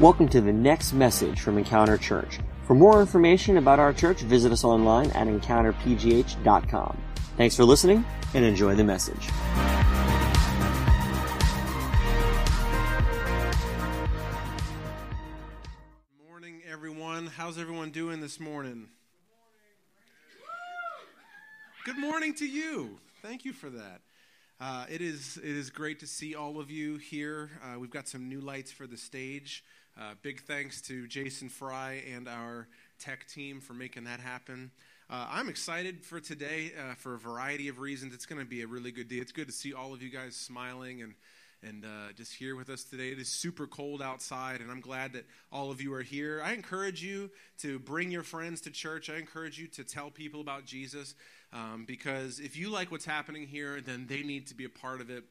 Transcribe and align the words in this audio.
Welcome 0.00 0.28
to 0.28 0.40
the 0.40 0.52
next 0.52 0.92
message 0.92 1.40
from 1.40 1.58
Encounter 1.58 1.98
Church. 1.98 2.38
For 2.68 2.74
more 2.74 3.00
information 3.00 3.56
about 3.56 3.80
our 3.80 3.92
church, 3.92 4.20
visit 4.20 4.52
us 4.52 4.62
online 4.62 5.10
at 5.10 5.26
encounterpgh.com. 5.26 6.98
Thanks 7.36 7.56
for 7.56 7.64
listening 7.64 8.04
and 8.32 8.44
enjoy 8.44 8.76
the 8.76 8.84
message. 8.84 9.26
Good 16.06 16.28
morning, 16.28 16.62
everyone. 16.70 17.26
How's 17.26 17.58
everyone 17.58 17.90
doing 17.90 18.20
this 18.20 18.38
morning? 18.38 18.86
Good 21.84 21.98
morning 21.98 22.34
to 22.34 22.46
you. 22.46 23.00
Thank 23.20 23.44
you 23.44 23.52
for 23.52 23.68
that. 23.70 24.02
Uh, 24.60 24.86
it 24.88 25.00
is 25.00 25.38
it 25.38 25.56
is 25.56 25.70
great 25.70 25.98
to 26.00 26.06
see 26.06 26.36
all 26.36 26.60
of 26.60 26.70
you 26.70 26.98
here. 26.98 27.50
Uh, 27.64 27.80
we've 27.80 27.90
got 27.90 28.06
some 28.06 28.28
new 28.28 28.40
lights 28.40 28.70
for 28.70 28.86
the 28.86 28.96
stage. 28.96 29.64
Uh, 30.00 30.14
big 30.22 30.40
thanks 30.42 30.80
to 30.80 31.08
Jason 31.08 31.48
Fry 31.48 32.04
and 32.14 32.28
our 32.28 32.68
tech 33.00 33.26
team 33.26 33.60
for 33.60 33.72
making 33.72 34.04
that 34.04 34.20
happen. 34.20 34.70
Uh, 35.10 35.26
I'm 35.28 35.48
excited 35.48 36.04
for 36.04 36.20
today 36.20 36.70
uh, 36.78 36.94
for 36.94 37.14
a 37.14 37.18
variety 37.18 37.66
of 37.66 37.80
reasons. 37.80 38.14
It's 38.14 38.24
going 38.24 38.40
to 38.40 38.46
be 38.46 38.62
a 38.62 38.66
really 38.68 38.92
good 38.92 39.08
day. 39.08 39.16
It's 39.16 39.32
good 39.32 39.48
to 39.48 39.52
see 39.52 39.72
all 39.74 39.92
of 39.92 40.00
you 40.00 40.08
guys 40.08 40.36
smiling 40.36 41.02
and 41.02 41.14
and 41.64 41.84
uh, 41.84 42.12
just 42.16 42.32
here 42.32 42.54
with 42.54 42.70
us 42.70 42.84
today. 42.84 43.08
It 43.08 43.18
is 43.18 43.26
super 43.26 43.66
cold 43.66 44.00
outside, 44.00 44.60
and 44.60 44.70
I'm 44.70 44.80
glad 44.80 45.14
that 45.14 45.24
all 45.50 45.72
of 45.72 45.82
you 45.82 45.92
are 45.92 46.02
here. 46.02 46.40
I 46.44 46.52
encourage 46.52 47.02
you 47.02 47.32
to 47.62 47.80
bring 47.80 48.12
your 48.12 48.22
friends 48.22 48.60
to 48.60 48.70
church. 48.70 49.10
I 49.10 49.16
encourage 49.16 49.58
you 49.58 49.66
to 49.66 49.82
tell 49.82 50.08
people 50.08 50.40
about 50.40 50.66
Jesus 50.66 51.16
um, 51.52 51.84
because 51.84 52.38
if 52.38 52.56
you 52.56 52.70
like 52.70 52.92
what's 52.92 53.04
happening 53.04 53.48
here, 53.48 53.80
then 53.80 54.06
they 54.08 54.22
need 54.22 54.46
to 54.46 54.54
be 54.54 54.66
a 54.66 54.68
part 54.68 55.00
of 55.00 55.10
it. 55.10 55.24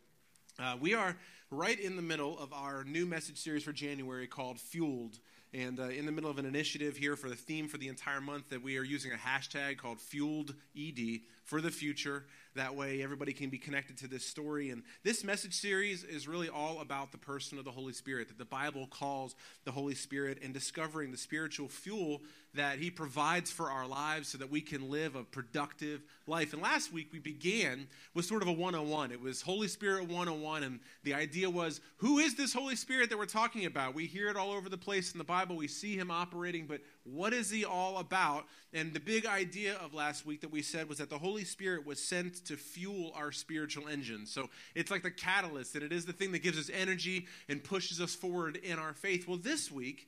Uh, 0.59 0.75
we 0.81 0.93
are 0.93 1.15
right 1.49 1.79
in 1.79 1.95
the 1.95 2.01
middle 2.01 2.37
of 2.39 2.51
our 2.51 2.83
new 2.83 3.05
message 3.05 3.37
series 3.37 3.63
for 3.63 3.71
January 3.71 4.27
called 4.27 4.59
Fueled. 4.59 5.19
And 5.53 5.79
uh, 5.79 5.83
in 5.83 6.05
the 6.05 6.11
middle 6.11 6.29
of 6.29 6.39
an 6.39 6.45
initiative 6.45 6.97
here 6.97 7.15
for 7.15 7.29
the 7.29 7.35
theme 7.35 7.69
for 7.69 7.77
the 7.77 7.87
entire 7.87 8.19
month 8.19 8.49
that 8.49 8.61
we 8.61 8.77
are 8.77 8.83
using 8.83 9.13
a 9.13 9.15
hashtag 9.15 9.77
called 9.77 10.01
Fueled 10.01 10.55
ED 10.77 11.21
for 11.45 11.61
the 11.61 11.71
future. 11.71 12.25
That 12.57 12.75
way, 12.75 13.03
everybody 13.03 13.33
can 13.33 13.51
be 13.51 13.59
connected 13.59 13.97
to 13.99 14.07
this 14.07 14.25
story. 14.25 14.71
And 14.71 14.81
this 15.03 15.23
message 15.23 15.53
series 15.53 16.03
is 16.03 16.27
really 16.27 16.49
all 16.49 16.81
about 16.81 17.11
the 17.11 17.17
person 17.19 17.59
of 17.59 17.65
the 17.65 17.71
Holy 17.71 17.93
Spirit, 17.93 18.29
that 18.29 18.39
the 18.39 18.45
Bible 18.45 18.87
calls 18.87 19.35
the 19.63 19.71
Holy 19.71 19.93
Spirit, 19.93 20.39
and 20.43 20.55
discovering 20.55 21.11
the 21.11 21.19
spiritual 21.19 21.67
fuel 21.67 22.23
that 22.55 22.79
He 22.79 22.89
provides 22.89 23.51
for 23.51 23.69
our 23.69 23.85
lives 23.85 24.29
so 24.29 24.39
that 24.39 24.49
we 24.49 24.61
can 24.61 24.89
live 24.89 25.15
a 25.15 25.23
productive 25.23 26.01
life. 26.25 26.53
And 26.53 26.61
last 26.61 26.91
week, 26.91 27.09
we 27.13 27.19
began 27.19 27.85
with 28.15 28.25
sort 28.25 28.41
of 28.41 28.47
a 28.47 28.53
101. 28.53 29.11
It 29.11 29.21
was 29.21 29.43
Holy 29.43 29.67
Spirit 29.67 30.07
101. 30.07 30.63
And 30.63 30.79
the 31.03 31.13
idea 31.13 31.47
was 31.51 31.79
who 31.97 32.17
is 32.17 32.33
this 32.33 32.53
Holy 32.53 32.75
Spirit 32.75 33.11
that 33.11 33.19
we're 33.19 33.27
talking 33.27 33.65
about? 33.65 33.93
We 33.93 34.07
hear 34.07 34.29
it 34.29 34.35
all 34.35 34.51
over 34.51 34.67
the 34.67 34.77
place 34.79 35.11
in 35.11 35.19
the 35.19 35.23
Bible, 35.23 35.55
we 35.55 35.67
see 35.67 35.95
Him 35.95 36.09
operating, 36.09 36.65
but 36.65 36.81
what 37.11 37.33
is 37.33 37.49
He 37.49 37.65
all 37.65 37.97
about? 37.97 38.45
And 38.73 38.93
the 38.93 38.99
big 38.99 39.25
idea 39.25 39.75
of 39.75 39.93
last 39.93 40.25
week 40.25 40.41
that 40.41 40.51
we 40.51 40.61
said 40.61 40.89
was 40.89 40.97
that 40.97 41.09
the 41.09 41.17
Holy 41.17 41.43
Spirit 41.43 41.85
was 41.85 42.01
sent 42.01 42.45
to 42.45 42.57
fuel 42.57 43.11
our 43.15 43.31
spiritual 43.31 43.87
engine. 43.87 44.25
So 44.25 44.49
it's 44.75 44.91
like 44.91 45.03
the 45.03 45.11
catalyst, 45.11 45.75
and 45.75 45.83
it 45.83 45.91
is 45.91 46.05
the 46.05 46.13
thing 46.13 46.31
that 46.33 46.43
gives 46.43 46.59
us 46.59 46.69
energy 46.73 47.27
and 47.47 47.63
pushes 47.63 48.01
us 48.01 48.15
forward 48.15 48.57
in 48.57 48.79
our 48.79 48.93
faith. 48.93 49.27
Well, 49.27 49.37
this 49.37 49.71
week, 49.71 50.07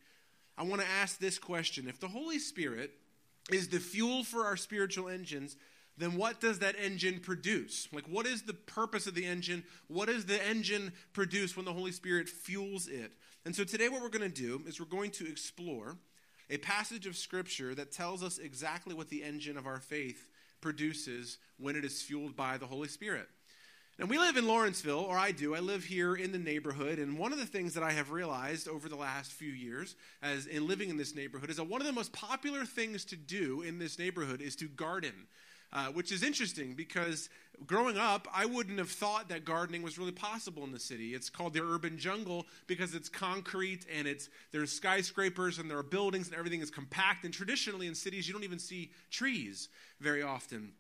I 0.58 0.64
want 0.64 0.82
to 0.82 0.88
ask 0.88 1.20
this 1.20 1.40
question 1.40 1.88
If 1.88 2.00
the 2.00 2.08
Holy 2.08 2.40
Spirit 2.40 2.92
is 3.52 3.70
the 3.70 3.80
fuel 3.80 4.24
for 4.24 4.46
our 4.46 4.58
spiritual 4.58 5.10
engines, 5.10 5.56
then 5.98 6.16
what 6.16 6.40
does 6.40 6.60
that 6.60 6.76
engine 6.82 7.20
produce? 7.20 7.88
Like, 7.92 8.06
what 8.06 8.26
is 8.26 8.44
the 8.44 8.54
purpose 8.54 9.06
of 9.06 9.16
the 9.16 9.26
engine? 9.26 9.64
What 9.88 10.08
does 10.08 10.26
the 10.26 10.46
engine 10.46 10.94
produce 11.14 11.56
when 11.56 11.66
the 11.66 11.74
Holy 11.74 11.92
Spirit 11.92 12.30
fuels 12.30 12.88
it? 12.88 13.14
And 13.46 13.56
so 13.56 13.64
today, 13.64 13.90
what 13.90 14.02
we're 14.02 14.10
going 14.10 14.30
to 14.30 14.42
do 14.42 14.62
is 14.66 14.80
we're 14.80 14.86
going 14.86 15.12
to 15.12 15.30
explore 15.30 15.98
a 16.50 16.58
passage 16.58 17.06
of 17.06 17.16
Scripture 17.16 17.76
that 17.76 17.92
tells 17.92 18.24
us 18.24 18.38
exactly 18.38 18.94
what 18.94 19.10
the 19.10 19.24
engine 19.24 19.58
of 19.58 19.68
our 19.68 19.80
faith 19.80 20.28
produces 20.62 21.38
when 21.58 21.76
it 21.76 21.86
is 21.86 22.02
fueled 22.02 22.36
by 22.36 22.58
the 22.58 22.66
Holy 22.66 22.88
Spirit. 22.88 23.28
And 24.00 24.10
we 24.10 24.18
live 24.18 24.38
in 24.38 24.48
Lawrenceville, 24.48 25.00
or 25.00 25.18
I 25.18 25.32
do. 25.32 25.54
I 25.54 25.60
live 25.60 25.84
here 25.84 26.16
in 26.16 26.32
the 26.32 26.40
neighborhood, 26.40 27.00
and 27.00 27.18
one 27.18 27.34
of 27.34 27.38
the 27.38 27.46
things 27.46 27.74
that 27.74 27.84
I 27.84 27.92
have 27.92 28.12
realized 28.12 28.70
over 28.70 28.88
the 28.88 28.96
last 28.96 29.34
few 29.34 29.52
years, 29.52 29.96
as 30.22 30.46
in 30.46 30.68
living 30.68 30.90
in 30.90 30.96
this 30.96 31.16
neighborhood, 31.16 31.50
is 31.50 31.58
that 31.58 31.66
one 31.66 31.82
of 31.82 31.88
the 31.88 31.92
most 31.92 32.14
popular 32.14 32.64
things 32.64 33.04
to 33.06 33.18
do 33.18 33.62
in 33.62 33.78
this 33.78 34.00
neighborhood 34.00 34.42
is 34.42 34.56
to 34.58 34.70
garden. 34.70 35.28
Uh, 35.72 35.86
which 35.88 36.12
is 36.12 36.24
interesting 36.24 36.74
because 36.74 37.30
growing 37.68 37.96
up, 37.96 38.28
I 38.34 38.46
wouldn't 38.46 38.80
have 38.80 38.90
thought 38.90 39.30
that 39.30 39.46
gardening 39.46 39.84
was 39.84 40.00
really 40.00 40.12
possible 40.12 40.64
in 40.64 40.72
the 40.72 40.80
city. 40.80 41.14
It's 41.14 41.30
called 41.30 41.54
the 41.54 41.62
urban 41.64 42.00
jungle 42.00 42.48
because 42.66 42.96
it's 42.96 43.08
concrete 43.08 43.86
and 43.94 44.08
it's 44.08 44.30
there's 44.52 44.72
skyscrapers 44.72 45.60
and 45.60 45.70
there 45.70 45.78
are 45.78 45.84
buildings 45.84 46.28
and 46.28 46.36
everything 46.36 46.62
is 46.62 46.72
compact. 46.72 47.24
And 47.24 47.32
traditionally 47.32 47.86
in 47.86 47.94
cities, 47.94 48.28
you 48.28 48.34
don't 48.34 48.44
even 48.44 48.58
see 48.58 48.90
trees 49.12 49.70
very 50.00 50.24
often. 50.24 50.72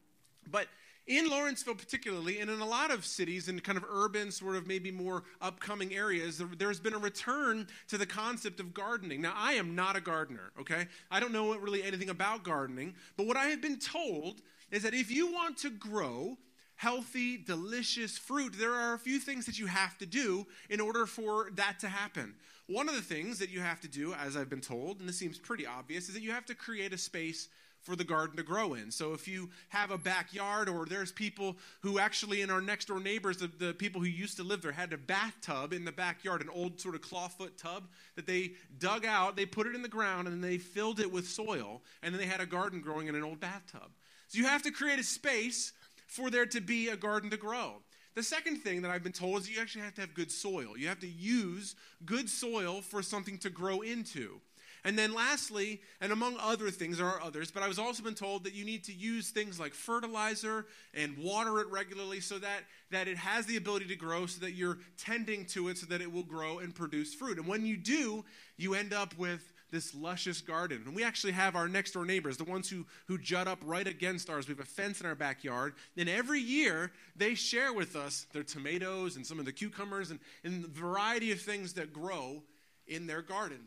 But 0.50 0.68
in 1.06 1.28
Lawrenceville, 1.28 1.76
particularly, 1.76 2.40
and 2.40 2.50
in 2.50 2.60
a 2.60 2.66
lot 2.66 2.92
of 2.92 3.04
cities 3.06 3.48
and 3.48 3.64
kind 3.64 3.78
of 3.78 3.86
urban, 3.92 4.32
sort 4.32 4.56
of 4.56 4.68
maybe 4.68 4.92
more 4.92 5.24
upcoming 5.42 5.94
areas, 5.94 6.42
there's 6.58 6.80
been 6.80 6.94
a 6.94 7.00
return 7.00 7.68
to 7.88 7.98
the 7.98 8.06
concept 8.06 8.60
of 8.60 8.76
gardening. 8.76 9.22
Now, 9.22 9.34
I 9.36 9.54
am 9.54 9.74
not 9.74 9.96
a 9.96 10.02
gardener, 10.02 10.52
okay? 10.60 10.86
I 11.10 11.20
don't 11.20 11.32
know 11.32 11.56
really 11.58 11.82
anything 11.82 12.10
about 12.10 12.44
gardening, 12.44 12.94
but 13.18 13.26
what 13.26 13.38
I 13.38 13.46
have 13.46 13.62
been 13.62 13.80
told 13.80 14.42
is 14.72 14.84
that 14.84 14.94
if 14.94 15.12
you 15.12 15.32
want 15.32 15.58
to 15.58 15.70
grow 15.70 16.38
healthy, 16.76 17.38
delicious 17.38 18.18
fruit, 18.18 18.56
there 18.58 18.74
are 18.74 18.94
a 18.94 19.00
few 19.00 19.20
things 19.20 19.46
that 19.46 19.60
you 19.60 19.66
have 19.66 19.98
to 19.98 20.06
do 20.06 20.48
in 20.70 20.80
order 20.80 21.06
for 21.06 21.50
that 21.56 21.78
to 21.80 21.90
happen. 21.90 22.34
One 22.68 22.88
of 22.88 22.96
the 22.96 23.02
things 23.02 23.40
that 23.40 23.50
you 23.50 23.60
have 23.60 23.82
to 23.82 23.88
do, 23.88 24.14
as 24.14 24.38
I've 24.38 24.50
been 24.50 24.62
told, 24.62 25.00
and 25.00 25.10
this 25.10 25.18
seems 25.18 25.38
pretty 25.38 25.66
obvious, 25.66 26.08
is 26.08 26.14
that 26.14 26.22
you 26.22 26.32
have 26.32 26.46
to 26.46 26.56
create 26.56 26.94
a 26.94 26.98
space 26.98 27.50
for 27.82 27.96
the 27.96 28.04
garden 28.04 28.38
to 28.38 28.44
grow 28.44 28.74
in. 28.74 28.92
So 28.92 29.14
if 29.14 29.28
you 29.28 29.50
have 29.70 29.92
a 29.92 29.98
backyard, 29.98 30.70
or 30.70 30.86
there's 30.86 31.12
people 31.12 31.58
who 31.82 32.00
actually 32.00 32.42
in 32.42 32.50
our 32.50 32.62
next 32.62 32.86
door 32.86 33.00
neighbors, 33.00 33.38
the, 33.38 33.48
the, 33.48 33.74
people 33.74 34.02
who 34.02 34.08
used 34.08 34.38
to 34.38 34.44
live 34.44 34.62
there 34.62 34.72
had 34.72 34.94
a 34.94 34.98
bathtub 34.98 35.74
in 35.74 35.86
the 35.86 35.92
backyard, 35.92 36.42
an 36.42 36.50
old 36.50 36.80
sort 36.80 36.96
of 36.96 37.02
clawfoot 37.02 37.58
tub 37.58 37.88
that 38.16 38.28
they 38.28 38.52
dug 38.78 39.06
out, 39.06 39.36
they 39.36 39.46
put 39.46 39.66
it 39.68 39.76
in 39.76 39.82
the 39.82 39.88
ground, 39.88 40.28
and 40.28 40.36
then 40.42 40.50
they 40.50 40.58
filled 40.58 41.00
it 41.00 41.12
with 41.12 41.28
soil, 41.28 41.82
and 42.04 42.14
then 42.14 42.20
they 42.20 42.28
had 42.28 42.42
a 42.42 42.46
garden 42.46 42.82
growing 42.82 43.08
in 43.08 43.16
an 43.16 43.24
old 43.24 43.40
bathtub. 43.40 43.90
So 44.30 44.38
you 44.38 44.46
have 44.46 44.62
to 44.64 44.72
create 44.72 45.00
a 45.00 45.04
space 45.04 45.74
for 46.08 46.30
there 46.30 46.46
to 46.46 46.62
be 46.62 46.90
a 46.90 46.96
garden 46.96 47.30
to 47.32 47.38
grow. 47.38 47.74
The 48.16 48.24
second 48.24 48.58
thing 48.58 48.84
that 48.84 48.92
I've 48.92 49.04
been 49.04 49.12
told 49.12 49.42
is 49.42 49.50
you 49.50 49.60
actually 49.60 49.82
have 49.82 49.96
to 49.96 50.02
have 50.02 50.14
good 50.14 50.32
soil. 50.32 50.78
You 50.78 50.88
have 50.88 51.00
to 51.00 51.08
use 51.08 51.76
good 52.06 52.30
soil 52.30 52.82
for 52.82 53.02
something 53.02 53.38
to 53.40 53.50
grow 53.50 53.82
into. 53.82 54.40
And 54.86 54.98
then 54.98 55.14
lastly, 55.14 55.82
and 56.00 56.12
among 56.12 56.38
other 56.40 56.70
things, 56.70 57.00
there 57.00 57.08
are 57.08 57.22
others, 57.22 57.52
but 57.52 57.64
I 57.64 57.68
was 57.68 57.80
also 57.80 58.02
been 58.02 58.14
told 58.14 58.46
that 58.46 58.54
you 58.54 58.64
need 58.64 58.84
to 58.86 58.94
use 58.94 59.30
things 59.30 59.60
like 59.60 59.74
fertilizer 59.74 60.68
and 60.94 61.18
water 61.18 61.60
it 61.60 61.68
regularly 61.70 62.22
so 62.22 62.40
that, 62.40 62.62
that 62.92 63.08
it 63.08 63.18
has 63.18 63.46
the 63.46 63.58
ability 63.58 63.88
to 63.88 63.96
grow, 63.96 64.26
so 64.26 64.40
that 64.42 64.52
you're 64.52 64.78
tending 64.98 65.46
to 65.48 65.68
it 65.68 65.80
so 65.80 65.86
that 65.88 66.02
it 66.02 66.12
will 66.12 66.24
grow 66.24 66.60
and 66.60 66.74
produce 66.74 67.14
fruit. 67.14 67.38
And 67.40 67.48
when 67.48 67.66
you 67.66 67.76
do, 67.76 68.24
you 68.58 68.74
end 68.74 68.94
up 68.94 69.18
with 69.18 69.52
this 69.72 69.94
luscious 69.94 70.42
garden. 70.42 70.84
And 70.86 70.96
we 70.96 71.04
actually 71.04 71.34
have 71.34 71.56
our 71.56 71.68
next 71.68 71.92
door 71.92 72.06
neighbors, 72.06 72.38
the 72.38 72.44
ones 72.44 72.70
who, 72.70 72.86
who 73.08 73.18
jut 73.18 73.48
up 73.48 73.60
right 73.64 73.88
against 73.88 74.30
ours. 74.30 74.48
We 74.48 74.54
have 74.54 74.60
a 74.60 74.68
fence 74.68 75.02
in 75.02 75.06
our 75.06 75.16
backyard. 75.16 75.74
And 75.98 76.10
every 76.10 76.40
year, 76.40 76.92
they 77.16 77.36
share 77.36 77.74
with 77.74 77.96
us 77.96 78.26
their 78.34 78.44
tomatoes 78.44 79.16
and 79.16 79.26
some 79.26 79.40
of 79.40 79.46
the 79.46 79.52
cucumbers 79.52 80.12
and, 80.12 80.20
and 80.44 80.64
the 80.64 80.68
variety 80.68 81.32
of 81.32 81.42
things 81.42 81.74
that 81.74 81.94
grow 81.94 82.44
in 82.88 83.08
their 83.08 83.22
garden. 83.22 83.60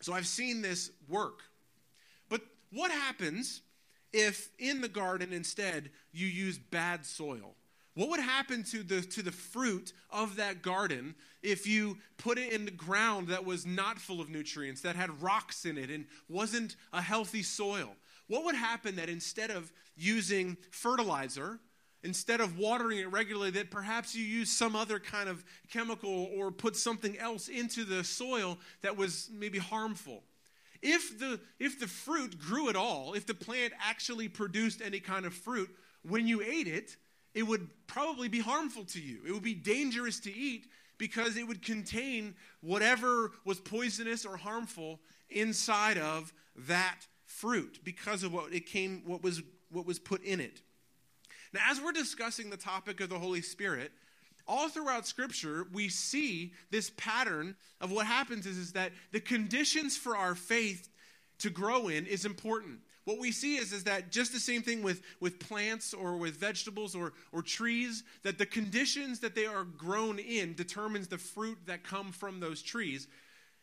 So 0.00 0.12
I've 0.12 0.26
seen 0.26 0.62
this 0.62 0.90
work. 1.08 1.40
But 2.28 2.40
what 2.72 2.90
happens 2.90 3.62
if 4.12 4.50
in 4.58 4.80
the 4.80 4.88
garden 4.88 5.32
instead 5.32 5.90
you 6.12 6.26
use 6.26 6.58
bad 6.58 7.06
soil? 7.06 7.54
What 7.94 8.08
would 8.08 8.20
happen 8.20 8.62
to 8.64 8.82
the, 8.82 9.02
to 9.02 9.22
the 9.22 9.32
fruit 9.32 9.92
of 10.10 10.36
that 10.36 10.62
garden 10.62 11.14
if 11.42 11.66
you 11.66 11.98
put 12.16 12.38
it 12.38 12.52
in 12.52 12.64
the 12.64 12.70
ground 12.70 13.28
that 13.28 13.44
was 13.44 13.66
not 13.66 13.98
full 13.98 14.20
of 14.20 14.30
nutrients, 14.30 14.80
that 14.82 14.96
had 14.96 15.22
rocks 15.22 15.66
in 15.66 15.76
it, 15.76 15.90
and 15.90 16.06
wasn't 16.28 16.76
a 16.92 17.02
healthy 17.02 17.42
soil? 17.42 17.90
What 18.28 18.44
would 18.44 18.54
happen 18.54 18.96
that 18.96 19.10
instead 19.10 19.50
of 19.50 19.70
using 19.94 20.56
fertilizer, 20.70 21.60
instead 22.02 22.40
of 22.40 22.56
watering 22.58 22.98
it 22.98 23.10
regularly, 23.12 23.50
that 23.50 23.70
perhaps 23.70 24.14
you 24.14 24.24
use 24.24 24.50
some 24.50 24.74
other 24.74 24.98
kind 24.98 25.28
of 25.28 25.44
chemical 25.70 26.30
or 26.34 26.50
put 26.50 26.76
something 26.76 27.18
else 27.18 27.48
into 27.48 27.84
the 27.84 28.02
soil 28.04 28.58
that 28.80 28.96
was 28.96 29.28
maybe 29.34 29.58
harmful? 29.58 30.22
If 30.80 31.18
the, 31.18 31.38
if 31.60 31.78
the 31.78 31.86
fruit 31.86 32.38
grew 32.38 32.70
at 32.70 32.74
all, 32.74 33.12
if 33.12 33.26
the 33.26 33.34
plant 33.34 33.74
actually 33.86 34.28
produced 34.28 34.80
any 34.82 34.98
kind 34.98 35.26
of 35.26 35.34
fruit, 35.34 35.68
when 36.02 36.26
you 36.26 36.40
ate 36.40 36.66
it, 36.66 36.96
it 37.34 37.44
would 37.44 37.68
probably 37.86 38.28
be 38.28 38.40
harmful 38.40 38.84
to 38.84 39.00
you. 39.00 39.20
It 39.26 39.32
would 39.32 39.42
be 39.42 39.54
dangerous 39.54 40.20
to 40.20 40.34
eat 40.34 40.66
because 40.98 41.36
it 41.36 41.46
would 41.46 41.62
contain 41.62 42.34
whatever 42.60 43.32
was 43.44 43.58
poisonous 43.58 44.24
or 44.24 44.36
harmful 44.36 45.00
inside 45.30 45.98
of 45.98 46.32
that 46.68 47.00
fruit 47.24 47.80
because 47.82 48.22
of 48.22 48.32
what 48.32 48.52
it 48.52 48.66
came 48.66 49.02
what 49.06 49.22
was 49.22 49.42
what 49.70 49.86
was 49.86 49.98
put 49.98 50.22
in 50.22 50.40
it. 50.40 50.60
Now 51.52 51.60
as 51.70 51.80
we're 51.80 51.92
discussing 51.92 52.50
the 52.50 52.56
topic 52.56 53.00
of 53.00 53.08
the 53.08 53.18
Holy 53.18 53.40
Spirit, 53.42 53.92
all 54.46 54.68
throughout 54.68 55.06
Scripture, 55.06 55.66
we 55.72 55.88
see 55.88 56.52
this 56.70 56.90
pattern 56.96 57.56
of 57.80 57.90
what 57.90 58.06
happens 58.06 58.46
is, 58.46 58.58
is 58.58 58.72
that 58.72 58.92
the 59.12 59.20
conditions 59.20 59.96
for 59.96 60.16
our 60.16 60.34
faith 60.34 60.88
to 61.38 61.50
grow 61.50 61.88
in 61.88 62.06
is 62.06 62.24
important. 62.24 62.80
What 63.04 63.18
we 63.18 63.32
see 63.32 63.56
is, 63.56 63.72
is 63.72 63.84
that 63.84 64.10
just 64.10 64.32
the 64.32 64.38
same 64.38 64.62
thing 64.62 64.82
with, 64.82 65.02
with 65.20 65.40
plants 65.40 65.92
or 65.92 66.16
with 66.16 66.36
vegetables 66.36 66.94
or, 66.94 67.12
or 67.32 67.42
trees, 67.42 68.04
that 68.22 68.38
the 68.38 68.46
conditions 68.46 69.20
that 69.20 69.34
they 69.34 69.46
are 69.46 69.64
grown 69.64 70.18
in 70.18 70.54
determines 70.54 71.08
the 71.08 71.18
fruit 71.18 71.58
that 71.66 71.82
come 71.82 72.12
from 72.12 72.38
those 72.38 72.62
trees. 72.62 73.08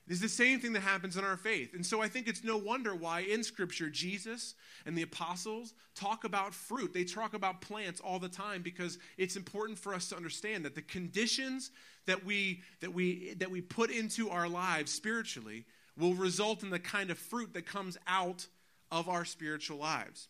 Is 0.10 0.20
the 0.20 0.28
same 0.28 0.60
thing 0.60 0.74
that 0.74 0.80
happens 0.80 1.18
in 1.18 1.24
our 1.24 1.38
faith. 1.38 1.76
And 1.76 1.86
so 1.86 2.02
I 2.02 2.08
think 2.08 2.28
it's 2.28 2.44
no 2.44 2.58
wonder 2.58 2.96
why 2.96 3.20
in 3.20 3.44
Scripture 3.44 3.92
Jesus 3.92 4.56
and 4.88 4.98
the 4.98 5.04
apostles 5.04 5.76
talk 5.94 6.24
about 6.24 6.56
fruit. 6.56 6.96
They 6.96 7.04
talk 7.04 7.36
about 7.36 7.62
plants 7.62 8.02
all 8.02 8.18
the 8.18 8.28
time 8.28 8.64
because 8.64 8.98
it's 9.20 9.36
important 9.36 9.78
for 9.78 9.94
us 9.94 10.10
to 10.10 10.16
understand 10.16 10.66
that 10.66 10.74
the 10.74 10.82
conditions 10.82 11.70
that 12.08 12.26
we 12.26 12.64
that 12.82 12.92
we 12.92 13.36
that 13.36 13.52
we 13.52 13.62
put 13.62 13.92
into 13.92 14.32
our 14.32 14.50
lives 14.50 14.92
spiritually 14.92 15.66
will 15.96 16.16
result 16.16 16.64
in 16.64 16.72
the 16.72 16.80
kind 16.80 17.12
of 17.12 17.20
fruit 17.20 17.54
that 17.54 17.68
comes 17.68 17.96
out 18.08 18.48
of 18.92 19.10
our 19.10 19.26
spiritual 19.26 19.78
lives. 19.78 20.28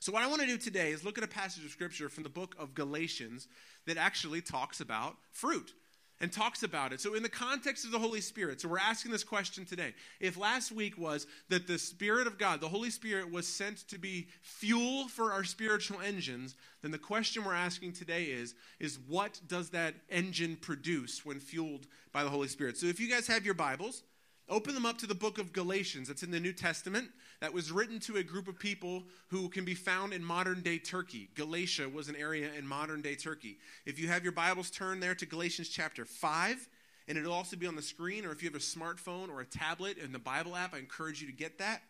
So 0.00 0.12
what 0.12 0.22
I 0.22 0.26
want 0.26 0.40
to 0.42 0.46
do 0.46 0.58
today 0.58 0.90
is 0.90 1.04
look 1.04 1.18
at 1.18 1.24
a 1.24 1.28
passage 1.28 1.64
of 1.64 1.70
scripture 1.70 2.08
from 2.08 2.22
the 2.22 2.28
book 2.28 2.54
of 2.58 2.74
Galatians 2.74 3.48
that 3.86 3.96
actually 3.96 4.40
talks 4.40 4.80
about 4.80 5.16
fruit 5.30 5.72
and 6.20 6.32
talks 6.32 6.62
about 6.62 6.92
it. 6.92 7.00
So, 7.00 7.14
in 7.14 7.22
the 7.22 7.28
context 7.28 7.84
of 7.84 7.90
the 7.90 7.98
Holy 7.98 8.20
Spirit, 8.20 8.60
so 8.60 8.68
we're 8.68 8.78
asking 8.78 9.10
this 9.10 9.24
question 9.24 9.64
today. 9.64 9.94
If 10.20 10.36
last 10.36 10.72
week 10.72 10.96
was 10.96 11.26
that 11.48 11.66
the 11.66 11.78
Spirit 11.78 12.26
of 12.26 12.38
God, 12.38 12.60
the 12.60 12.68
Holy 12.68 12.90
Spirit, 12.90 13.32
was 13.32 13.46
sent 13.46 13.88
to 13.88 13.98
be 13.98 14.28
fuel 14.40 15.08
for 15.08 15.32
our 15.32 15.44
spiritual 15.44 16.00
engines, 16.00 16.54
then 16.82 16.92
the 16.92 16.98
question 16.98 17.44
we're 17.44 17.54
asking 17.54 17.92
today 17.92 18.24
is, 18.24 18.54
is 18.78 18.98
what 19.08 19.40
does 19.48 19.70
that 19.70 19.94
engine 20.08 20.56
produce 20.56 21.24
when 21.24 21.40
fueled 21.40 21.86
by 22.12 22.22
the 22.22 22.30
Holy 22.30 22.48
Spirit? 22.48 22.76
So, 22.76 22.86
if 22.86 23.00
you 23.00 23.10
guys 23.10 23.26
have 23.26 23.44
your 23.44 23.54
Bibles, 23.54 24.02
Open 24.48 24.74
them 24.74 24.84
up 24.84 24.98
to 24.98 25.06
the 25.06 25.14
book 25.14 25.38
of 25.38 25.52
Galatians. 25.52 26.08
That's 26.08 26.22
in 26.22 26.30
the 26.30 26.40
New 26.40 26.52
Testament. 26.52 27.08
That 27.40 27.54
was 27.54 27.72
written 27.72 27.98
to 28.00 28.16
a 28.16 28.22
group 28.22 28.46
of 28.46 28.58
people 28.58 29.04
who 29.28 29.48
can 29.48 29.64
be 29.64 29.74
found 29.74 30.12
in 30.12 30.22
modern 30.22 30.60
day 30.60 30.78
Turkey. 30.78 31.30
Galatia 31.34 31.88
was 31.88 32.08
an 32.08 32.16
area 32.16 32.50
in 32.56 32.66
modern 32.66 33.00
day 33.00 33.14
Turkey. 33.14 33.58
If 33.86 33.98
you 33.98 34.08
have 34.08 34.22
your 34.22 34.32
Bibles, 34.32 34.70
turn 34.70 35.00
there 35.00 35.14
to 35.14 35.24
Galatians 35.24 35.70
chapter 35.70 36.04
5, 36.04 36.68
and 37.08 37.16
it'll 37.16 37.32
also 37.32 37.56
be 37.56 37.66
on 37.66 37.74
the 37.74 37.82
screen, 37.82 38.26
or 38.26 38.32
if 38.32 38.42
you 38.42 38.48
have 38.48 38.54
a 38.54 38.62
smartphone 38.62 39.30
or 39.30 39.40
a 39.40 39.46
tablet 39.46 39.96
in 39.96 40.12
the 40.12 40.18
Bible 40.18 40.56
app, 40.56 40.74
I 40.74 40.78
encourage 40.78 41.22
you 41.22 41.26
to 41.26 41.34
get 41.34 41.58
that. 41.58 41.82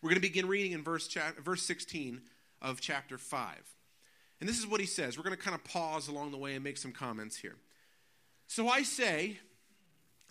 We're 0.00 0.10
going 0.10 0.20
to 0.20 0.28
begin 0.28 0.48
reading 0.48 0.72
in 0.72 0.82
verse, 0.82 1.08
verse 1.44 1.62
16 1.62 2.22
of 2.60 2.80
chapter 2.80 3.18
5. 3.18 3.56
And 4.40 4.48
this 4.48 4.58
is 4.58 4.66
what 4.66 4.80
he 4.80 4.86
says. 4.86 5.16
We're 5.16 5.24
going 5.24 5.36
to 5.36 5.42
kind 5.42 5.54
of 5.54 5.62
pause 5.62 6.08
along 6.08 6.32
the 6.32 6.38
way 6.38 6.54
and 6.56 6.64
make 6.64 6.76
some 6.76 6.90
comments 6.90 7.36
here. 7.36 7.54
So 8.48 8.68
I 8.68 8.82
say, 8.82 9.38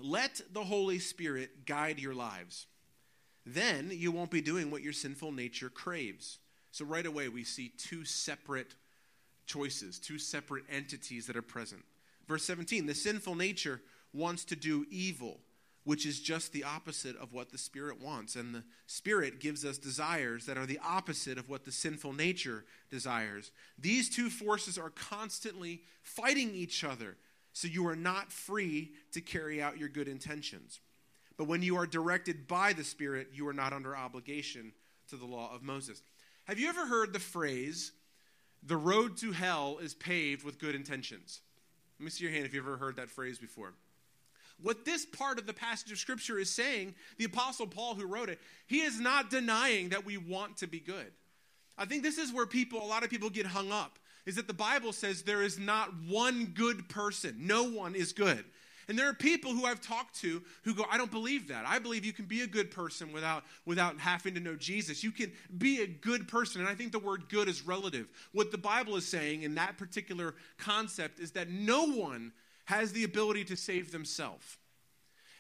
let 0.04 0.42
the 0.52 0.64
Holy 0.64 1.00
Spirit 1.00 1.66
guide 1.66 2.00
your 2.00 2.14
lives. 2.14 2.68
Then 3.46 3.90
you 3.92 4.12
won't 4.12 4.32
be 4.32 4.42
doing 4.42 4.70
what 4.70 4.84
your 4.84 4.94
sinful 4.94 5.32
nature 5.32 5.70
craves. 5.70 6.40
So, 6.72 6.86
right 6.86 7.06
away, 7.06 7.28
we 7.28 7.44
see 7.44 7.72
two 7.78 8.06
separate 8.06 8.76
choices, 9.46 10.00
two 10.00 10.18
separate 10.18 10.64
entities 10.70 11.28
that 11.28 11.36
are 11.36 11.42
present. 11.42 11.84
Verse 12.28 12.46
17 12.46 12.86
the 12.86 12.96
sinful 12.96 13.36
nature 13.36 13.82
wants 14.14 14.46
to 14.46 14.56
do 14.56 14.86
evil, 14.90 15.40
which 15.84 16.06
is 16.06 16.20
just 16.20 16.54
the 16.54 16.64
opposite 16.64 17.16
of 17.18 17.34
what 17.34 17.52
the 17.52 17.58
Spirit 17.58 18.02
wants. 18.02 18.36
And 18.36 18.54
the 18.54 18.64
Spirit 18.88 19.40
gives 19.40 19.66
us 19.66 19.78
desires 19.78 20.46
that 20.46 20.58
are 20.58 20.66
the 20.66 20.80
opposite 20.86 21.38
of 21.38 21.50
what 21.50 21.66
the 21.66 21.72
sinful 21.72 22.14
nature 22.14 22.64
desires. 22.90 23.52
These 23.78 24.10
two 24.10 24.30
forces 24.30 24.78
are 24.78 24.92
constantly 24.92 25.82
fighting 26.04 26.54
each 26.54 26.84
other 26.84 27.18
so 27.54 27.68
you 27.68 27.88
are 27.88 27.96
not 27.96 28.32
free 28.32 28.92
to 29.12 29.22
carry 29.22 29.62
out 29.62 29.78
your 29.78 29.90
good 29.90 30.08
intentions. 30.08 30.80
But 31.38 31.48
when 31.48 31.62
you 31.64 31.78
are 31.78 31.88
directed 31.88 32.48
by 32.48 32.74
the 32.74 32.84
Spirit, 32.84 33.30
you 33.34 33.48
are 33.48 33.54
not 33.54 33.74
under 33.74 33.96
obligation 33.96 34.74
to 35.10 35.16
the 35.16 35.26
law 35.26 35.54
of 35.54 35.64
Moses. 35.64 36.02
Have 36.46 36.60
you 36.60 36.70
ever 36.70 36.86
heard 36.86 37.14
the 37.14 37.20
phrase, 37.20 37.92
the 38.64 38.78
road 38.78 39.18
to 39.18 39.32
hell 39.32 39.80
is 39.82 39.94
paved 39.94 40.44
with 40.44 40.60
good 40.60 40.76
intentions? 40.76 41.42
Let 42.00 42.06
me 42.06 42.10
see 42.10 42.24
your 42.24 42.34
hand 42.34 42.46
if 42.46 42.54
you've 42.54 42.66
ever 42.66 42.78
heard 42.78 42.96
that 42.98 43.10
phrase 43.10 43.38
before. 43.38 43.74
What 44.62 44.86
this 44.86 45.06
part 45.06 45.40
of 45.40 45.48
the 45.48 45.54
passage 45.54 45.92
of 45.92 45.98
Scripture 45.98 46.38
is 46.38 46.50
saying, 46.50 46.94
the 47.18 47.26
Apostle 47.26 47.68
Paul, 47.68 47.96
who 47.96 48.06
wrote 48.06 48.30
it, 48.30 48.40
he 48.68 48.82
is 48.82 49.00
not 49.00 49.30
denying 49.30 49.90
that 49.90 50.06
we 50.06 50.18
want 50.18 50.58
to 50.58 50.68
be 50.68 50.80
good. 50.80 51.12
I 51.78 51.86
think 51.86 52.04
this 52.04 52.18
is 52.18 52.32
where 52.32 52.46
people, 52.46 52.84
a 52.84 52.86
lot 52.86 53.04
of 53.04 53.10
people 53.10 53.30
get 53.30 53.46
hung 53.48 53.72
up 53.72 53.98
is 54.26 54.36
that 54.36 54.48
the 54.48 54.54
Bible 54.54 54.94
says 54.94 55.24
there 55.24 55.42
is 55.42 55.58
not 55.58 55.90
one 56.08 56.52
good 56.54 56.88
person. 56.90 57.36
No 57.40 57.64
one 57.64 57.96
is 57.96 58.14
good. 58.14 58.44
And 58.88 59.00
there 59.00 59.08
are 59.08 59.14
people 59.14 59.54
who 59.54 59.66
I've 59.66 59.80
talked 59.80 60.20
to 60.22 60.42
who 60.64 60.74
go, 60.74 60.84
I 60.92 60.98
don't 60.98 61.12
believe 61.12 61.48
that. 61.48 61.66
I 61.66 61.80
believe 61.80 62.04
you 62.04 62.14
can 62.14 62.26
be 62.26 62.42
a 62.42 62.48
good 62.48 62.72
person 62.72 63.14
without, 63.14 63.44
without 63.66 63.98
having 64.00 64.34
to 64.34 64.40
know 64.40 64.56
Jesus. 64.56 65.04
You 65.04 65.12
can 65.12 65.32
be 65.58 65.82
a 65.82 65.88
good 65.88 66.28
person. 66.28 66.62
And 66.62 66.70
I 66.70 66.76
think 66.76 66.92
the 66.92 67.00
word 67.00 67.30
good 67.30 67.48
is 67.48 67.66
relative. 67.66 68.12
What 68.34 68.52
the 68.52 68.58
Bible 68.58 68.98
is 68.98 69.08
saying 69.08 69.44
in 69.44 69.56
that 69.56 69.78
particular 69.78 70.36
concept 70.58 71.20
is 71.20 71.32
that 71.32 71.50
no 71.50 71.86
one 71.86 72.34
has 72.66 72.92
the 72.92 73.04
ability 73.04 73.46
to 73.46 73.56
save 73.56 73.92
themselves. 73.92 74.58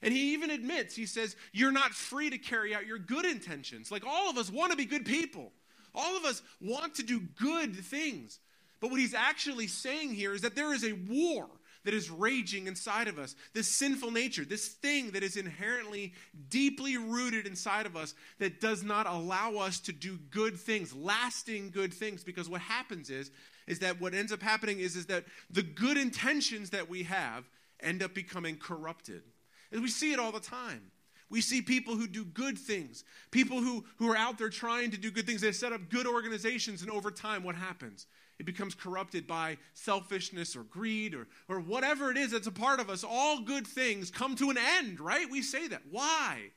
And 0.01 0.13
he 0.13 0.34
even 0.34 0.50
admits, 0.50 0.95
he 0.95 1.06
says, 1.06 1.36
You're 1.51 1.72
not 1.72 1.92
free 1.92 2.30
to 2.30 2.38
carry 2.38 2.74
out 2.74 2.88
your 2.88 2.98
good 2.98 3.25
intentions. 3.25 3.92
Like 3.92 4.06
all 4.06 4.30
of 4.30 4.38
us 4.38 4.50
want 4.50 4.72
to 4.72 4.77
be 4.77 4.86
good 4.86 5.06
people, 5.06 5.51
all 5.94 6.18
of 6.18 6.25
us 6.25 6.42
want 6.60 6.95
to 6.95 7.04
do 7.04 7.19
good 7.19 7.75
things. 7.75 8.39
But 8.81 8.89
what 8.89 9.00
he's 9.00 9.13
actually 9.13 9.68
saying 9.68 10.16
here 10.16 10.33
is 10.33 10.42
that 10.42 10.56
there 10.56 10.74
is 10.74 10.83
a 10.83 10.94
war 10.94 11.48
that 11.83 11.94
is 11.94 12.10
raging 12.10 12.68
inside 12.68 13.07
of 13.07 13.18
us. 13.18 13.36
This 13.54 13.68
sinful 13.68 14.12
nature, 14.12 14.45
this 14.45 14.68
thing 14.68 15.12
that 15.12 15.24
is 15.24 15.38
inherently 15.38 16.13
deeply 16.50 16.98
rooted 16.98 17.48
inside 17.48 17.86
of 17.86 17.95
us 17.95 18.13
that 18.39 18.60
does 18.60 18.83
not 18.83 19.07
allow 19.07 19.56
us 19.56 19.80
to 19.81 19.92
do 19.92 20.18
good 20.30 20.57
things, 20.57 20.95
lasting 20.95 21.72
good 21.72 21.94
things. 21.94 22.24
Because 22.24 22.50
what 22.50 22.62
happens 22.62 23.10
is, 23.10 23.31
is 23.68 23.80
that 23.80 24.01
what 24.01 24.13
ends 24.13 24.31
up 24.31 24.42
happening 24.42 24.80
is, 24.80 24.95
is 24.95 25.07
that 25.07 25.25
the 25.50 25.63
good 25.63 25.98
intentions 25.98 26.72
that 26.72 26.89
we 26.89 27.04
have 27.04 27.45
end 27.80 28.04
up 28.04 28.13
becoming 28.13 28.57
corrupted. 28.57 29.24
And 29.72 29.81
we 29.81 29.88
see 29.88 30.12
it 30.13 30.19
all 30.19 30.31
the 30.31 30.39
time. 30.39 30.90
We 31.31 31.42
see 31.42 31.62
people 31.62 31.95
who 31.95 32.06
do 32.07 32.24
good 32.24 32.60
things, 32.60 33.04
people 33.31 33.62
who, 33.62 33.86
who 33.95 34.12
are 34.12 34.18
out 34.18 34.38
there 34.38 34.50
trying 34.50 34.92
to 34.92 34.98
do 34.98 35.10
good 35.10 35.25
things. 35.25 35.42
They 35.42 35.51
set 35.54 35.74
up 35.74 35.89
good 35.89 36.06
organizations, 36.06 36.83
and 36.83 36.92
over 36.92 37.10
time, 37.10 37.44
what 37.44 37.56
happens? 37.56 38.06
it 38.42 38.45
becomes 38.45 38.74
corrupted 38.74 39.27
by 39.27 39.55
selfishness 39.75 40.55
or 40.55 40.63
greed 40.63 41.13
or, 41.13 41.27
or 41.48 41.60
whatever 41.60 42.10
it 42.10 42.17
is 42.17 42.32
that's 42.32 42.48
a 42.48 42.51
part 42.51 42.79
of 42.79 42.89
us. 42.89 43.03
All 43.08 43.41
good 43.41 43.67
things 43.67 44.10
come 44.10 44.36
to 44.38 44.50
an 44.50 44.58
end, 44.58 45.00
right? 45.00 45.29
We 45.29 45.44
say 45.44 45.67
that. 45.67 45.84
Why? 45.91 46.50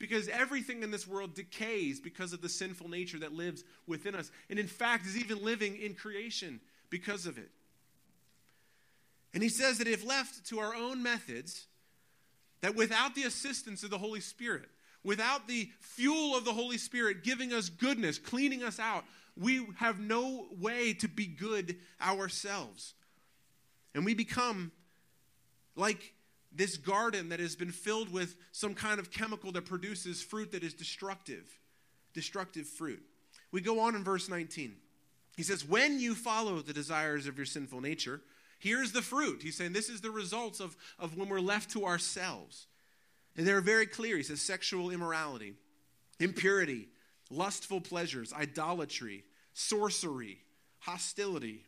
Because 0.00 0.26
everything 0.28 0.82
in 0.82 0.90
this 0.90 1.06
world 1.06 1.36
decays 1.36 2.00
because 2.00 2.32
of 2.32 2.42
the 2.42 2.48
sinful 2.48 2.88
nature 2.88 3.20
that 3.20 3.32
lives 3.32 3.62
within 3.86 4.16
us. 4.16 4.32
And 4.50 4.58
in 4.58 4.66
fact, 4.66 5.06
is 5.06 5.16
even 5.16 5.44
living 5.44 5.76
in 5.76 5.94
creation 5.94 6.58
because 6.90 7.24
of 7.24 7.38
it. 7.38 7.52
And 9.32 9.40
he 9.40 9.48
says 9.48 9.78
that 9.78 9.86
if 9.86 10.04
left 10.04 10.44
to 10.46 10.58
our 10.58 10.74
own 10.74 11.04
methods, 11.04 11.68
that 12.60 12.74
without 12.74 13.14
the 13.14 13.24
assistance 13.24 13.82
of 13.82 13.90
the 13.90 13.98
Holy 13.98 14.20
Spirit, 14.20 14.68
without 15.04 15.46
the 15.48 15.70
fuel 15.80 16.36
of 16.36 16.44
the 16.44 16.52
Holy 16.52 16.78
Spirit 16.78 17.22
giving 17.22 17.52
us 17.52 17.68
goodness, 17.68 18.18
cleaning 18.18 18.62
us 18.62 18.78
out, 18.78 19.04
we 19.36 19.66
have 19.76 20.00
no 20.00 20.46
way 20.58 20.92
to 20.94 21.08
be 21.08 21.26
good 21.26 21.76
ourselves. 22.00 22.94
And 23.94 24.04
we 24.04 24.14
become 24.14 24.72
like 25.76 26.14
this 26.52 26.76
garden 26.76 27.28
that 27.28 27.40
has 27.40 27.54
been 27.54 27.70
filled 27.70 28.12
with 28.12 28.36
some 28.52 28.74
kind 28.74 28.98
of 28.98 29.10
chemical 29.10 29.52
that 29.52 29.64
produces 29.64 30.22
fruit 30.22 30.52
that 30.52 30.64
is 30.64 30.74
destructive, 30.74 31.44
destructive 32.14 32.66
fruit. 32.66 33.02
We 33.52 33.60
go 33.60 33.80
on 33.80 33.94
in 33.94 34.02
verse 34.02 34.28
19. 34.28 34.74
He 35.36 35.42
says, 35.42 35.64
When 35.64 36.00
you 36.00 36.14
follow 36.14 36.60
the 36.60 36.72
desires 36.72 37.26
of 37.26 37.36
your 37.36 37.46
sinful 37.46 37.80
nature, 37.80 38.20
here's 38.58 38.92
the 38.92 39.02
fruit. 39.02 39.42
He's 39.42 39.56
saying 39.56 39.72
this 39.72 39.88
is 39.88 40.00
the 40.00 40.10
results 40.10 40.60
of, 40.60 40.76
of 40.98 41.16
when 41.16 41.28
we're 41.28 41.40
left 41.40 41.70
to 41.70 41.86
ourselves. 41.86 42.66
And 43.36 43.46
they're 43.46 43.60
very 43.60 43.86
clear. 43.86 44.16
He 44.16 44.22
says 44.22 44.40
sexual 44.40 44.90
immorality, 44.90 45.54
impurity, 46.18 46.88
lustful 47.30 47.80
pleasures, 47.80 48.32
idolatry, 48.32 49.24
sorcery, 49.52 50.38
hostility. 50.80 51.64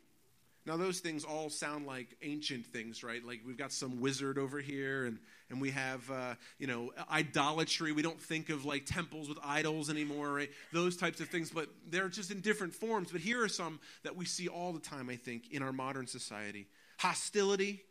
Now, 0.67 0.77
those 0.77 1.01
things 1.01 1.25
all 1.25 1.49
sound 1.49 1.87
like 1.87 2.09
ancient 2.23 2.67
things, 2.67 3.03
right? 3.03 3.25
Like 3.25 3.41
we've 3.47 3.57
got 3.57 3.73
some 3.73 4.01
wizard 4.01 4.37
over 4.37 4.61
here, 4.61 5.07
and, 5.07 5.19
and 5.51 5.61
we 5.61 5.71
have, 5.71 6.09
uh, 6.11 6.35
you 6.59 6.67
know, 6.67 6.93
idolatry. 7.11 7.93
We 7.93 8.03
don't 8.03 8.21
think 8.21 8.49
of 8.49 8.65
like 8.65 8.87
temples 8.87 9.29
with 9.29 9.39
idols 9.45 9.91
anymore, 9.91 10.33
right? 10.33 10.51
Those 10.73 10.97
types 10.97 11.21
of 11.21 11.29
things, 11.29 11.51
but 11.51 11.69
they're 11.89 12.09
just 12.09 12.31
in 12.31 12.41
different 12.41 12.75
forms. 12.75 13.11
But 13.13 13.21
here 13.21 13.43
are 13.43 13.49
some 13.49 13.81
that 14.05 14.17
we 14.17 14.25
see 14.25 14.49
all 14.49 14.73
the 14.73 14.81
time, 14.81 15.11
I 15.11 15.17
think, 15.17 15.51
in 15.51 15.63
our 15.63 15.73
modern 15.73 16.07
society 16.07 16.67
hostility, 16.99 17.83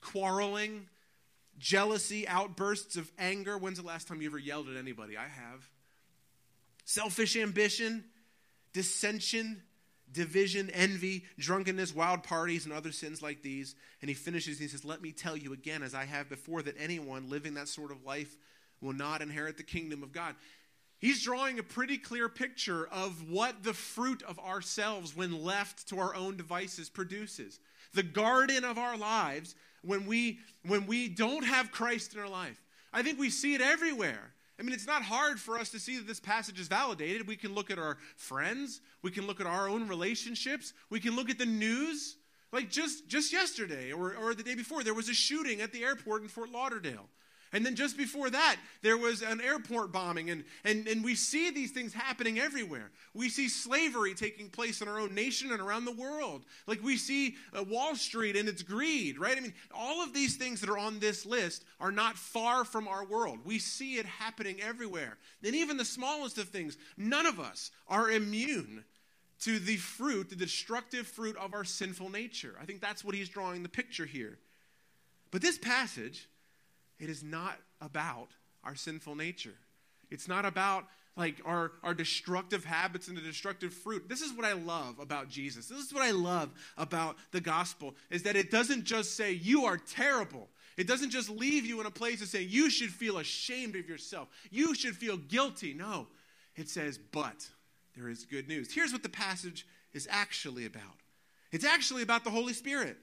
quarreling, 0.00 0.86
jealousy, 1.58 2.28
outbursts 2.28 2.96
of 2.96 3.10
anger. 3.18 3.58
When's 3.58 3.78
the 3.78 3.86
last 3.86 4.06
time 4.06 4.22
you 4.22 4.28
ever 4.28 4.38
yelled 4.38 4.68
at 4.68 4.76
anybody? 4.76 5.16
I 5.16 5.26
have. 5.26 5.68
Selfish 6.84 7.36
ambition, 7.36 8.04
dissension, 8.72 9.62
division, 10.12 10.70
envy, 10.70 11.24
drunkenness, 11.38 11.94
wild 11.94 12.22
parties, 12.22 12.64
and 12.64 12.74
other 12.74 12.92
sins 12.92 13.22
like 13.22 13.42
these. 13.42 13.74
And 14.00 14.08
he 14.08 14.14
finishes, 14.14 14.58
he 14.58 14.68
says, 14.68 14.84
Let 14.84 15.02
me 15.02 15.12
tell 15.12 15.36
you 15.36 15.52
again, 15.52 15.82
as 15.82 15.94
I 15.94 16.04
have 16.04 16.28
before, 16.28 16.62
that 16.62 16.76
anyone 16.78 17.30
living 17.30 17.54
that 17.54 17.68
sort 17.68 17.90
of 17.90 18.04
life 18.04 18.36
will 18.80 18.92
not 18.92 19.22
inherit 19.22 19.56
the 19.56 19.62
kingdom 19.62 20.02
of 20.02 20.12
God. 20.12 20.34
He's 20.98 21.22
drawing 21.22 21.58
a 21.58 21.64
pretty 21.64 21.98
clear 21.98 22.28
picture 22.28 22.86
of 22.92 23.28
what 23.28 23.64
the 23.64 23.74
fruit 23.74 24.22
of 24.22 24.38
ourselves, 24.38 25.16
when 25.16 25.42
left 25.42 25.88
to 25.88 25.98
our 25.98 26.14
own 26.14 26.36
devices, 26.36 26.88
produces. 26.88 27.58
The 27.92 28.04
garden 28.04 28.64
of 28.64 28.78
our 28.78 28.96
lives, 28.96 29.56
when 29.82 30.06
we, 30.06 30.38
when 30.64 30.86
we 30.86 31.08
don't 31.08 31.44
have 31.44 31.72
Christ 31.72 32.14
in 32.14 32.20
our 32.20 32.28
life. 32.28 32.62
I 32.92 33.02
think 33.02 33.18
we 33.18 33.30
see 33.30 33.54
it 33.54 33.60
everywhere. 33.60 34.32
I 34.62 34.64
mean, 34.64 34.74
it's 34.74 34.86
not 34.86 35.02
hard 35.02 35.40
for 35.40 35.58
us 35.58 35.70
to 35.70 35.80
see 35.80 35.96
that 35.96 36.06
this 36.06 36.20
passage 36.20 36.60
is 36.60 36.68
validated. 36.68 37.26
We 37.26 37.34
can 37.34 37.52
look 37.52 37.68
at 37.68 37.80
our 37.80 37.98
friends, 38.14 38.80
we 39.02 39.10
can 39.10 39.26
look 39.26 39.40
at 39.40 39.46
our 39.46 39.68
own 39.68 39.88
relationships, 39.88 40.72
we 40.88 41.00
can 41.00 41.16
look 41.16 41.28
at 41.30 41.38
the 41.38 41.46
news. 41.46 42.16
Like 42.52 42.70
just, 42.70 43.08
just 43.08 43.32
yesterday 43.32 43.90
or, 43.90 44.14
or 44.14 44.34
the 44.34 44.44
day 44.44 44.54
before, 44.54 44.84
there 44.84 44.94
was 44.94 45.08
a 45.08 45.14
shooting 45.14 45.62
at 45.62 45.72
the 45.72 45.82
airport 45.82 46.22
in 46.22 46.28
Fort 46.28 46.50
Lauderdale. 46.50 47.08
And 47.52 47.66
then 47.66 47.76
just 47.76 47.98
before 47.98 48.30
that, 48.30 48.56
there 48.80 48.96
was 48.96 49.20
an 49.20 49.40
airport 49.40 49.92
bombing, 49.92 50.30
and, 50.30 50.44
and, 50.64 50.88
and 50.88 51.04
we 51.04 51.14
see 51.14 51.50
these 51.50 51.70
things 51.70 51.92
happening 51.92 52.38
everywhere. 52.38 52.90
We 53.12 53.28
see 53.28 53.48
slavery 53.48 54.14
taking 54.14 54.48
place 54.48 54.80
in 54.80 54.88
our 54.88 54.98
own 54.98 55.14
nation 55.14 55.52
and 55.52 55.60
around 55.60 55.84
the 55.84 55.92
world. 55.92 56.44
Like 56.66 56.82
we 56.82 56.96
see 56.96 57.36
uh, 57.56 57.62
Wall 57.64 57.94
Street 57.94 58.36
and 58.36 58.48
its 58.48 58.62
greed, 58.62 59.18
right? 59.18 59.36
I 59.36 59.40
mean, 59.40 59.52
all 59.74 60.02
of 60.02 60.14
these 60.14 60.36
things 60.36 60.60
that 60.62 60.70
are 60.70 60.78
on 60.78 60.98
this 60.98 61.26
list 61.26 61.64
are 61.78 61.92
not 61.92 62.16
far 62.16 62.64
from 62.64 62.88
our 62.88 63.04
world. 63.04 63.40
We 63.44 63.58
see 63.58 63.96
it 63.96 64.06
happening 64.06 64.60
everywhere. 64.62 65.18
And 65.44 65.54
even 65.54 65.76
the 65.76 65.84
smallest 65.84 66.38
of 66.38 66.48
things, 66.48 66.78
none 66.96 67.26
of 67.26 67.38
us 67.38 67.70
are 67.86 68.10
immune 68.10 68.84
to 69.40 69.58
the 69.58 69.76
fruit, 69.76 70.30
the 70.30 70.36
destructive 70.36 71.06
fruit 71.06 71.36
of 71.36 71.52
our 71.52 71.64
sinful 71.64 72.08
nature. 72.08 72.54
I 72.60 72.64
think 72.64 72.80
that's 72.80 73.04
what 73.04 73.14
he's 73.14 73.28
drawing 73.28 73.62
the 73.62 73.68
picture 73.68 74.06
here. 74.06 74.38
But 75.30 75.42
this 75.42 75.58
passage 75.58 76.28
it 77.02 77.10
is 77.10 77.24
not 77.24 77.58
about 77.80 78.28
our 78.62 78.76
sinful 78.76 79.16
nature. 79.16 79.56
It's 80.08 80.28
not 80.28 80.44
about 80.44 80.86
like 81.16 81.42
our, 81.44 81.72
our 81.82 81.94
destructive 81.94 82.64
habits 82.64 83.08
and 83.08 83.16
the 83.16 83.20
destructive 83.20 83.74
fruit. 83.74 84.08
This 84.08 84.22
is 84.22 84.32
what 84.32 84.46
I 84.46 84.52
love 84.52 85.00
about 85.00 85.28
Jesus. 85.28 85.66
This 85.66 85.80
is 85.80 85.92
what 85.92 86.04
I 86.04 86.12
love 86.12 86.50
about 86.78 87.16
the 87.32 87.40
gospel 87.40 87.96
is 88.08 88.22
that 88.22 88.36
it 88.36 88.52
doesn't 88.52 88.84
just 88.84 89.16
say 89.16 89.32
you 89.32 89.64
are 89.64 89.76
terrible. 89.78 90.48
It 90.76 90.86
doesn't 90.86 91.10
just 91.10 91.28
leave 91.28 91.66
you 91.66 91.80
in 91.80 91.86
a 91.86 91.90
place 91.90 92.22
of 92.22 92.28
saying 92.28 92.46
you 92.50 92.70
should 92.70 92.90
feel 92.90 93.18
ashamed 93.18 93.74
of 93.74 93.88
yourself. 93.88 94.28
You 94.50 94.72
should 94.72 94.96
feel 94.96 95.16
guilty. 95.16 95.74
No. 95.74 96.06
It 96.54 96.68
says, 96.68 96.98
but 96.98 97.48
there 97.96 98.08
is 98.08 98.24
good 98.24 98.46
news. 98.46 98.72
Here's 98.72 98.92
what 98.92 99.02
the 99.02 99.08
passage 99.08 99.66
is 99.92 100.06
actually 100.08 100.66
about. 100.66 101.00
It's 101.50 101.64
actually 101.64 102.02
about 102.02 102.22
the 102.22 102.30
Holy 102.30 102.52
Spirit. 102.52 102.96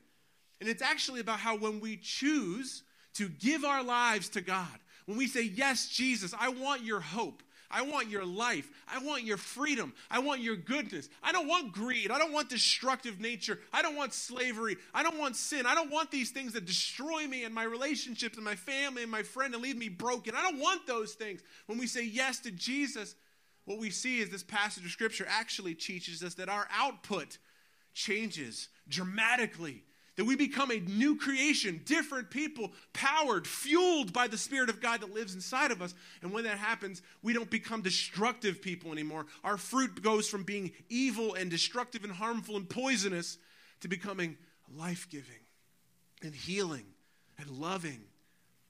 And 0.61 0.69
it's 0.69 0.81
actually 0.81 1.19
about 1.19 1.39
how 1.39 1.57
when 1.57 1.81
we 1.81 1.97
choose 1.97 2.83
to 3.15 3.29
give 3.29 3.63
our 3.63 3.83
lives 3.83 4.29
to 4.29 4.41
God, 4.41 4.67
when 5.05 5.17
we 5.17 5.27
say, 5.27 5.43
Yes, 5.43 5.89
Jesus, 5.89 6.33
I 6.39 6.49
want 6.49 6.83
your 6.83 6.99
hope. 6.99 7.43
I 7.71 7.83
want 7.83 8.09
your 8.09 8.25
life. 8.25 8.71
I 8.87 8.97
want 9.03 9.23
your 9.23 9.37
freedom. 9.37 9.93
I 10.09 10.19
want 10.19 10.41
your 10.41 10.55
goodness. 10.55 11.07
I 11.21 11.31
don't 11.31 11.47
want 11.47 11.71
greed. 11.71 12.09
I 12.09 12.17
don't 12.17 12.33
want 12.33 12.49
destructive 12.49 13.19
nature. 13.19 13.59
I 13.71 13.83
don't 13.83 13.95
want 13.95 14.13
slavery. 14.13 14.77
I 14.93 15.03
don't 15.03 15.19
want 15.19 15.35
sin. 15.35 15.67
I 15.67 15.75
don't 15.75 15.91
want 15.91 16.09
these 16.09 16.31
things 16.31 16.53
that 16.53 16.65
destroy 16.65 17.27
me 17.27 17.43
and 17.43 17.53
my 17.53 17.63
relationships 17.63 18.37
and 18.37 18.45
my 18.45 18.55
family 18.55 19.03
and 19.03 19.11
my 19.11 19.21
friend 19.21 19.53
and 19.53 19.61
leave 19.61 19.77
me 19.77 19.87
broken. 19.87 20.33
I 20.35 20.41
don't 20.41 20.59
want 20.59 20.87
those 20.87 21.13
things. 21.13 21.41
When 21.67 21.77
we 21.77 21.85
say 21.85 22.03
yes 22.03 22.39
to 22.39 22.51
Jesus, 22.51 23.15
what 23.65 23.77
we 23.77 23.91
see 23.91 24.19
is 24.19 24.31
this 24.31 24.43
passage 24.43 24.83
of 24.83 24.89
Scripture 24.89 25.27
actually 25.29 25.75
teaches 25.75 26.23
us 26.23 26.33
that 26.35 26.49
our 26.49 26.67
output 26.75 27.37
changes 27.93 28.69
dramatically 28.87 29.83
that 30.19 30.25
we 30.25 30.35
become 30.35 30.69
a 30.69 30.81
new 30.81 31.15
creation, 31.15 31.79
different 31.85 32.29
people, 32.29 32.73
powered, 32.91 33.47
fueled 33.47 34.11
by 34.11 34.27
the 34.27 34.37
Spirit 34.37 34.69
of 34.69 34.81
God 34.81 34.99
that 34.99 35.13
lives 35.13 35.33
inside 35.33 35.71
of 35.71 35.81
us. 35.81 35.95
And 36.21 36.33
when 36.33 36.43
that 36.43 36.57
happens, 36.57 37.01
we 37.23 37.31
don't 37.31 37.49
become 37.49 37.81
destructive 37.81 38.61
people 38.61 38.91
anymore. 38.91 39.27
Our 39.45 39.55
fruit 39.55 40.01
goes 40.01 40.27
from 40.27 40.43
being 40.43 40.73
evil 40.89 41.35
and 41.35 41.49
destructive 41.49 42.03
and 42.03 42.11
harmful 42.11 42.57
and 42.57 42.69
poisonous 42.69 43.37
to 43.79 43.87
becoming 43.87 44.35
life 44.75 45.07
giving 45.09 45.39
and 46.21 46.35
healing 46.35 46.87
and 47.37 47.49
loving. 47.49 48.01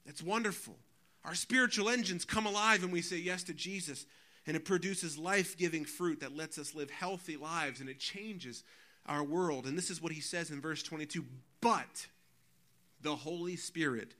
It's 0.05 0.21
wonderful. 0.21 0.77
Our 1.25 1.33
spiritual 1.33 1.89
engines 1.89 2.25
come 2.25 2.45
alive 2.45 2.83
when 2.83 2.91
we 2.91 3.01
say 3.01 3.17
yes 3.17 3.41
to 3.45 3.55
Jesus, 3.55 4.05
and 4.45 4.55
it 4.55 4.65
produces 4.65 5.17
life 5.17 5.57
giving 5.57 5.83
fruit 5.83 6.19
that 6.19 6.37
lets 6.37 6.59
us 6.59 6.75
live 6.75 6.91
healthy 6.91 7.37
lives 7.37 7.81
and 7.81 7.89
it 7.89 7.97
changes 7.97 8.63
our 9.09 9.23
world. 9.23 9.65
And 9.65 9.77
this 9.77 9.89
is 9.89 10.01
what 10.01 10.13
he 10.13 10.21
says 10.21 10.51
in 10.51 10.61
verse 10.61 10.83
22 10.83 11.25
But 11.59 12.07
the 13.01 13.15
Holy 13.15 13.57
Spirit 13.57 14.13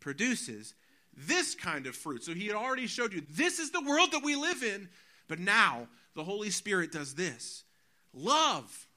produces 0.00 0.74
this 1.16 1.54
kind 1.54 1.86
of 1.86 1.94
fruit. 1.94 2.24
So 2.24 2.32
he 2.32 2.46
had 2.46 2.56
already 2.56 2.86
showed 2.86 3.12
you 3.12 3.22
this 3.30 3.58
is 3.58 3.70
the 3.70 3.82
world 3.82 4.12
that 4.12 4.24
we 4.24 4.34
live 4.34 4.62
in, 4.62 4.88
but 5.28 5.38
now 5.38 5.86
the 6.14 6.24
Holy 6.24 6.50
Spirit 6.50 6.90
does 6.90 7.14
this 7.14 7.64
love 8.12 8.88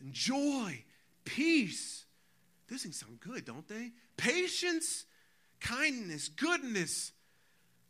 and 0.00 0.12
joy, 0.12 0.82
peace. 1.24 2.04
Those 2.68 2.82
things 2.82 2.98
sound 2.98 3.20
good, 3.20 3.44
don't 3.44 3.66
they? 3.68 3.92
Patience, 4.16 5.04
kindness, 5.60 6.28
goodness, 6.28 7.12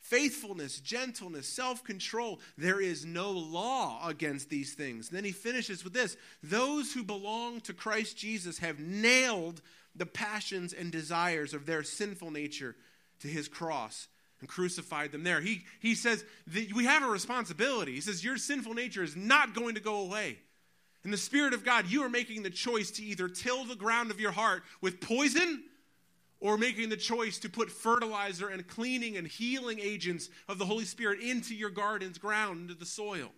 faithfulness, 0.09 0.81
gentleness, 0.81 1.49
self 1.49 1.83
control. 1.85 2.41
There 2.57 2.81
is 2.81 3.05
no 3.05 3.33
law 3.33 4.07
against 4.07 4.49
these 4.49 4.75
things. 4.75 5.09
And 5.09 5.17
then 5.17 5.25
he 5.25 5.33
finishes 5.33 5.85
with 5.85 5.93
this 5.93 6.17
those 6.43 6.93
who 6.93 7.03
belong 7.03 7.61
to 7.63 7.73
Christ 7.73 8.17
Jesus 8.17 8.59
have 8.59 8.79
nailed 8.79 9.63
the 9.95 10.07
passions 10.07 10.73
and 10.73 10.93
desires 10.93 11.55
of 11.55 11.67
their 11.67 11.83
sinful 11.83 12.31
nature 12.31 12.77
to 13.21 13.29
his 13.29 13.49
cross 13.49 14.09
and 14.41 14.49
crucified 14.49 15.13
them 15.13 15.25
there. 15.25 15.41
He, 15.41 15.65
he 15.81 15.95
says 15.95 16.25
that 16.49 16.73
we 16.75 16.85
have 16.85 17.03
a 17.03 17.09
responsibility. 17.09 17.95
He 17.95 18.01
says, 18.01 18.23
Your 18.23 18.37
sinful 18.37 18.75
nature 18.75 19.03
is 19.03 19.17
not 19.17 19.55
going 19.55 19.75
to 19.75 19.81
go 19.81 20.01
away. 20.01 20.39
In 21.05 21.11
the 21.11 21.17
Spirit 21.17 21.55
of 21.55 21.65
God, 21.65 21.87
you 21.87 22.03
are 22.03 22.09
making 22.09 22.43
the 22.43 22.51
choice 22.51 22.91
to 22.93 23.05
either 23.05 23.29
till 23.29 23.65
the 23.65 23.77
ground 23.77 24.11
of 24.11 24.21
your 24.21 24.33
heart 24.33 24.65
with 24.81 25.01
poison 25.01 25.63
or 26.41 26.59
making 26.59 26.89
the 26.89 26.97
choice 26.97 27.39
to 27.39 27.49
put 27.49 27.71
fertilizer 27.71 28.49
and 28.49 28.67
cleaning 28.69 29.17
and 29.17 29.27
healing 29.27 29.79
agents 29.81 30.29
of 30.49 30.59
the 30.59 30.67
Holy 30.67 30.85
Spirit 30.85 31.21
into 31.21 31.55
your 31.55 31.71
garden's 31.71 32.19
ground, 32.19 32.61
into 32.61 32.75
the 32.75 32.85
soil. 32.87 33.31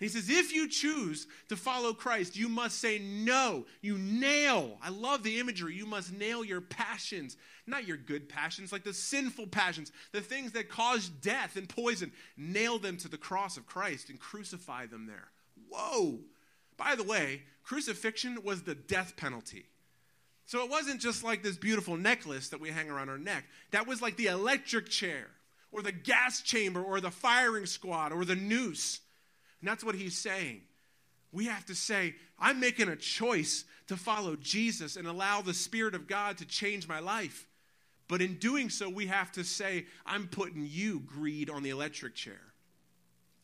he 0.00 0.08
says, 0.08 0.28
if 0.28 0.52
you 0.52 0.68
choose 0.68 1.28
to 1.48 1.56
follow 1.56 1.92
Christ, 1.92 2.36
you 2.36 2.48
must 2.48 2.80
say 2.80 2.98
no. 2.98 3.64
You 3.80 3.96
nail. 3.96 4.78
I 4.82 4.88
love 4.88 5.22
the 5.22 5.38
imagery. 5.38 5.74
You 5.74 5.86
must 5.86 6.12
nail 6.12 6.44
your 6.44 6.60
passions, 6.60 7.36
not 7.66 7.86
your 7.86 7.96
good 7.96 8.28
passions, 8.28 8.72
like 8.72 8.82
the 8.82 8.92
sinful 8.92 9.46
passions, 9.46 9.92
the 10.10 10.20
things 10.20 10.50
that 10.52 10.68
cause 10.68 11.08
death 11.08 11.56
and 11.56 11.68
poison. 11.68 12.10
Nail 12.36 12.78
them 12.78 12.96
to 12.98 13.08
the 13.08 13.18
cross 13.18 13.56
of 13.56 13.66
Christ 13.66 14.10
and 14.10 14.18
crucify 14.18 14.86
them 14.86 15.06
there. 15.06 15.28
Whoa. 15.68 16.18
By 16.76 16.96
the 16.96 17.04
way, 17.04 17.42
crucifixion 17.62 18.42
was 18.42 18.62
the 18.62 18.74
death 18.74 19.16
penalty. 19.16 19.66
So 20.52 20.62
it 20.62 20.68
wasn't 20.68 21.00
just 21.00 21.24
like 21.24 21.42
this 21.42 21.56
beautiful 21.56 21.96
necklace 21.96 22.50
that 22.50 22.60
we 22.60 22.68
hang 22.68 22.90
around 22.90 23.08
our 23.08 23.16
neck. 23.16 23.46
That 23.70 23.86
was 23.86 24.02
like 24.02 24.18
the 24.18 24.26
electric 24.26 24.90
chair, 24.90 25.28
or 25.72 25.80
the 25.80 25.92
gas 25.92 26.42
chamber, 26.42 26.82
or 26.82 27.00
the 27.00 27.10
firing 27.10 27.64
squad, 27.64 28.12
or 28.12 28.26
the 28.26 28.36
noose. 28.36 29.00
And 29.62 29.70
that's 29.70 29.82
what 29.82 29.94
he's 29.94 30.14
saying. 30.14 30.60
We 31.32 31.46
have 31.46 31.64
to 31.64 31.74
say, 31.74 32.16
I'm 32.38 32.60
making 32.60 32.90
a 32.90 32.96
choice 32.96 33.64
to 33.86 33.96
follow 33.96 34.36
Jesus 34.36 34.96
and 34.96 35.08
allow 35.08 35.40
the 35.40 35.54
Spirit 35.54 35.94
of 35.94 36.06
God 36.06 36.36
to 36.36 36.44
change 36.44 36.86
my 36.86 37.00
life. 37.00 37.46
But 38.06 38.20
in 38.20 38.34
doing 38.34 38.68
so, 38.68 38.90
we 38.90 39.06
have 39.06 39.32
to 39.32 39.44
say, 39.44 39.86
I'm 40.04 40.28
putting 40.28 40.68
you, 40.70 41.00
greed, 41.00 41.48
on 41.48 41.62
the 41.62 41.70
electric 41.70 42.14
chair. 42.14 42.42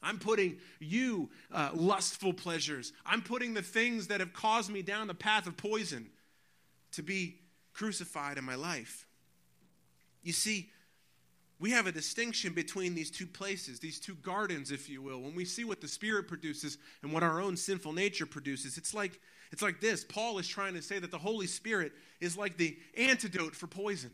I'm 0.03 0.19
putting 0.19 0.59
you, 0.79 1.31
uh, 1.55 1.71
lustful 1.73 2.35
pleasures. 2.35 2.93
I'm 3.07 3.23
putting 3.23 3.55
the 3.55 3.63
things 3.63 4.09
that 4.09 4.21
have 4.21 4.35
caused 4.35 4.71
me 4.71 4.83
down 4.83 5.07
the 5.07 5.15
path 5.15 5.47
of 5.47 5.57
poison 5.57 6.11
to 6.93 7.03
be 7.03 7.37
crucified 7.73 8.39
in 8.39 8.45
my 8.45 8.55
life. 8.55 9.07
You 10.23 10.33
see, 10.33 10.71
we 11.61 11.71
have 11.73 11.87
a 11.87 11.93
distinction 11.93 12.53
between 12.53 12.95
these 12.95 13.11
two 13.11 13.27
places, 13.27 13.81
these 13.81 13.99
two 13.99 14.15
gardens, 14.15 14.71
if 14.71 14.89
you 14.89 15.03
will. 15.03 15.21
When 15.21 15.35
we 15.35 15.45
see 15.45 15.65
what 15.65 15.81
the 15.81 15.89
Spirit 15.89 16.29
produces 16.29 16.79
and 17.03 17.13
what 17.13 17.23
our 17.23 17.41
own 17.41 17.57
sinful 17.57 17.93
nature 17.93 18.27
produces, 18.27 18.79
it's 18.79 18.95
like, 18.95 19.19
it's 19.51 19.63
like 19.63 19.81
this. 19.81 20.05
Paul 20.05 20.39
is 20.39 20.47
trying 20.47 20.75
to 20.75 20.83
say 20.83 20.99
that 20.99 21.11
the 21.11 21.19
Holy 21.19 21.47
Spirit 21.47 21.93
is 22.21 22.37
like 22.37 22.57
the 22.57 22.77
antidote 22.97 23.57
for 23.57 23.67
poison. 23.67 24.11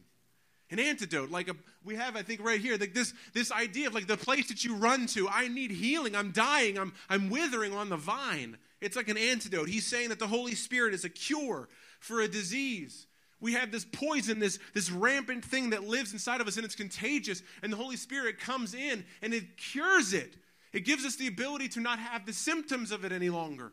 An 0.71 0.79
antidote, 0.79 1.31
like 1.31 1.49
a, 1.49 1.57
we 1.85 1.95
have, 1.97 2.17
I 2.17 2.23
think, 2.23 2.43
right 2.43 2.61
here, 2.61 2.79
like 2.79 2.95
this, 2.95 3.13
this 3.35 3.53
idea 3.53 3.89
of 3.89 3.95
like 3.95 4.07
the 4.07 4.17
place 4.17 4.49
that 4.49 4.65
you 4.65 4.75
run 4.75 5.07
to. 5.09 5.29
I 5.29 5.49
need 5.49 5.71
healing. 5.71 6.17
I'm 6.17 6.31
dying. 6.31 6.79
I'm, 6.79 6.95
I'm 7.11 7.29
withering 7.29 7.75
on 7.75 7.91
the 7.91 7.99
vine. 7.99 8.57
It's 8.81 8.97
like 8.97 9.09
an 9.09 9.19
antidote. 9.19 9.69
He's 9.69 9.87
saying 9.87 10.09
that 10.09 10.19
the 10.19 10.27
Holy 10.27 10.55
Spirit 10.55 10.95
is 10.95 11.05
a 11.05 11.11
cure 11.11 11.69
for 12.05 12.21
a 12.21 12.29
disease. 12.29 13.07
We 13.41 13.55
have 13.55 13.73
this 13.73 13.85
poison, 13.85 14.39
this, 14.39 14.59
this 14.75 14.91
rampant 14.91 15.45
thing 15.45 15.71
that 15.71 15.85
lives 15.85 16.13
inside 16.13 16.41
of 16.41 16.47
us, 16.47 16.57
and 16.57 16.65
it's 16.65 16.75
contagious. 16.75 17.43
And 17.63 17.73
the 17.73 17.77
Holy 17.77 17.97
Spirit 17.97 18.39
comes 18.39 18.75
in 18.75 19.05
and 19.23 19.33
it 19.33 19.57
cures 19.57 20.13
it. 20.13 20.37
It 20.73 20.85
gives 20.85 21.05
us 21.05 21.17
the 21.17 21.29
ability 21.29 21.69
to 21.69 21.81
not 21.81 21.99
have 21.99 22.27
the 22.27 22.33
symptoms 22.33 22.91
of 22.91 23.05
it 23.05 23.13
any 23.13 23.31
longer. 23.31 23.73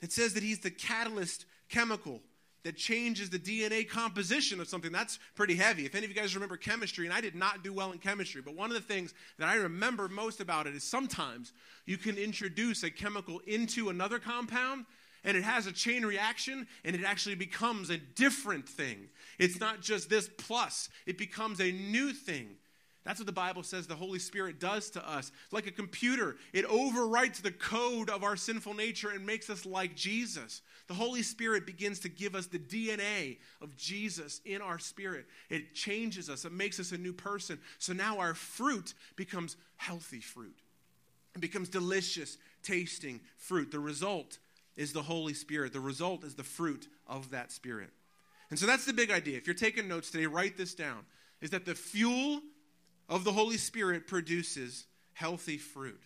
It 0.00 0.12
says 0.12 0.34
that 0.34 0.42
he's 0.42 0.60
the 0.60 0.70
catalyst 0.70 1.46
chemical 1.68 2.20
that 2.62 2.76
changes 2.76 3.30
the 3.30 3.38
DNA 3.38 3.88
composition 3.88 4.60
of 4.60 4.68
something. 4.68 4.92
That's 4.92 5.18
pretty 5.34 5.54
heavy. 5.54 5.86
If 5.86 5.94
any 5.94 6.04
of 6.04 6.10
you 6.10 6.16
guys 6.16 6.34
remember 6.34 6.56
chemistry, 6.56 7.04
and 7.04 7.14
I 7.14 7.20
did 7.20 7.34
not 7.34 7.62
do 7.62 7.72
well 7.72 7.92
in 7.92 7.98
chemistry, 7.98 8.42
but 8.42 8.54
one 8.54 8.70
of 8.70 8.74
the 8.74 8.94
things 8.94 9.12
that 9.38 9.48
I 9.48 9.56
remember 9.56 10.08
most 10.08 10.40
about 10.40 10.66
it 10.66 10.74
is 10.74 10.84
sometimes 10.84 11.52
you 11.84 11.98
can 11.98 12.16
introduce 12.16 12.82
a 12.82 12.90
chemical 12.90 13.40
into 13.46 13.88
another 13.88 14.18
compound 14.18 14.86
and 15.24 15.36
it 15.36 15.44
has 15.44 15.66
a 15.66 15.72
chain 15.72 16.04
reaction 16.04 16.66
and 16.84 16.94
it 16.94 17.04
actually 17.04 17.34
becomes 17.34 17.90
a 17.90 17.98
different 17.98 18.68
thing. 18.68 19.08
It's 19.38 19.58
not 19.58 19.80
just 19.80 20.08
this 20.08 20.28
plus, 20.36 20.88
it 21.06 21.18
becomes 21.18 21.60
a 21.60 21.72
new 21.72 22.12
thing. 22.12 22.56
That's 23.04 23.20
what 23.20 23.26
the 23.26 23.32
Bible 23.32 23.62
says 23.62 23.86
the 23.86 23.94
Holy 23.94 24.18
Spirit 24.18 24.58
does 24.58 24.88
to 24.90 25.08
us. 25.08 25.30
Like 25.52 25.66
a 25.66 25.70
computer, 25.70 26.36
it 26.54 26.66
overwrites 26.66 27.42
the 27.42 27.52
code 27.52 28.08
of 28.08 28.24
our 28.24 28.34
sinful 28.34 28.72
nature 28.72 29.10
and 29.10 29.26
makes 29.26 29.50
us 29.50 29.66
like 29.66 29.94
Jesus. 29.94 30.62
The 30.86 30.94
Holy 30.94 31.22
Spirit 31.22 31.66
begins 31.66 32.00
to 32.00 32.08
give 32.08 32.34
us 32.34 32.46
the 32.46 32.58
DNA 32.58 33.38
of 33.60 33.76
Jesus 33.76 34.40
in 34.46 34.62
our 34.62 34.78
spirit. 34.78 35.26
It 35.50 35.74
changes 35.74 36.30
us, 36.30 36.46
it 36.46 36.52
makes 36.52 36.80
us 36.80 36.92
a 36.92 36.98
new 36.98 37.12
person. 37.12 37.58
So 37.78 37.92
now 37.92 38.18
our 38.18 38.34
fruit 38.34 38.94
becomes 39.16 39.56
healthy 39.76 40.20
fruit, 40.20 40.56
it 41.34 41.42
becomes 41.42 41.68
delicious, 41.68 42.38
tasting 42.62 43.20
fruit. 43.36 43.70
The 43.70 43.80
result 43.80 44.38
is 44.76 44.92
the 44.92 45.02
Holy 45.02 45.34
Spirit, 45.34 45.72
the 45.72 45.80
result 45.80 46.24
is 46.24 46.34
the 46.34 46.42
fruit 46.42 46.88
of 47.06 47.30
that 47.30 47.52
Spirit. 47.52 47.90
And 48.50 48.58
so 48.58 48.66
that's 48.66 48.84
the 48.84 48.92
big 48.92 49.10
idea. 49.10 49.36
If 49.36 49.46
you're 49.46 49.54
taking 49.54 49.88
notes 49.88 50.10
today, 50.10 50.26
write 50.26 50.56
this 50.56 50.74
down 50.74 51.04
is 51.40 51.50
that 51.50 51.64
the 51.64 51.74
fuel 51.74 52.40
of 53.08 53.24
the 53.24 53.32
Holy 53.32 53.56
Spirit 53.56 54.06
produces 54.06 54.86
healthy 55.12 55.58
fruit. 55.58 56.00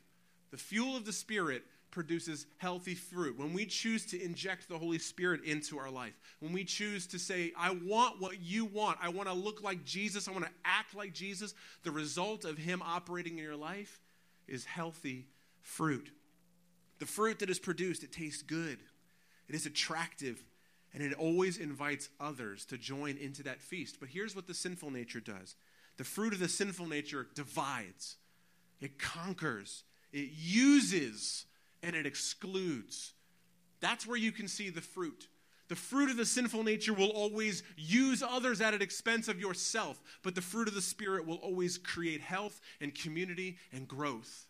The 0.51 0.57
fuel 0.57 0.97
of 0.97 1.05
the 1.05 1.13
Spirit 1.13 1.63
produces 1.91 2.47
healthy 2.59 2.95
fruit. 2.95 3.39
When 3.39 3.53
we 3.53 3.67
choose 3.67 4.05
to 4.07 4.23
inject 4.23 4.69
the 4.69 4.79
Holy 4.79 4.99
Spirit 4.99 5.45
into 5.45 5.79
our 5.79 5.91
life, 5.91 6.19
when 6.41 6.53
we 6.53 6.65
choose 6.65 7.07
to 7.09 7.19
say, 7.19 7.53
I 7.57 7.71
want 7.71 8.21
what 8.21 8.41
you 8.41 8.67
want, 8.67 8.99
I 9.03 9.09
want 9.09 9.29
to 9.29 9.35
look 9.35 9.63
like 9.63 9.85
Jesus, 9.85 10.29
I 10.29 10.33
want 10.33 10.45
to 10.45 10.51
act 10.65 10.95
like 10.95 11.13
Jesus, 11.13 11.55
the 11.85 11.91
result 11.91 12.45
of 12.45 12.59
Him 12.59 12.83
operating 12.85 13.39
in 13.39 13.45
your 13.45 13.57
life 13.57 14.01
is 14.47 14.65
healthy 14.65 15.27
fruit. 15.61 16.11
The 16.99 17.07
fruit 17.07 17.39
that 17.39 17.51
is 17.51 17.59
produced, 17.59 18.03
it 18.03 18.13
tastes 18.13 18.43
good, 18.43 18.79
it 19.49 19.55
is 19.55 19.67
attractive, 19.67 20.43
and 20.93 21.03
it 21.03 21.15
always 21.15 21.59
invites 21.59 22.09
others 22.19 22.65
to 22.67 22.79
join 22.79 23.17
into 23.19 23.43
that 23.45 23.61
feast. 23.61 23.99
But 24.01 24.09
here's 24.09 24.35
what 24.35 24.47
the 24.47 24.55
sinful 24.55 24.91
nature 24.91 25.21
does 25.21 25.55
the 25.97 26.05
fruit 26.05 26.33
of 26.33 26.39
the 26.39 26.49
sinful 26.49 26.87
nature 26.87 27.27
divides, 27.35 28.17
it 28.81 28.99
conquers, 28.99 29.85
it 30.13 30.31
uses, 30.33 31.47
and 31.83 31.95
it 31.95 32.07
excludes. 32.07 33.13
That's 33.81 34.07
where 34.07 34.17
you 34.17 34.33
can 34.33 34.49
see 34.49 34.71
the 34.71 34.81
fruit. 34.81 35.29
The 35.69 35.77
fruit 35.77 36.11
of 36.11 36.17
the 36.17 36.25
sinful 36.25 36.65
nature 36.65 36.95
will 36.95 37.11
always 37.11 37.63
use 37.77 38.23
others 38.23 38.61
at 38.61 38.75
an 38.75 38.81
expense 38.81 39.29
of 39.29 39.39
yourself, 39.39 40.01
but 40.23 40.35
the 40.35 40.41
fruit 40.41 40.67
of 40.67 40.75
the 40.75 40.81
Spirit 40.81 41.27
will 41.27 41.37
always 41.37 41.77
create 41.77 42.23
health 42.23 42.61
and 42.81 42.95
community 42.95 43.59
and 43.71 43.87
growth. 43.87 44.48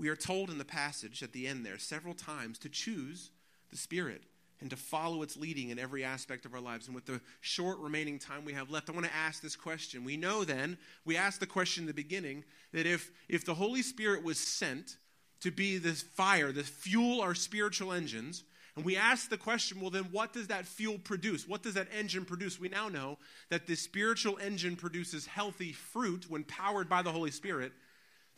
We 0.00 0.08
are 0.08 0.16
told 0.16 0.48
in 0.48 0.56
the 0.56 0.64
passage 0.64 1.22
at 1.22 1.34
the 1.34 1.46
end 1.46 1.66
there 1.66 1.78
several 1.78 2.14
times 2.14 2.58
to 2.60 2.70
choose 2.70 3.32
the 3.68 3.76
Spirit 3.76 4.22
and 4.58 4.70
to 4.70 4.76
follow 4.76 5.22
its 5.22 5.36
leading 5.36 5.68
in 5.68 5.78
every 5.78 6.04
aspect 6.04 6.46
of 6.46 6.54
our 6.54 6.60
lives. 6.60 6.86
And 6.86 6.94
with 6.94 7.04
the 7.04 7.20
short 7.42 7.78
remaining 7.80 8.18
time 8.18 8.46
we 8.46 8.54
have 8.54 8.70
left, 8.70 8.88
I 8.88 8.94
want 8.94 9.04
to 9.04 9.14
ask 9.14 9.42
this 9.42 9.56
question. 9.56 10.02
We 10.02 10.16
know 10.16 10.42
then, 10.42 10.78
we 11.04 11.18
asked 11.18 11.40
the 11.40 11.46
question 11.46 11.82
in 11.82 11.86
the 11.86 11.92
beginning, 11.92 12.44
that 12.72 12.86
if, 12.86 13.12
if 13.28 13.44
the 13.44 13.52
Holy 13.52 13.82
Spirit 13.82 14.24
was 14.24 14.38
sent 14.38 14.96
to 15.42 15.50
be 15.50 15.76
this 15.76 16.00
fire, 16.00 16.50
this 16.50 16.68
fuel 16.68 17.20
our 17.20 17.34
spiritual 17.34 17.92
engines, 17.92 18.44
and 18.76 18.86
we 18.86 18.96
ask 18.96 19.28
the 19.28 19.36
question, 19.36 19.82
well, 19.82 19.90
then 19.90 20.04
what 20.04 20.32
does 20.32 20.46
that 20.46 20.64
fuel 20.64 20.98
produce? 20.98 21.46
What 21.46 21.62
does 21.62 21.74
that 21.74 21.88
engine 21.94 22.24
produce? 22.24 22.58
We 22.58 22.70
now 22.70 22.88
know 22.88 23.18
that 23.50 23.66
the 23.66 23.74
spiritual 23.74 24.38
engine 24.38 24.76
produces 24.76 25.26
healthy 25.26 25.72
fruit 25.72 26.24
when 26.30 26.44
powered 26.44 26.88
by 26.88 27.02
the 27.02 27.12
Holy 27.12 27.32
Spirit. 27.32 27.72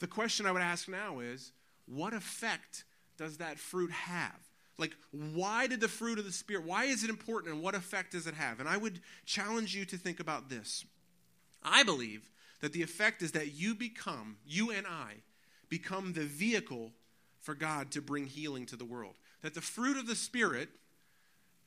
The 0.02 0.08
question 0.08 0.46
I 0.46 0.50
would 0.50 0.62
ask 0.62 0.88
now 0.88 1.20
is, 1.20 1.52
what 1.86 2.12
effect 2.12 2.82
does 3.16 3.36
that 3.36 3.56
fruit 3.56 3.92
have? 3.92 4.34
Like, 4.76 4.96
why 5.12 5.68
did 5.68 5.80
the 5.80 5.86
fruit 5.86 6.18
of 6.18 6.24
the 6.24 6.32
Spirit, 6.32 6.66
why 6.66 6.86
is 6.86 7.04
it 7.04 7.08
important 7.08 7.54
and 7.54 7.62
what 7.62 7.76
effect 7.76 8.10
does 8.10 8.26
it 8.26 8.34
have? 8.34 8.58
And 8.58 8.68
I 8.68 8.76
would 8.76 8.98
challenge 9.26 9.76
you 9.76 9.84
to 9.84 9.96
think 9.96 10.18
about 10.18 10.50
this. 10.50 10.84
I 11.62 11.84
believe 11.84 12.28
that 12.62 12.72
the 12.72 12.82
effect 12.82 13.22
is 13.22 13.30
that 13.32 13.54
you 13.54 13.76
become, 13.76 14.38
you 14.44 14.72
and 14.72 14.88
I, 14.88 15.18
become 15.68 16.14
the 16.14 16.24
vehicle 16.24 16.90
for 17.38 17.54
God 17.54 17.92
to 17.92 18.02
bring 18.02 18.26
healing 18.26 18.66
to 18.66 18.76
the 18.76 18.84
world. 18.84 19.14
That 19.42 19.54
the 19.54 19.60
fruit 19.60 19.96
of 19.96 20.08
the 20.08 20.16
Spirit 20.16 20.70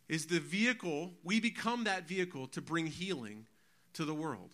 is 0.10 0.26
the 0.26 0.42
vehicle, 0.42 1.14
we 1.24 1.40
become 1.40 1.86
that 1.86 2.06
vehicle 2.06 2.48
to 2.48 2.62
bring 2.62 2.88
healing 2.88 3.46
to 3.94 4.04
the 4.04 4.14
world 4.14 4.50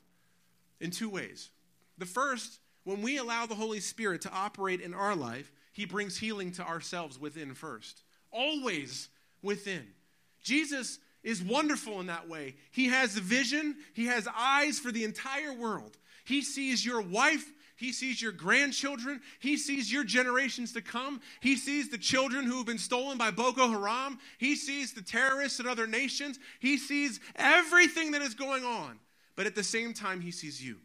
in 0.80 0.92
two 0.92 1.10
ways. 1.10 1.50
The 1.98 2.06
first, 2.06 2.60
when 2.84 3.02
we 3.02 3.18
allow 3.18 3.46
the 3.46 3.56
Holy 3.56 3.80
Spirit 3.80 4.22
to 4.22 4.32
operate 4.32 4.82
in 4.82 4.94
our 4.94 5.16
life, 5.16 5.52
He 5.74 5.86
brings 5.86 6.18
healing 6.18 6.52
to 6.54 6.64
ourselves 6.64 7.20
within 7.20 7.54
first 7.54 8.04
always 8.32 9.10
within. 9.42 9.86
Jesus 10.44 11.00
is 11.24 11.44
wonderful 11.44 12.00
in 12.00 12.08
that 12.08 12.28
way. 12.28 12.56
He 12.72 12.88
has 12.88 13.16
a 13.16 13.22
vision, 13.22 13.76
he 13.94 14.08
has 14.08 14.28
eyes 14.36 14.80
for 14.80 14.92
the 14.92 15.04
entire 15.04 15.54
world. 15.54 15.98
He 16.24 16.42
sees 16.42 16.86
your 16.86 17.02
wife, 17.02 17.46
he 17.76 17.92
sees 17.92 18.22
your 18.22 18.32
grandchildren, 18.32 19.22
he 19.40 19.58
sees 19.58 19.92
your 19.92 20.04
generations 20.04 20.74
to 20.74 20.82
come, 20.82 21.22
he 21.42 21.56
sees 21.56 21.90
the 21.90 21.98
children 21.98 22.46
who 22.46 22.58
have 22.58 22.66
been 22.66 22.78
stolen 22.78 23.18
by 23.18 23.32
Boko 23.32 23.70
Haram, 23.70 24.20
he 24.38 24.56
sees 24.56 24.94
the 24.94 25.02
terrorists 25.02 25.60
in 25.60 25.68
other 25.68 25.88
nations, 25.88 26.40
he 26.60 26.78
sees 26.78 27.20
everything 27.36 28.12
that 28.12 28.22
is 28.22 28.34
going 28.34 28.64
on. 28.64 29.00
But 29.36 29.46
at 29.46 29.56
the 29.56 29.64
same 29.64 29.94
time, 29.94 30.22
he 30.22 30.32
sees 30.32 30.64
you. 30.64 30.78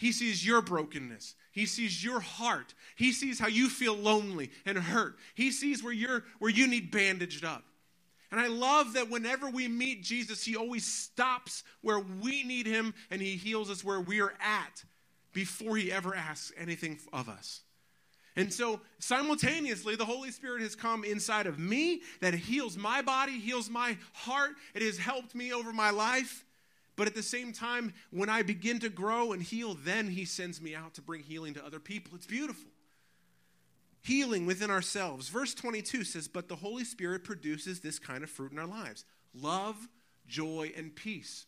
He 0.00 0.12
sees 0.12 0.46
your 0.46 0.62
brokenness. 0.62 1.34
He 1.52 1.66
sees 1.66 2.02
your 2.02 2.20
heart. 2.20 2.72
He 2.96 3.12
sees 3.12 3.38
how 3.38 3.48
you 3.48 3.68
feel 3.68 3.94
lonely 3.94 4.50
and 4.64 4.78
hurt. 4.78 5.16
He 5.34 5.50
sees 5.50 5.82
where 5.84 5.92
you're 5.92 6.24
where 6.38 6.50
you 6.50 6.66
need 6.66 6.90
bandaged 6.90 7.44
up. 7.44 7.64
And 8.30 8.40
I 8.40 8.46
love 8.46 8.94
that 8.94 9.10
whenever 9.10 9.50
we 9.50 9.68
meet 9.68 10.02
Jesus, 10.02 10.42
he 10.42 10.56
always 10.56 10.86
stops 10.86 11.64
where 11.82 11.98
we 11.98 12.44
need 12.44 12.66
him 12.66 12.94
and 13.10 13.20
he 13.20 13.36
heals 13.36 13.68
us 13.68 13.84
where 13.84 14.00
we 14.00 14.22
are 14.22 14.32
at 14.40 14.84
before 15.34 15.76
he 15.76 15.92
ever 15.92 16.14
asks 16.14 16.50
anything 16.56 16.98
of 17.12 17.28
us. 17.28 17.60
And 18.36 18.50
so, 18.50 18.80
simultaneously, 19.00 19.96
the 19.96 20.06
Holy 20.06 20.30
Spirit 20.30 20.62
has 20.62 20.74
come 20.74 21.04
inside 21.04 21.46
of 21.46 21.58
me 21.58 22.00
that 22.22 22.32
heals 22.32 22.78
my 22.78 23.02
body, 23.02 23.38
heals 23.38 23.68
my 23.68 23.98
heart. 24.14 24.52
It 24.72 24.80
has 24.80 24.96
helped 24.96 25.34
me 25.34 25.52
over 25.52 25.74
my 25.74 25.90
life. 25.90 26.46
But 27.00 27.08
at 27.08 27.14
the 27.14 27.22
same 27.22 27.54
time, 27.54 27.94
when 28.10 28.28
I 28.28 28.42
begin 28.42 28.78
to 28.80 28.90
grow 28.90 29.32
and 29.32 29.42
heal, 29.42 29.72
then 29.72 30.06
He 30.06 30.26
sends 30.26 30.60
me 30.60 30.74
out 30.74 30.92
to 30.96 31.00
bring 31.00 31.22
healing 31.22 31.54
to 31.54 31.64
other 31.64 31.80
people. 31.80 32.12
It's 32.14 32.26
beautiful. 32.26 32.68
Healing 34.02 34.44
within 34.44 34.70
ourselves. 34.70 35.30
Verse 35.30 35.54
22 35.54 36.04
says, 36.04 36.28
But 36.28 36.50
the 36.50 36.56
Holy 36.56 36.84
Spirit 36.84 37.24
produces 37.24 37.80
this 37.80 37.98
kind 37.98 38.22
of 38.22 38.28
fruit 38.28 38.52
in 38.52 38.58
our 38.58 38.66
lives 38.66 39.06
love, 39.32 39.88
joy, 40.28 40.72
and 40.76 40.94
peace. 40.94 41.46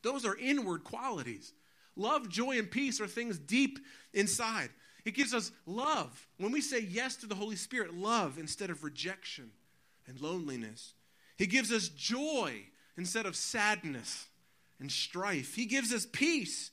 Those 0.00 0.24
are 0.24 0.34
inward 0.38 0.82
qualities. 0.82 1.52
Love, 1.94 2.30
joy, 2.30 2.58
and 2.58 2.70
peace 2.70 3.02
are 3.02 3.06
things 3.06 3.38
deep 3.38 3.80
inside. 4.14 4.70
It 5.04 5.12
gives 5.12 5.34
us 5.34 5.52
love. 5.66 6.26
When 6.38 6.52
we 6.52 6.62
say 6.62 6.80
yes 6.80 7.16
to 7.16 7.26
the 7.26 7.34
Holy 7.34 7.56
Spirit, 7.56 7.92
love 7.92 8.38
instead 8.38 8.70
of 8.70 8.82
rejection 8.82 9.50
and 10.06 10.18
loneliness. 10.22 10.94
He 11.36 11.46
gives 11.46 11.70
us 11.70 11.90
joy 11.90 12.62
instead 12.96 13.26
of 13.26 13.36
sadness 13.36 14.29
and 14.80 14.90
strife. 14.90 15.54
He 15.54 15.66
gives 15.66 15.92
us 15.92 16.06
peace 16.10 16.70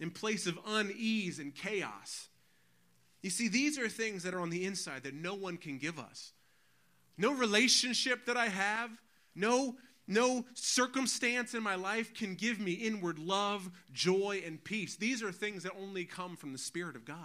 in 0.00 0.10
place 0.10 0.46
of 0.46 0.58
unease 0.66 1.38
and 1.38 1.54
chaos. 1.54 2.28
You 3.22 3.30
see, 3.30 3.48
these 3.48 3.78
are 3.78 3.88
things 3.88 4.24
that 4.24 4.34
are 4.34 4.40
on 4.40 4.50
the 4.50 4.66
inside 4.66 5.04
that 5.04 5.14
no 5.14 5.34
one 5.34 5.56
can 5.56 5.78
give 5.78 5.98
us. 5.98 6.32
No 7.16 7.32
relationship 7.32 8.26
that 8.26 8.36
I 8.36 8.48
have, 8.48 8.90
no, 9.34 9.76
no 10.06 10.44
circumstance 10.54 11.54
in 11.54 11.62
my 11.62 11.76
life 11.76 12.12
can 12.12 12.34
give 12.34 12.58
me 12.58 12.72
inward 12.72 13.18
love, 13.18 13.70
joy, 13.92 14.42
and 14.44 14.62
peace. 14.62 14.96
These 14.96 15.22
are 15.22 15.32
things 15.32 15.62
that 15.62 15.72
only 15.80 16.04
come 16.04 16.36
from 16.36 16.52
the 16.52 16.58
Spirit 16.58 16.96
of 16.96 17.04
God. 17.04 17.16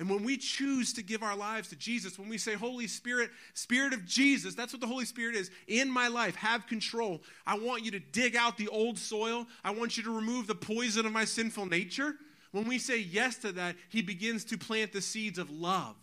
And 0.00 0.08
when 0.08 0.24
we 0.24 0.38
choose 0.38 0.94
to 0.94 1.02
give 1.02 1.22
our 1.22 1.36
lives 1.36 1.68
to 1.68 1.76
Jesus, 1.76 2.18
when 2.18 2.30
we 2.30 2.38
say, 2.38 2.54
Holy 2.54 2.86
Spirit, 2.86 3.30
Spirit 3.52 3.92
of 3.92 4.06
Jesus, 4.06 4.54
that's 4.54 4.72
what 4.72 4.80
the 4.80 4.86
Holy 4.86 5.04
Spirit 5.04 5.36
is 5.36 5.50
in 5.68 5.90
my 5.90 6.08
life, 6.08 6.34
have 6.36 6.66
control. 6.66 7.20
I 7.46 7.58
want 7.58 7.84
you 7.84 7.90
to 7.90 8.00
dig 8.00 8.34
out 8.34 8.56
the 8.56 8.68
old 8.68 8.96
soil. 8.96 9.46
I 9.62 9.72
want 9.72 9.98
you 9.98 10.02
to 10.04 10.16
remove 10.16 10.46
the 10.46 10.54
poison 10.54 11.04
of 11.04 11.12
my 11.12 11.26
sinful 11.26 11.66
nature. 11.66 12.14
When 12.52 12.66
we 12.66 12.78
say 12.78 12.98
yes 12.98 13.36
to 13.38 13.52
that, 13.52 13.76
He 13.90 14.00
begins 14.00 14.46
to 14.46 14.56
plant 14.56 14.94
the 14.94 15.02
seeds 15.02 15.38
of 15.38 15.50
love 15.50 15.96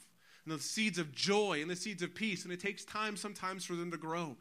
and 0.45 0.53
the 0.53 0.61
seeds 0.61 0.99
of 0.99 1.11
joy 1.11 1.63
and 1.63 1.69
the 1.69 1.75
seeds 1.75 2.03
of 2.03 2.13
peace. 2.13 2.43
And 2.43 2.53
it 2.53 2.59
takes 2.59 2.85
time 2.85 3.17
sometimes 3.17 3.65
for 3.65 3.73
them 3.73 3.89
to 3.89 3.97
grow. 3.97 4.37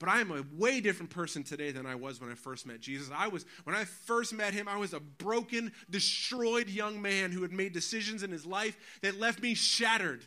But 0.00 0.08
I 0.08 0.20
am 0.20 0.30
a 0.32 0.42
way 0.56 0.80
different 0.80 1.10
person 1.10 1.44
today 1.44 1.72
than 1.72 1.84
I 1.84 1.94
was 1.94 2.22
when 2.22 2.32
I 2.32 2.34
first 2.34 2.66
met 2.66 2.80
Jesus. 2.80 3.10
I 3.14 3.28
was 3.28 3.44
when 3.64 3.76
I 3.76 3.84
first 3.84 4.32
met 4.32 4.54
him, 4.54 4.66
I 4.66 4.78
was 4.78 4.94
a 4.94 4.98
broken, 5.00 5.72
destroyed 5.90 6.70
young 6.70 7.00
man 7.00 7.30
who 7.30 7.42
had 7.42 7.52
made 7.52 7.74
decisions 7.74 8.22
in 8.22 8.30
his 8.30 8.46
life 8.46 8.78
that 9.02 9.20
left 9.20 9.42
me 9.42 9.54
shattered. 9.54 10.24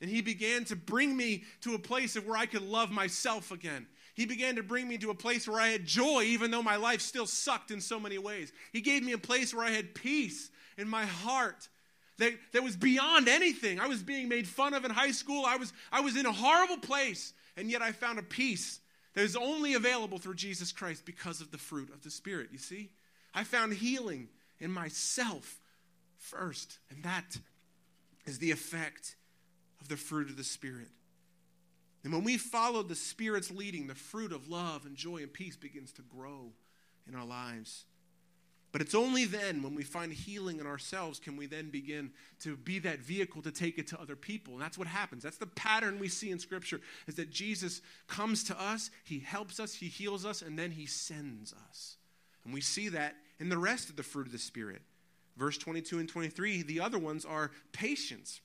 And 0.00 0.10
he 0.10 0.22
began 0.22 0.64
to 0.66 0.76
bring 0.76 1.16
me 1.16 1.44
to 1.62 1.74
a 1.74 1.78
place 1.78 2.16
of 2.16 2.26
where 2.26 2.36
I 2.36 2.46
could 2.46 2.62
love 2.62 2.90
myself 2.90 3.52
again. 3.52 3.86
He 4.14 4.26
began 4.26 4.56
to 4.56 4.62
bring 4.64 4.88
me 4.88 4.98
to 4.98 5.10
a 5.10 5.14
place 5.14 5.46
where 5.46 5.60
I 5.60 5.68
had 5.68 5.86
joy, 5.86 6.24
even 6.24 6.50
though 6.50 6.62
my 6.62 6.76
life 6.76 7.00
still 7.00 7.26
sucked 7.26 7.70
in 7.70 7.80
so 7.80 8.00
many 8.00 8.18
ways. 8.18 8.52
He 8.72 8.80
gave 8.80 9.04
me 9.04 9.12
a 9.12 9.18
place 9.18 9.54
where 9.54 9.64
I 9.64 9.70
had 9.70 9.94
peace 9.94 10.50
in 10.76 10.88
my 10.88 11.06
heart 11.06 11.68
that, 12.18 12.32
that 12.52 12.64
was 12.64 12.76
beyond 12.76 13.28
anything. 13.28 13.78
I 13.78 13.86
was 13.86 14.02
being 14.02 14.28
made 14.28 14.48
fun 14.48 14.74
of 14.74 14.84
in 14.84 14.90
high 14.90 15.12
school. 15.12 15.44
I 15.46 15.56
was, 15.56 15.72
I 15.92 16.00
was 16.00 16.16
in 16.16 16.26
a 16.26 16.32
horrible 16.32 16.78
place, 16.78 17.34
and 17.56 17.70
yet 17.70 17.82
I 17.82 17.92
found 17.92 18.18
a 18.18 18.22
peace 18.22 18.80
that 19.16 19.24
is 19.24 19.34
only 19.34 19.72
available 19.72 20.18
through 20.18 20.34
Jesus 20.34 20.72
Christ 20.72 21.06
because 21.06 21.40
of 21.40 21.50
the 21.50 21.56
fruit 21.56 21.88
of 21.88 22.02
the 22.02 22.10
Spirit. 22.10 22.50
You 22.52 22.58
see? 22.58 22.90
I 23.34 23.44
found 23.44 23.72
healing 23.72 24.28
in 24.60 24.70
myself 24.70 25.58
first, 26.18 26.78
and 26.90 27.02
that 27.02 27.38
is 28.26 28.38
the 28.38 28.50
effect 28.50 29.16
of 29.80 29.88
the 29.88 29.96
fruit 29.96 30.28
of 30.28 30.36
the 30.36 30.44
Spirit. 30.44 30.90
And 32.04 32.12
when 32.12 32.24
we 32.24 32.36
follow 32.36 32.82
the 32.82 32.94
Spirit's 32.94 33.50
leading, 33.50 33.86
the 33.86 33.94
fruit 33.94 34.32
of 34.32 34.48
love 34.48 34.84
and 34.84 34.96
joy 34.96 35.22
and 35.22 35.32
peace 35.32 35.56
begins 35.56 35.92
to 35.92 36.02
grow 36.02 36.52
in 37.08 37.14
our 37.14 37.24
lives. 37.24 37.86
But 38.72 38.80
it's 38.80 38.94
only 38.94 39.24
then, 39.24 39.62
when 39.62 39.74
we 39.74 39.84
find 39.84 40.12
healing 40.12 40.58
in 40.58 40.66
ourselves, 40.66 41.18
can 41.18 41.36
we 41.36 41.46
then 41.46 41.70
begin 41.70 42.10
to 42.40 42.56
be 42.56 42.78
that 42.80 42.98
vehicle 42.98 43.40
to 43.42 43.50
take 43.50 43.78
it 43.78 43.86
to 43.88 44.00
other 44.00 44.16
people. 44.16 44.54
And 44.54 44.62
that's 44.62 44.76
what 44.76 44.86
happens. 44.86 45.22
That's 45.22 45.38
the 45.38 45.46
pattern 45.46 45.98
we 45.98 46.08
see 46.08 46.30
in 46.30 46.38
Scripture, 46.38 46.80
is 47.06 47.14
that 47.14 47.30
Jesus 47.30 47.80
comes 48.06 48.44
to 48.44 48.60
us, 48.60 48.90
He 49.04 49.20
helps 49.20 49.60
us, 49.60 49.74
He 49.74 49.86
heals 49.86 50.26
us, 50.26 50.42
and 50.42 50.58
then 50.58 50.72
He 50.72 50.86
sends 50.86 51.54
us. 51.68 51.96
And 52.44 52.52
we 52.52 52.60
see 52.60 52.88
that 52.90 53.16
in 53.40 53.48
the 53.48 53.58
rest 53.58 53.88
of 53.88 53.96
the 53.96 54.02
fruit 54.02 54.26
of 54.26 54.32
the 54.32 54.38
Spirit. 54.38 54.82
Verse 55.36 55.58
22 55.58 55.98
and 55.98 56.08
23, 56.08 56.62
the 56.62 56.80
other 56.80 56.98
ones 56.98 57.24
are 57.24 57.50
patience, 57.72 58.40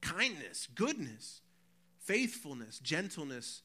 kindness, 0.00 0.68
goodness, 0.74 1.40
faithfulness, 1.98 2.78
gentleness, 2.78 3.62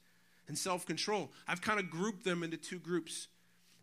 and 0.48 0.58
self 0.58 0.86
control. 0.86 1.32
I've 1.48 1.62
kind 1.62 1.80
of 1.80 1.90
grouped 1.90 2.24
them 2.24 2.44
into 2.44 2.58
two 2.58 2.80
groups 2.80 3.28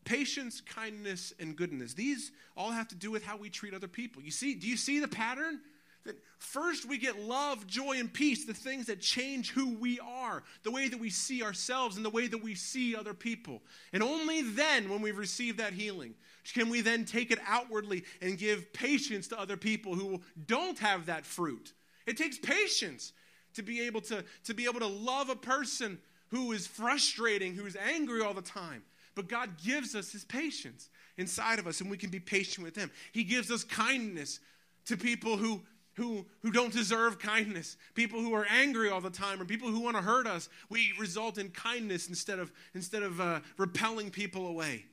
patience, 0.05 0.61
kindness, 0.61 1.33
and 1.39 1.57
goodness. 1.57 1.95
These 1.95 2.33
all 2.57 2.71
have 2.71 2.89
to 2.89 2.95
do 2.95 3.11
with 3.11 3.25
how 3.25 3.37
we 3.37 3.51
treat 3.51 3.75
other 3.75 3.89
people. 3.89 4.23
You 4.23 4.31
see, 4.31 4.55
do 4.55 4.69
you 4.69 4.77
see 4.77 5.01
the 5.01 5.09
pattern? 5.09 5.61
That 6.05 6.17
first 6.39 6.85
we 6.85 6.99
get 6.99 7.21
love, 7.21 7.67
joy, 7.67 8.01
and 8.01 8.13
peace, 8.13 8.45
the 8.45 8.55
things 8.55 8.87
that 8.87 9.01
change 9.01 9.53
who 9.53 9.75
we 9.79 10.01
are, 10.01 10.43
the 10.65 10.73
way 10.73 10.89
that 10.89 10.99
we 10.99 11.11
see 11.11 11.45
ourselves, 11.45 11.97
and 11.97 12.05
the 12.05 12.11
way 12.11 12.27
that 12.27 12.43
we 12.43 12.57
see 12.57 12.97
other 12.97 13.15
people. 13.15 13.63
And 13.93 14.03
only 14.03 14.43
then, 14.43 14.89
when 14.89 15.01
we've 15.01 15.17
received 15.17 15.59
that 15.59 15.73
healing, 15.73 16.15
can 16.55 16.69
we 16.69 16.81
then 16.81 17.05
take 17.05 17.31
it 17.31 17.39
outwardly 17.47 18.05
and 18.21 18.37
give 18.37 18.73
patience 18.73 19.29
to 19.29 19.39
other 19.39 19.57
people 19.57 19.95
who 19.95 20.21
don't 20.47 20.79
have 20.81 21.07
that 21.07 21.25
fruit. 21.25 21.73
It 22.07 22.17
takes 22.17 22.37
patience 22.37 23.13
to 23.55 23.63
be 23.63 23.83
able 23.83 24.01
to, 24.03 24.25
to 24.45 24.55
be 24.55 24.65
able 24.65 24.81
to 24.81 24.87
love 24.87 25.29
a 25.31 25.37
person 25.37 25.99
who 26.31 26.53
is 26.53 26.67
frustrating, 26.67 27.55
who 27.55 27.67
is 27.67 27.77
angry 27.77 28.23
all 28.23 28.35
the 28.35 28.43
time. 28.43 28.83
But 29.15 29.29
God 29.29 29.51
gives 29.63 29.95
us 29.95 30.11
his 30.11 30.25
patience 30.25 30.89
inside 31.17 31.59
of 31.59 31.67
us, 31.67 31.81
and 31.81 31.91
we 31.91 31.97
can 31.97 32.11
be 32.11 32.21
patient 32.21 32.65
with 32.65 32.77
him. 32.77 32.91
He 33.13 33.25
gives 33.25 33.51
us 33.51 33.65
kindness 33.65 34.41
to 34.87 34.97
people 34.97 35.37
who 35.37 35.63
who, 35.95 36.25
who 36.41 36.51
don't 36.51 36.73
deserve 36.73 37.19
kindness, 37.19 37.77
people 37.95 38.21
who 38.21 38.33
are 38.33 38.47
angry 38.49 38.89
all 38.89 39.01
the 39.01 39.11
time, 39.11 39.41
or 39.41 39.45
people 39.45 39.69
who 39.69 39.81
want 39.81 39.97
to 39.97 40.03
hurt 40.03 40.27
us. 40.27 40.49
We 40.71 40.93
result 40.99 41.37
in 41.37 41.51
kindness 41.51 42.09
instead 42.09 42.39
of, 42.39 42.51
instead 42.75 43.03
of 43.03 43.21
uh, 43.21 43.41
repelling 43.59 44.11
people 44.11 44.47
away. 44.47 44.87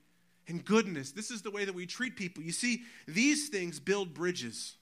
And 0.48 0.66
goodness, 0.66 1.12
this 1.12 1.32
is 1.32 1.42
the 1.42 1.52
way 1.52 1.64
that 1.64 1.76
we 1.76 1.86
treat 1.86 2.16
people. 2.16 2.44
You 2.44 2.52
see, 2.52 2.84
these 3.08 3.50
things 3.50 3.80
build 3.80 4.14
bridges 4.14 4.76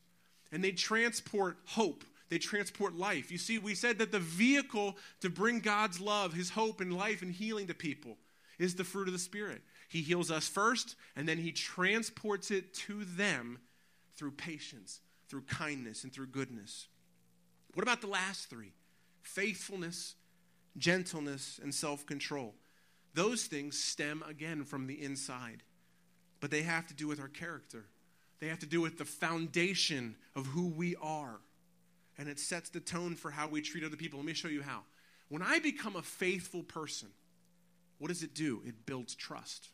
and 0.52 0.63
they 0.63 0.71
transport 0.71 1.58
hope. 1.65 2.04
They 2.30 2.39
transport 2.39 2.95
life. 2.95 3.32
You 3.32 3.38
see, 3.38 3.58
we 3.58 3.76
said 3.76 4.00
that 4.00 4.12
the 4.12 4.19
vehicle 4.19 4.97
to 5.21 5.30
bring 5.30 5.60
God's 5.60 6.00
love, 6.00 6.34
His 6.34 6.50
hope, 6.50 6.82
and 6.82 6.97
life 6.97 7.21
and 7.21 7.32
healing 7.32 7.67
to 7.67 7.73
people 7.73 8.17
is 8.60 8.76
the 8.76 8.84
fruit 8.84 9.08
of 9.08 9.13
the 9.13 9.20
Spirit. 9.20 9.62
He 9.89 10.02
heals 10.02 10.32
us 10.32 10.48
first, 10.48 10.96
and 11.15 11.28
then 11.28 11.38
He 11.38 11.52
transports 11.52 12.52
it 12.52 12.74
to 12.74 13.06
them 13.06 13.60
through 14.15 14.32
patience, 14.32 15.00
through 15.30 15.43
kindness, 15.43 16.04
and 16.04 16.12
through 16.12 16.28
goodness. 16.28 16.88
What 17.74 17.84
about 17.84 18.02
the 18.02 18.08
last 18.08 18.50
three? 18.50 18.74
Faithfulness, 19.22 20.15
gentleness, 20.78 21.60
and 21.62 21.74
self 21.74 22.06
control. 22.06 22.56
Those 23.13 23.46
things 23.46 23.82
stem 23.82 24.24
again 24.28 24.63
from 24.63 24.88
the 24.88 25.02
inside, 25.02 25.63
but 26.39 26.52
they 26.52 26.63
have 26.63 26.88
to 26.88 26.93
do 26.93 27.08
with 27.08 27.20
our 27.20 27.28
character. 27.28 27.86
They 28.39 28.48
have 28.48 28.60
to 28.60 28.67
do 28.67 28.82
with 28.82 28.98
the 28.98 29.06
foundation 29.06 30.15
of 30.36 30.46
who 30.46 30.67
we 30.67 30.96
are. 31.02 31.39
And 32.20 32.30
it 32.30 32.39
sets 32.39 32.70
the 32.70 32.80
tone 32.80 33.15
for 33.15 33.32
how 33.32 33.48
we 33.48 33.62
treat 33.62 33.84
other 33.84 33.96
people. 33.96 34.20
Let 34.20 34.26
me 34.26 34.34
show 34.34 34.48
you 34.48 34.62
how. 34.62 34.82
When 35.30 35.41
I 35.41 35.60
become 35.60 35.96
a 35.96 36.02
faithful 36.02 36.63
person, 36.63 37.10
what 37.99 38.10
does 38.10 38.23
it 38.23 38.33
do? 38.33 38.62
It 38.65 38.86
builds 38.86 39.15
trust. 39.15 39.69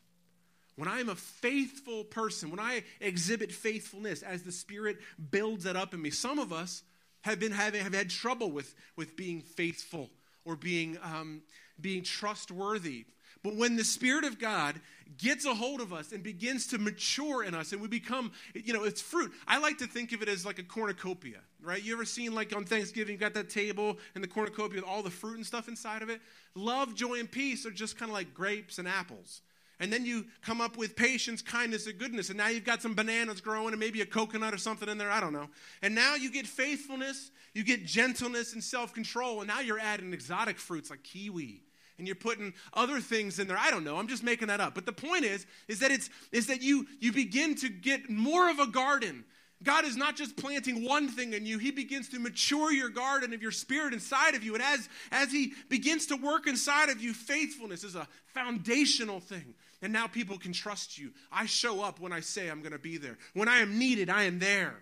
When 0.76 0.88
I 0.88 0.98
am 0.98 1.08
a 1.08 1.14
faithful 1.14 2.04
person, 2.04 2.50
when 2.50 2.58
I 2.58 2.82
exhibit 3.00 3.52
faithfulness 3.52 4.22
as 4.22 4.42
the 4.42 4.52
Spirit 4.52 4.98
builds 5.30 5.64
that 5.64 5.76
up 5.76 5.94
in 5.94 6.02
me, 6.02 6.10
some 6.10 6.38
of 6.38 6.52
us 6.52 6.82
have 7.22 7.38
been 7.38 7.52
having 7.52 7.82
have 7.82 7.94
had 7.94 8.10
trouble 8.10 8.50
with, 8.50 8.74
with 8.96 9.16
being 9.16 9.40
faithful 9.40 10.10
or 10.44 10.56
being 10.56 10.98
um, 11.02 11.42
being 11.80 12.02
trustworthy. 12.02 13.06
But 13.44 13.56
when 13.56 13.76
the 13.76 13.84
Spirit 13.84 14.24
of 14.24 14.38
God 14.38 14.80
gets 15.18 15.44
a 15.44 15.54
hold 15.54 15.82
of 15.82 15.92
us 15.92 16.12
and 16.12 16.22
begins 16.22 16.66
to 16.68 16.78
mature 16.78 17.44
in 17.44 17.54
us 17.54 17.72
and 17.72 17.80
we 17.80 17.88
become, 17.88 18.32
you 18.54 18.72
know, 18.72 18.84
it's 18.84 19.02
fruit. 19.02 19.32
I 19.46 19.58
like 19.58 19.76
to 19.78 19.86
think 19.86 20.12
of 20.12 20.22
it 20.22 20.30
as 20.30 20.46
like 20.46 20.58
a 20.58 20.62
cornucopia, 20.62 21.40
right? 21.62 21.80
You 21.84 21.92
ever 21.92 22.06
seen 22.06 22.34
like 22.34 22.56
on 22.56 22.64
Thanksgiving, 22.64 23.12
you 23.12 23.18
got 23.18 23.34
that 23.34 23.50
table 23.50 23.98
and 24.14 24.24
the 24.24 24.28
cornucopia 24.28 24.80
with 24.80 24.88
all 24.88 25.02
the 25.02 25.10
fruit 25.10 25.36
and 25.36 25.46
stuff 25.46 25.68
inside 25.68 26.00
of 26.00 26.08
it? 26.08 26.22
Love, 26.54 26.94
joy, 26.94 27.20
and 27.20 27.30
peace 27.30 27.66
are 27.66 27.70
just 27.70 27.98
kind 27.98 28.10
of 28.10 28.14
like 28.14 28.32
grapes 28.32 28.78
and 28.78 28.88
apples. 28.88 29.42
And 29.78 29.92
then 29.92 30.06
you 30.06 30.24
come 30.40 30.62
up 30.62 30.78
with 30.78 30.96
patience, 30.96 31.42
kindness, 31.42 31.86
and 31.86 31.98
goodness. 31.98 32.30
And 32.30 32.38
now 32.38 32.48
you've 32.48 32.64
got 32.64 32.80
some 32.80 32.94
bananas 32.94 33.42
growing 33.42 33.74
and 33.74 33.80
maybe 33.80 34.00
a 34.00 34.06
coconut 34.06 34.54
or 34.54 34.58
something 34.58 34.88
in 34.88 34.96
there. 34.96 35.10
I 35.10 35.20
don't 35.20 35.34
know. 35.34 35.48
And 35.82 35.94
now 35.94 36.14
you 36.14 36.32
get 36.32 36.46
faithfulness, 36.46 37.30
you 37.52 37.62
get 37.62 37.84
gentleness 37.84 38.54
and 38.54 38.64
self 38.64 38.94
control. 38.94 39.40
And 39.40 39.48
now 39.48 39.60
you're 39.60 39.80
adding 39.80 40.14
exotic 40.14 40.58
fruits 40.58 40.88
like 40.88 41.02
kiwi 41.02 41.63
and 41.98 42.06
you're 42.06 42.16
putting 42.16 42.54
other 42.72 43.00
things 43.00 43.38
in 43.38 43.46
there. 43.46 43.58
I 43.58 43.70
don't 43.70 43.84
know. 43.84 43.96
I'm 43.96 44.08
just 44.08 44.22
making 44.22 44.48
that 44.48 44.60
up. 44.60 44.74
But 44.74 44.86
the 44.86 44.92
point 44.92 45.24
is, 45.24 45.46
is 45.68 45.80
that 45.80 45.90
it's 45.90 46.10
is 46.32 46.46
that 46.48 46.62
you 46.62 46.86
you 47.00 47.12
begin 47.12 47.54
to 47.56 47.68
get 47.68 48.10
more 48.10 48.50
of 48.50 48.58
a 48.58 48.66
garden. 48.66 49.24
God 49.62 49.84
is 49.86 49.96
not 49.96 50.14
just 50.14 50.36
planting 50.36 50.84
one 50.84 51.08
thing 51.08 51.32
in 51.32 51.46
you. 51.46 51.58
He 51.58 51.70
begins 51.70 52.08
to 52.10 52.18
mature 52.18 52.70
your 52.70 52.90
garden 52.90 53.32
of 53.32 53.40
your 53.40 53.50
spirit 53.50 53.94
inside 53.94 54.34
of 54.34 54.44
you. 54.44 54.54
And 54.54 54.62
as, 54.62 54.88
as 55.10 55.32
He 55.32 55.54
begins 55.70 56.06
to 56.06 56.16
work 56.16 56.46
inside 56.46 56.90
of 56.90 57.00
you, 57.00 57.14
faithfulness 57.14 57.82
is 57.82 57.94
a 57.94 58.06
foundational 58.26 59.20
thing. 59.20 59.54
And 59.80 59.92
now 59.92 60.06
people 60.06 60.38
can 60.38 60.52
trust 60.52 60.98
you. 60.98 61.12
I 61.32 61.46
show 61.46 61.82
up 61.82 61.98
when 61.98 62.12
I 62.12 62.20
say 62.20 62.48
I'm 62.48 62.60
going 62.60 62.72
to 62.72 62.78
be 62.78 62.98
there. 62.98 63.16
When 63.32 63.48
I 63.48 63.58
am 63.58 63.78
needed, 63.78 64.10
I 64.10 64.24
am 64.24 64.38
there. 64.38 64.76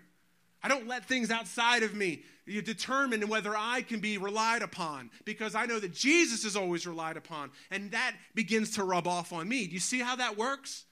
I 0.63 0.69
don't 0.69 0.87
let 0.87 1.05
things 1.05 1.29
outside 1.29 1.83
of 1.83 1.93
me 1.93 2.23
determine 2.47 3.27
whether 3.27 3.53
I 3.55 3.81
can 3.81 3.99
be 3.99 4.17
relied 4.17 4.61
upon 4.61 5.11
because 5.25 5.55
I 5.55 5.65
know 5.65 5.79
that 5.79 5.93
Jesus 5.93 6.45
is 6.45 6.55
always 6.55 6.87
relied 6.87 7.17
upon, 7.17 7.51
and 7.69 7.91
that 7.91 8.13
begins 8.33 8.71
to 8.75 8.83
rub 8.83 9.05
off 9.05 9.33
on 9.33 9.47
me. 9.47 9.67
Do 9.67 9.73
you 9.73 9.79
see 9.79 9.99
how 9.99 10.15
that 10.15 10.37
works? 10.37 10.85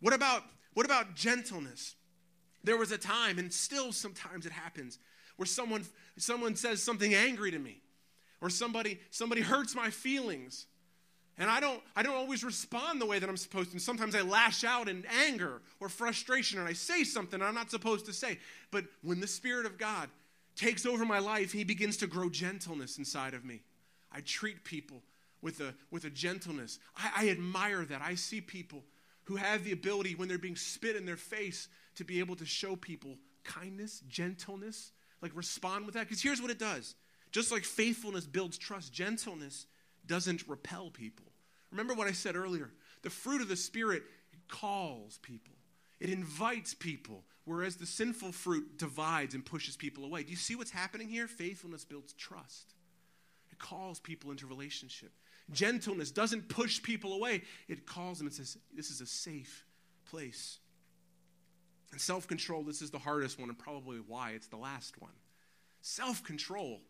What 0.00 0.12
about, 0.12 0.42
what 0.74 0.84
about 0.84 1.14
gentleness? 1.14 1.94
There 2.64 2.76
was 2.76 2.92
a 2.92 2.98
time, 2.98 3.38
and 3.38 3.52
still 3.52 3.92
sometimes 3.92 4.46
it 4.46 4.52
happens, 4.52 4.98
where 5.36 5.46
someone, 5.46 5.84
someone 6.18 6.54
says 6.54 6.82
something 6.82 7.14
angry 7.14 7.50
to 7.50 7.58
me, 7.58 7.80
or 8.40 8.50
somebody, 8.50 9.00
somebody 9.10 9.40
hurts 9.40 9.74
my 9.74 9.90
feelings. 9.90 10.66
And 11.38 11.50
I 11.50 11.60
don't, 11.60 11.80
I 11.96 12.02
don't 12.02 12.14
always 12.14 12.44
respond 12.44 13.00
the 13.00 13.06
way 13.06 13.18
that 13.18 13.28
I'm 13.28 13.36
supposed 13.36 13.70
to. 13.70 13.74
And 13.74 13.82
sometimes 13.82 14.14
I 14.14 14.20
lash 14.20 14.64
out 14.64 14.88
in 14.88 15.04
anger 15.26 15.62
or 15.80 15.88
frustration 15.88 16.58
and 16.58 16.68
I 16.68 16.74
say 16.74 17.04
something 17.04 17.40
I'm 17.40 17.54
not 17.54 17.70
supposed 17.70 18.06
to 18.06 18.12
say. 18.12 18.38
But 18.70 18.84
when 19.02 19.20
the 19.20 19.26
Spirit 19.26 19.64
of 19.64 19.78
God 19.78 20.10
takes 20.56 20.84
over 20.84 21.04
my 21.04 21.18
life, 21.18 21.52
He 21.52 21.64
begins 21.64 21.96
to 21.98 22.06
grow 22.06 22.28
gentleness 22.28 22.98
inside 22.98 23.34
of 23.34 23.44
me. 23.44 23.62
I 24.12 24.20
treat 24.20 24.62
people 24.64 25.02
with 25.40 25.60
a, 25.60 25.74
with 25.90 26.04
a 26.04 26.10
gentleness. 26.10 26.78
I, 26.96 27.24
I 27.24 27.28
admire 27.30 27.84
that. 27.86 28.02
I 28.02 28.14
see 28.14 28.40
people 28.40 28.82
who 29.24 29.36
have 29.36 29.64
the 29.64 29.72
ability, 29.72 30.14
when 30.14 30.28
they're 30.28 30.38
being 30.38 30.56
spit 30.56 30.96
in 30.96 31.06
their 31.06 31.16
face, 31.16 31.68
to 31.94 32.04
be 32.04 32.18
able 32.20 32.36
to 32.36 32.46
show 32.46 32.76
people 32.76 33.16
kindness, 33.44 34.02
gentleness, 34.08 34.92
like 35.20 35.32
respond 35.34 35.86
with 35.86 35.94
that. 35.94 36.08
Because 36.08 36.22
here's 36.22 36.42
what 36.42 36.50
it 36.50 36.58
does 36.58 36.94
just 37.30 37.50
like 37.50 37.64
faithfulness 37.64 38.26
builds 38.26 38.58
trust, 38.58 38.92
gentleness 38.92 39.66
doesn't 40.06 40.48
repel 40.48 40.90
people. 40.90 41.26
Remember 41.70 41.94
what 41.94 42.06
I 42.06 42.12
said 42.12 42.36
earlier 42.36 42.70
the 43.02 43.10
fruit 43.10 43.42
of 43.42 43.48
the 43.48 43.56
Spirit 43.56 44.04
calls 44.48 45.18
people, 45.18 45.54
it 45.98 46.10
invites 46.10 46.74
people, 46.74 47.24
whereas 47.44 47.76
the 47.76 47.86
sinful 47.86 48.32
fruit 48.32 48.78
divides 48.78 49.34
and 49.34 49.44
pushes 49.44 49.76
people 49.76 50.04
away. 50.04 50.22
Do 50.22 50.30
you 50.30 50.36
see 50.36 50.54
what's 50.54 50.70
happening 50.70 51.08
here? 51.08 51.26
Faithfulness 51.26 51.84
builds 51.84 52.12
trust, 52.12 52.74
it 53.50 53.58
calls 53.58 53.98
people 53.98 54.30
into 54.30 54.46
relationship. 54.46 55.12
Gentleness 55.50 56.12
doesn't 56.12 56.48
push 56.48 56.82
people 56.82 57.14
away, 57.14 57.42
it 57.68 57.86
calls 57.86 58.18
them 58.18 58.28
and 58.28 58.34
says, 58.34 58.56
This 58.74 58.90
is 58.90 59.00
a 59.00 59.06
safe 59.06 59.64
place. 60.08 60.58
And 61.90 62.00
self 62.00 62.26
control, 62.26 62.62
this 62.62 62.80
is 62.80 62.90
the 62.90 62.98
hardest 62.98 63.38
one, 63.38 63.48
and 63.48 63.58
probably 63.58 63.98
why 63.98 64.30
it's 64.30 64.46
the 64.46 64.56
last 64.56 65.00
one. 65.00 65.12
Self 65.82 66.22
control 66.22 66.80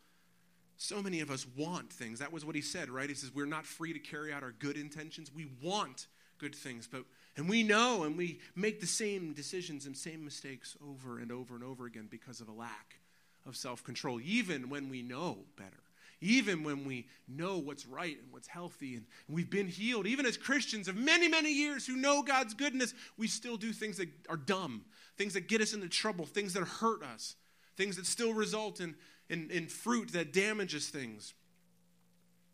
So 0.76 1.02
many 1.02 1.20
of 1.20 1.30
us 1.30 1.46
want 1.56 1.92
things. 1.92 2.18
That 2.18 2.32
was 2.32 2.44
what 2.44 2.54
he 2.54 2.60
said, 2.60 2.90
right? 2.90 3.08
He 3.08 3.14
says, 3.14 3.32
We're 3.34 3.46
not 3.46 3.66
free 3.66 3.92
to 3.92 3.98
carry 3.98 4.32
out 4.32 4.42
our 4.42 4.52
good 4.52 4.76
intentions. 4.76 5.30
We 5.34 5.48
want 5.62 6.06
good 6.38 6.54
things, 6.54 6.88
but 6.90 7.04
and 7.36 7.48
we 7.48 7.62
know 7.62 8.02
and 8.04 8.16
we 8.16 8.40
make 8.56 8.80
the 8.80 8.86
same 8.86 9.32
decisions 9.32 9.86
and 9.86 9.96
same 9.96 10.24
mistakes 10.24 10.76
over 10.86 11.18
and 11.18 11.30
over 11.30 11.54
and 11.54 11.64
over 11.64 11.86
again 11.86 12.08
because 12.10 12.40
of 12.40 12.48
a 12.48 12.52
lack 12.52 12.98
of 13.46 13.56
self 13.56 13.84
control, 13.84 14.20
even 14.20 14.68
when 14.68 14.88
we 14.88 15.02
know 15.02 15.38
better 15.56 15.82
even 16.22 16.62
when 16.62 16.84
we 16.84 17.06
know 17.28 17.58
what's 17.58 17.84
right 17.84 18.16
and 18.16 18.32
what's 18.32 18.46
healthy 18.46 18.94
and 18.94 19.04
we've 19.28 19.50
been 19.50 19.66
healed, 19.66 20.06
even 20.06 20.24
as 20.24 20.36
Christians 20.36 20.88
of 20.88 20.96
many, 20.96 21.28
many 21.28 21.52
years 21.52 21.84
who 21.84 21.96
know 21.96 22.22
God's 22.22 22.54
goodness, 22.54 22.94
we 23.18 23.26
still 23.26 23.56
do 23.56 23.72
things 23.72 23.96
that 23.98 24.08
are 24.28 24.36
dumb, 24.36 24.84
things 25.18 25.34
that 25.34 25.48
get 25.48 25.60
us 25.60 25.74
into 25.74 25.88
trouble, 25.88 26.24
things 26.24 26.54
that 26.54 26.62
hurt 26.62 27.02
us, 27.02 27.34
things 27.76 27.96
that 27.96 28.06
still 28.06 28.32
result 28.32 28.80
in, 28.80 28.94
in, 29.32 29.50
in 29.50 29.66
fruit 29.66 30.12
that 30.12 30.32
damages 30.32 30.90
things. 30.90 31.32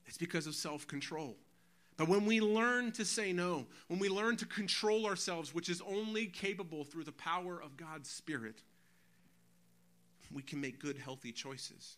It's 0.06 0.16
because 0.16 0.46
of 0.46 0.54
self 0.54 0.86
control. 0.86 1.36
But 1.96 2.08
when 2.08 2.24
we 2.24 2.40
learn 2.40 2.92
to 2.92 3.04
say 3.04 3.32
no, 3.32 3.66
when 3.88 3.98
we 3.98 4.08
learn 4.08 4.36
to 4.36 4.46
control 4.46 5.04
ourselves, 5.04 5.52
which 5.52 5.68
is 5.68 5.82
only 5.82 6.26
capable 6.26 6.84
through 6.84 7.02
the 7.02 7.12
power 7.12 7.60
of 7.60 7.76
God's 7.76 8.08
Spirit, 8.08 8.62
we 10.32 10.42
can 10.42 10.60
make 10.60 10.78
good, 10.78 10.96
healthy 10.96 11.32
choices. 11.32 11.96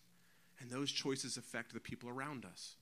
And 0.58 0.70
those 0.70 0.90
choices 0.90 1.36
affect 1.36 1.74
the 1.74 1.80
people 1.80 2.08
around 2.08 2.46
us. 2.46 2.76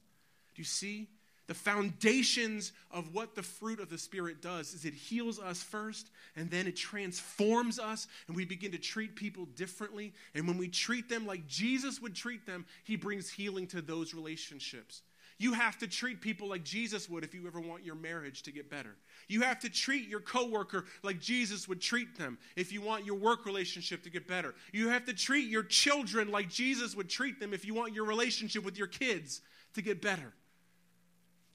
Do 0.54 0.61
you 0.61 0.64
see? 0.64 1.08
The 1.48 1.54
foundations 1.54 2.72
of 2.90 3.14
what 3.14 3.34
the 3.34 3.42
fruit 3.42 3.80
of 3.80 3.88
the 3.88 3.96
Spirit 3.96 4.42
does 4.42 4.74
is 4.74 4.84
it 4.84 4.92
heals 4.92 5.40
us 5.40 5.62
first, 5.62 6.11
and 6.37 6.50
then 6.50 6.66
it 6.66 6.76
transforms 6.76 7.78
us, 7.78 8.06
and 8.26 8.37
we 8.37 8.44
begin 8.44 8.70
to 8.72 8.78
treat 8.78 9.16
people 9.16 9.46
differently. 9.56 10.12
And 10.34 10.46
when 10.46 10.58
we 10.58 10.68
treat 10.68 11.08
them 11.08 11.26
like 11.26 11.48
Jesus 11.48 12.02
would 12.02 12.14
treat 12.14 12.44
them, 12.44 12.66
He 12.84 12.96
brings 12.96 13.30
healing 13.30 13.66
to 13.68 13.80
those 13.80 14.12
relationships. 14.12 15.00
You 15.38 15.54
have 15.54 15.78
to 15.78 15.87
treat 15.87 16.20
people 16.20 16.48
like 16.48 16.64
Jesus 16.64 17.08
would 17.08 17.24
if 17.24 17.32
you 17.32 17.46
ever 17.46 17.61
want 17.61 17.84
your 17.84 17.94
marriage 17.94 18.42
to 18.42 18.52
get 18.52 18.68
better. 18.68 18.96
You 19.28 19.42
have 19.42 19.61
to 19.61 19.70
treat 19.70 20.08
your 20.08 20.20
coworker 20.20 20.84
like 21.02 21.20
Jesus 21.20 21.66
would 21.66 21.80
treat 21.80 22.18
them 22.18 22.38
if 22.56 22.72
you 22.72 22.82
want 22.82 23.06
your 23.06 23.14
work 23.14 23.46
relationship 23.46 24.02
to 24.02 24.11
get 24.11 24.26
better. 24.26 24.54
You 24.72 24.88
have 24.88 25.06
to 25.06 25.14
treat 25.14 25.48
your 25.48 25.62
children 25.62 26.30
like 26.30 26.50
Jesus 26.50 26.94
would 26.96 27.08
treat 27.08 27.40
them 27.40 27.54
if 27.54 27.64
you 27.64 27.72
want 27.72 27.94
your 27.94 28.04
relationship 28.04 28.64
with 28.64 28.76
your 28.76 28.88
kids 28.88 29.40
to 29.74 29.80
get 29.80 30.02
better. 30.02 30.34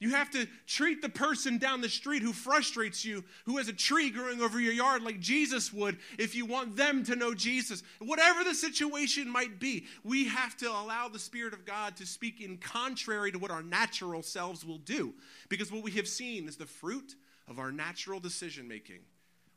You 0.04 0.10
have 0.10 0.30
to 0.32 0.46
treat 0.66 1.00
the 1.00 1.08
person 1.08 1.56
down 1.56 1.80
the 1.80 1.88
street 1.88 2.20
who 2.20 2.34
frustrates 2.34 3.06
you, 3.06 3.24
who 3.46 3.56
has 3.56 3.68
a 3.68 3.72
tree 3.72 4.10
growing 4.10 4.42
over 4.42 4.60
your 4.60 4.74
yard 4.74 5.02
like 5.02 5.18
Jesus 5.18 5.72
would, 5.72 5.96
if 6.18 6.34
you 6.34 6.44
want 6.44 6.76
them 6.76 7.02
to 7.04 7.16
know 7.16 7.32
Jesus. 7.32 7.82
Whatever 8.00 8.44
the 8.44 8.54
situation 8.54 9.26
might 9.30 9.58
be, 9.58 9.86
we 10.02 10.26
have 10.26 10.58
to 10.58 10.70
allow 10.70 11.08
the 11.08 11.18
Spirit 11.18 11.54
of 11.54 11.64
God 11.64 11.96
to 11.96 12.04
speak 12.04 12.42
in 12.42 12.58
contrary 12.58 13.32
to 13.32 13.38
what 13.38 13.50
our 13.50 13.62
natural 13.62 14.22
selves 14.22 14.62
will 14.62 14.76
do. 14.76 15.14
Because 15.48 15.72
what 15.72 15.82
we 15.82 15.92
have 15.92 16.06
seen 16.06 16.48
is 16.48 16.58
the 16.58 16.66
fruit 16.66 17.14
of 17.48 17.58
our 17.58 17.72
natural 17.72 18.20
decision 18.20 18.68
making 18.68 19.00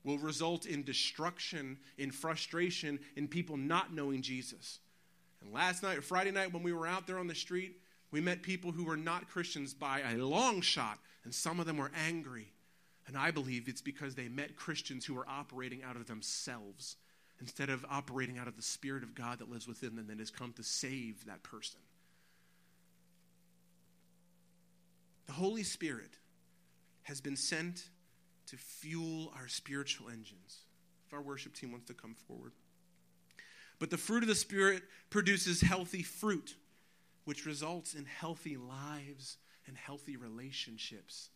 will 0.05 0.17
result 0.17 0.65
in 0.65 0.81
destruction, 0.81 1.77
in 1.97 2.09
frustration, 2.09 2.99
in 3.17 3.27
people 3.27 3.57
not 3.57 3.93
knowing 3.93 4.21
Jesus. 4.21 4.79
And 5.41 5.51
last 5.51 5.83
night, 5.83 6.05
Friday 6.05 6.31
night, 6.31 6.53
when 6.53 6.63
we 6.63 6.71
were 6.71 6.87
out 6.87 7.05
there 7.05 7.19
on 7.19 7.27
the 7.27 7.35
street, 7.35 7.81
we 8.11 8.21
met 8.21 8.41
people 8.41 8.71
who 8.71 8.85
were 8.85 8.97
not 8.97 9.29
Christians 9.29 9.73
by 9.73 10.01
a 10.01 10.17
long 10.17 10.61
shot, 10.61 10.99
and 11.23 11.33
some 11.33 11.59
of 11.59 11.65
them 11.65 11.77
were 11.77 11.91
angry. 12.07 12.47
And 13.07 13.17
I 13.17 13.31
believe 13.31 13.67
it's 13.67 13.81
because 13.81 14.15
they 14.15 14.27
met 14.27 14.55
Christians 14.55 15.05
who 15.05 15.13
were 15.13 15.27
operating 15.27 15.83
out 15.83 15.95
of 15.95 16.07
themselves 16.07 16.97
instead 17.39 17.69
of 17.69 17.85
operating 17.89 18.37
out 18.37 18.47
of 18.47 18.55
the 18.55 18.61
Spirit 18.61 19.03
of 19.03 19.15
God 19.15 19.39
that 19.39 19.49
lives 19.49 19.67
within 19.67 19.95
them 19.95 20.09
and 20.09 20.19
has 20.19 20.31
come 20.31 20.53
to 20.53 20.63
save 20.63 21.25
that 21.25 21.43
person. 21.43 21.79
The 25.27 25.33
Holy 25.33 25.63
Spirit 25.63 26.17
has 27.03 27.21
been 27.21 27.35
sent 27.35 27.89
to 28.47 28.57
fuel 28.57 29.33
our 29.37 29.47
spiritual 29.47 30.09
engines. 30.09 30.59
If 31.05 31.13
our 31.13 31.21
worship 31.21 31.53
team 31.53 31.71
wants 31.71 31.87
to 31.87 31.93
come 31.93 32.15
forward. 32.27 32.53
But 33.79 33.89
the 33.89 33.97
fruit 33.97 34.23
of 34.23 34.29
the 34.29 34.35
Spirit 34.35 34.83
produces 35.09 35.61
healthy 35.61 36.03
fruit 36.03 36.55
which 37.27 37.45
results 37.45 37.93
in 37.93 38.05
healthy 38.05 38.55
lives 38.55 39.35
and 39.67 39.75
healthy 39.75 40.15
relationships. 40.15 41.27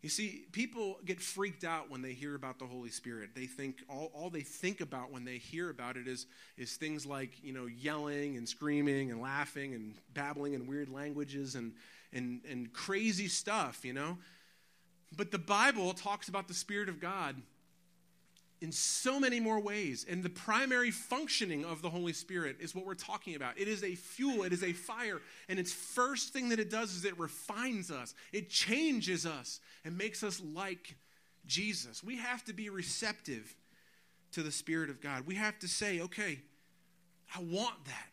You 0.00 0.08
see, 0.08 0.46
people 0.50 0.96
get 1.04 1.20
freaked 1.20 1.62
out 1.62 1.90
when 1.90 2.00
they 2.00 2.14
hear 2.14 2.34
about 2.34 2.58
the 2.58 2.64
Holy 2.64 2.88
Spirit. 2.88 3.34
They 3.34 3.44
think 3.44 3.82
all, 3.90 4.10
all 4.14 4.30
they 4.30 4.40
think 4.40 4.80
about 4.80 5.12
when 5.12 5.26
they 5.26 5.36
hear 5.36 5.68
about 5.68 5.98
it 5.98 6.08
is, 6.08 6.24
is 6.56 6.76
things 6.76 7.04
like, 7.04 7.32
you 7.42 7.52
know, 7.52 7.66
yelling 7.66 8.38
and 8.38 8.48
screaming 8.48 9.10
and 9.10 9.20
laughing 9.20 9.74
and 9.74 9.92
babbling 10.14 10.54
in 10.54 10.66
weird 10.66 10.88
languages 10.88 11.54
and, 11.54 11.74
and, 12.14 12.40
and 12.50 12.72
crazy 12.72 13.28
stuff, 13.28 13.84
you 13.84 13.92
know? 13.92 14.16
But 15.14 15.32
the 15.32 15.38
Bible 15.38 15.92
talks 15.92 16.30
about 16.30 16.48
the 16.48 16.54
Spirit 16.54 16.88
of 16.88 16.98
God 16.98 17.36
in 18.60 18.72
so 18.72 19.20
many 19.20 19.40
more 19.40 19.60
ways. 19.60 20.04
And 20.08 20.22
the 20.22 20.30
primary 20.30 20.90
functioning 20.90 21.64
of 21.64 21.82
the 21.82 21.90
Holy 21.90 22.12
Spirit 22.12 22.56
is 22.60 22.74
what 22.74 22.84
we're 22.86 22.94
talking 22.94 23.34
about. 23.34 23.58
It 23.58 23.68
is 23.68 23.84
a 23.84 23.94
fuel, 23.94 24.42
it 24.42 24.52
is 24.52 24.62
a 24.62 24.72
fire. 24.72 25.20
And 25.48 25.58
its 25.58 25.72
first 25.72 26.32
thing 26.32 26.48
that 26.50 26.58
it 26.58 26.70
does 26.70 26.94
is 26.94 27.04
it 27.04 27.18
refines 27.18 27.90
us, 27.90 28.14
it 28.32 28.50
changes 28.50 29.26
us, 29.26 29.60
and 29.84 29.96
makes 29.96 30.22
us 30.22 30.40
like 30.54 30.96
Jesus. 31.46 32.02
We 32.02 32.16
have 32.16 32.44
to 32.44 32.52
be 32.52 32.68
receptive 32.70 33.54
to 34.32 34.42
the 34.42 34.52
Spirit 34.52 34.90
of 34.90 35.00
God. 35.00 35.26
We 35.26 35.36
have 35.36 35.58
to 35.60 35.68
say, 35.68 36.00
okay, 36.00 36.40
I 37.34 37.40
want 37.40 37.84
that. 37.86 38.12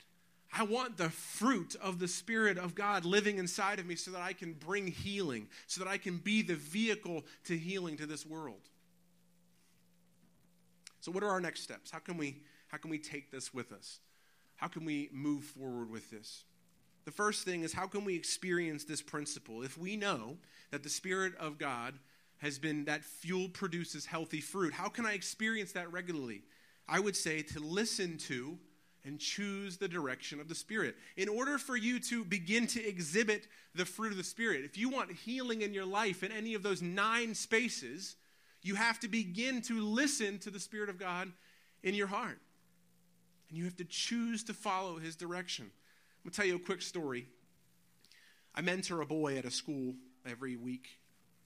I 0.57 0.63
want 0.63 0.95
the 0.95 1.09
fruit 1.09 1.75
of 1.81 1.99
the 1.99 2.07
Spirit 2.07 2.57
of 2.57 2.75
God 2.75 3.03
living 3.03 3.39
inside 3.39 3.79
of 3.79 3.85
me 3.85 3.95
so 3.95 4.11
that 4.11 4.21
I 4.21 4.31
can 4.31 4.53
bring 4.53 4.87
healing, 4.87 5.47
so 5.67 5.83
that 5.83 5.89
I 5.89 5.97
can 5.97 6.17
be 6.17 6.41
the 6.41 6.55
vehicle 6.55 7.25
to 7.45 7.57
healing 7.57 7.97
to 7.97 8.05
this 8.05 8.25
world. 8.25 8.61
So, 11.05 11.11
what 11.11 11.21
are 11.21 11.29
our 11.29 11.39
next 11.39 11.61
steps? 11.61 11.91
How 11.91 11.99
can 11.99 12.17
we, 12.17 12.37
how 12.69 12.77
can 12.77 12.89
we 12.89 12.97
take 12.97 13.29
this 13.29 13.53
with 13.53 13.71
us? 13.71 13.99
How 14.55 14.67
can 14.67 14.85
we 14.85 15.07
move 15.13 15.43
forward 15.43 15.91
with 15.91 16.09
this? 16.09 16.45
The 17.05 17.11
first 17.11 17.45
thing 17.45 17.61
is 17.61 17.73
how 17.73 17.85
can 17.85 18.03
we 18.05 18.15
experience 18.15 18.85
this 18.85 19.03
principle? 19.03 19.61
If 19.61 19.77
we 19.77 19.97
know 19.97 20.37
that 20.71 20.81
the 20.81 20.89
Spirit 20.89 21.33
of 21.37 21.59
God 21.59 21.93
has 22.39 22.57
been 22.57 22.85
that 22.85 23.03
fuel 23.03 23.49
produces 23.49 24.07
healthy 24.07 24.41
fruit, 24.41 24.73
how 24.73 24.89
can 24.89 25.05
I 25.05 25.13
experience 25.13 25.73
that 25.73 25.91
regularly? 25.91 26.41
I 26.89 26.99
would 26.99 27.15
say 27.15 27.43
to 27.43 27.59
listen 27.59 28.17
to 28.29 28.57
and 29.03 29.19
choose 29.19 29.77
the 29.77 29.87
direction 29.87 30.39
of 30.39 30.49
the 30.49 30.55
Spirit. 30.55 30.95
In 31.17 31.29
order 31.29 31.59
for 31.59 31.77
you 31.77 31.99
to 31.99 32.25
begin 32.25 32.65
to 32.65 32.83
exhibit 32.83 33.45
the 33.75 33.85
fruit 33.85 34.11
of 34.11 34.17
the 34.17 34.23
Spirit, 34.23 34.65
if 34.65 34.75
you 34.75 34.89
want 34.89 35.11
healing 35.11 35.61
in 35.61 35.71
your 35.71 35.85
life 35.85 36.23
in 36.23 36.31
any 36.31 36.55
of 36.55 36.63
those 36.63 36.81
nine 36.81 37.35
spaces, 37.35 38.15
you 38.65 38.73
have 38.73 38.99
to 38.99 39.07
begin 39.07 39.61
to 39.61 39.79
listen 39.79 40.39
to 40.39 40.49
the 40.49 40.59
Spirit 40.59 40.89
of 40.89 40.97
God 40.97 41.31
in 41.83 41.93
your 41.93 42.07
heart. 42.07 42.39
And 43.47 43.57
you 43.57 43.63
have 43.65 43.77
to 43.77 43.85
choose 43.85 44.43
to 44.45 44.55
follow 44.55 44.97
His 44.97 45.15
direction. 45.15 45.65
I'm 45.65 46.23
going 46.23 46.31
to 46.31 46.35
tell 46.35 46.47
you 46.47 46.55
a 46.55 46.59
quick 46.59 46.81
story. 46.81 47.27
I 48.55 48.61
mentor 48.61 49.01
a 49.01 49.05
boy 49.05 49.37
at 49.37 49.45
a 49.45 49.51
school 49.51 49.93
every 50.27 50.55
week 50.55 50.87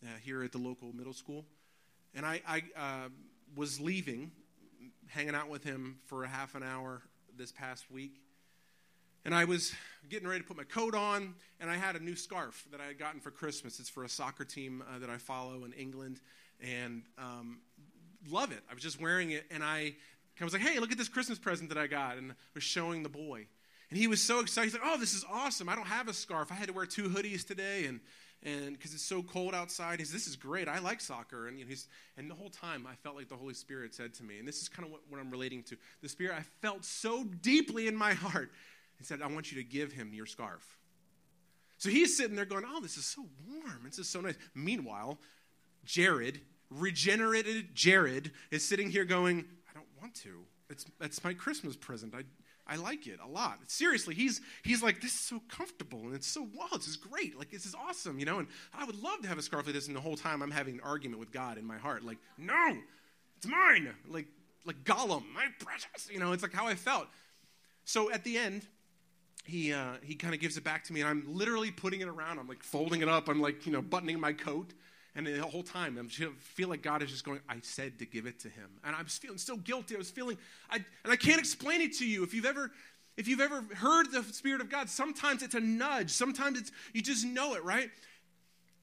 uh, 0.02 0.08
here 0.24 0.44
at 0.44 0.54
the 0.54 0.60
local 0.60 0.94
middle 0.94 1.12
school. 1.12 1.44
And 2.16 2.26
I, 2.26 2.42
I 2.48 2.64
uh, 2.78 3.10
was 3.54 3.82
leaving, 3.82 4.32
hanging 5.08 5.36
out 5.36 5.50
with 5.50 5.66
him 5.66 5.98
for 6.06 6.24
a 6.24 6.28
half 6.30 6.56
an 6.56 6.64
hour 6.64 7.02
this 7.38 7.52
past 7.52 7.92
week. 7.92 8.22
And 9.26 9.36
I 9.36 9.44
was 9.44 9.74
getting 10.08 10.30
ready 10.30 10.40
to 10.40 10.48
put 10.48 10.56
my 10.56 10.64
coat 10.64 10.96
on, 10.96 11.36
and 11.60 11.70
I 11.70 11.76
had 11.76 11.98
a 11.98 12.00
new 12.00 12.16
scarf 12.16 12.66
that 12.72 12.80
I 12.80 12.86
had 12.86 12.98
gotten 12.98 13.20
for 13.20 13.32
Christmas. 13.32 13.78
It's 13.82 13.90
for 13.90 14.06
a 14.06 14.10
soccer 14.10 14.46
team 14.46 14.82
uh, 14.90 15.00
that 15.00 15.10
I 15.10 15.18
follow 15.18 15.66
in 15.66 15.74
England 15.74 16.22
and 16.62 17.04
um, 17.18 17.60
love 18.30 18.52
it. 18.52 18.62
I 18.70 18.74
was 18.74 18.84
just 18.84 19.02
wearing 19.02 19.32
it, 19.32 19.46
and 19.52 19.64
I, 19.64 19.94
I 20.40 20.44
was 20.44 20.54
like, 20.54 20.62
hey, 20.62 20.80
look 20.80 20.92
at 20.92 20.98
this 20.98 21.10
Christmas 21.10 21.40
present 21.40 21.70
that 21.70 21.78
I 21.78 21.88
got, 21.88 22.18
and 22.18 22.32
I 22.32 22.36
was 22.54 22.64
showing 22.64 23.04
the 23.04 23.10
boy. 23.10 23.46
And 23.90 23.98
he 23.98 24.08
was 24.08 24.22
so 24.22 24.40
excited. 24.40 24.72
He's 24.72 24.80
like, 24.80 24.84
oh, 24.86 24.98
this 25.00 25.14
is 25.14 25.26
awesome. 25.30 25.68
I 25.68 25.76
don't 25.76 25.88
have 25.88 26.08
a 26.08 26.14
scarf. 26.14 26.52
I 26.52 26.56
had 26.56 26.68
to 26.68 26.74
wear 26.74 26.86
two 26.86 27.10
hoodies 27.10 27.46
today, 27.46 27.86
and 27.86 28.00
and 28.42 28.72
because 28.72 28.94
it's 28.94 29.04
so 29.04 29.22
cold 29.22 29.54
outside, 29.54 30.00
he's 30.00 30.14
this 30.14 30.26
is 30.26 30.38
great. 30.38 30.70
I 30.70 30.80
like 30.80 31.02
soccer, 31.02 31.48
and 31.48 31.58
you 31.60 31.66
know, 31.66 31.70
he's 31.70 31.88
and 32.16 32.30
the 32.30 32.36
whole 32.36 32.50
time 32.50 32.88
I 32.90 32.96
felt 32.96 33.16
like 33.16 33.28
the 33.28 33.36
Holy 33.36 33.54
Spirit 33.54 33.94
said 33.94 34.14
to 34.16 34.24
me, 34.24 34.40
and 34.40 34.48
this 34.48 34.62
is 34.62 34.70
kind 34.70 34.86
of 34.86 34.92
what, 34.92 35.02
what 35.10 35.20
I'm 35.20 35.30
relating 35.30 35.64
to. 35.64 35.78
The 36.02 36.08
Spirit 36.08 36.36
I 36.38 36.44
felt 36.62 36.86
so 36.86 37.26
deeply 37.42 37.88
in 37.88 37.96
my 37.96 38.14
heart. 38.14 38.52
He 38.98 39.04
said, 39.04 39.22
I 39.22 39.28
want 39.28 39.52
you 39.52 39.58
to 39.58 39.64
give 39.68 39.92
him 39.92 40.14
your 40.14 40.26
scarf. 40.26 40.78
So 41.78 41.90
he's 41.90 42.16
sitting 42.16 42.36
there 42.36 42.46
going, 42.46 42.66
Oh, 42.68 42.82
this 42.82 42.98
is 42.98 43.06
so 43.06 43.26
warm. 43.50 43.82
This 43.86 44.00
is 44.00 44.10
so 44.10 44.22
nice. 44.22 44.36
Meanwhile, 44.54 45.18
Jared, 45.86 46.42
regenerated 46.70 47.76
Jared, 47.76 48.32
is 48.52 48.68
sitting 48.68 48.90
here 48.90 49.06
going, 49.06 49.46
I 49.70 49.74
don't 49.74 49.88
want 50.02 50.16
to. 50.16 50.42
It's, 50.70 50.86
it's 51.02 51.24
my 51.24 51.34
Christmas 51.34 51.76
present. 51.76 52.14
I, 52.16 52.24
I 52.68 52.76
like 52.76 53.08
it 53.08 53.20
a 53.24 53.28
lot. 53.28 53.60
Seriously, 53.68 54.14
he's 54.14 54.42
he's 54.64 54.84
like, 54.84 55.02
this 55.02 55.14
is 55.14 55.20
so 55.20 55.42
comfortable 55.50 56.02
and 56.02 56.14
it's 56.14 56.28
so 56.28 56.48
wow, 56.56 56.68
this 56.74 56.88
is 56.88 56.98
great. 56.98 57.38
Like 57.38 57.50
this 57.50 57.66
is 57.66 57.74
awesome, 57.74 58.20
you 58.20 58.26
know. 58.26 58.38
And 58.38 58.48
I 58.78 58.86
would 58.86 59.02
love 59.02 59.22
to 59.24 59.28
have 59.28 59.40
a 59.40 59.42
scarf 59.42 59.66
like 59.66 59.74
this. 59.74 59.88
And 59.88 59.96
the 59.96 60.02
whole 60.02 60.16
time 60.16 60.44
I'm 60.44 60.52
having 60.52 60.76
an 60.76 60.82
argument 60.82 61.20
with 61.20 61.32
God 61.32 61.58
in 61.58 61.66
my 61.66 61.78
heart, 61.78 62.06
like, 62.06 62.20
no, 62.38 62.78
it's 63.38 63.48
mine. 63.48 63.92
Like 64.08 64.28
like 64.66 64.84
Gollum, 64.84 65.24
my 65.34 65.48
precious. 65.60 66.10
You 66.12 66.20
know, 66.20 66.32
it's 66.32 66.44
like 66.44 66.54
how 66.54 66.68
I 66.68 66.76
felt. 66.76 67.08
So 67.86 68.12
at 68.12 68.24
the 68.24 68.38
end, 68.38 68.68
he 69.46 69.74
uh, 69.74 69.94
he 70.04 70.14
kind 70.14 70.36
of 70.36 70.40
gives 70.40 70.58
it 70.58 70.64
back 70.64 70.84
to 70.86 70.94
me, 70.94 71.02
and 71.02 71.10
I'm 71.10 71.24
literally 71.28 71.72
putting 71.72 72.02
it 72.02 72.08
around. 72.08 72.38
I'm 72.38 72.48
like 72.48 72.62
folding 72.62 73.02
it 73.02 73.10
up. 73.10 73.30
I'm 73.30 73.42
like 73.42 73.66
you 73.66 73.72
know 73.72 73.82
buttoning 73.82 74.20
my 74.20 74.34
coat, 74.34 74.74
and 75.16 75.26
the 75.26 75.42
whole 75.42 75.64
time 75.64 75.98
I'm 75.98 76.08
just 76.08 76.32
feel 76.40 76.70
like 76.70 76.82
God 76.82 77.02
is 77.02 77.10
just 77.10 77.24
going. 77.24 77.40
I 77.50 77.58
said 77.62 78.00
to 78.00 78.06
give 78.06 78.26
it 78.26 78.40
to 78.42 78.50
him, 78.50 78.70
and 78.84 78.96
I 78.96 79.02
was 79.02 79.18
feeling 79.18 79.38
so 79.38 79.58
guilty. 79.58 79.96
I 79.96 79.98
was 79.98 80.12
feeling, 80.12 80.38
I 80.70 80.78
and 81.04 81.12
I 81.12 81.16
can't 81.16 81.40
explain 81.40 81.82
it 81.82 81.98
to 81.98 82.08
you. 82.08 82.24
If 82.24 82.34
you've 82.34 82.46
ever 82.46 82.72
if 83.18 83.28
you've 83.28 83.42
ever 83.42 83.64
heard 83.76 84.12
the 84.12 84.24
Spirit 84.24 84.62
of 84.62 84.70
God, 84.70 84.90
sometimes 84.90 85.44
it's 85.44 85.56
a 85.56 85.60
nudge. 85.60 86.12
Sometimes 86.12 86.60
it's 86.60 86.72
you 86.94 87.02
just 87.02 87.26
know 87.26 87.56
it, 87.56 87.64
right? 87.64 87.90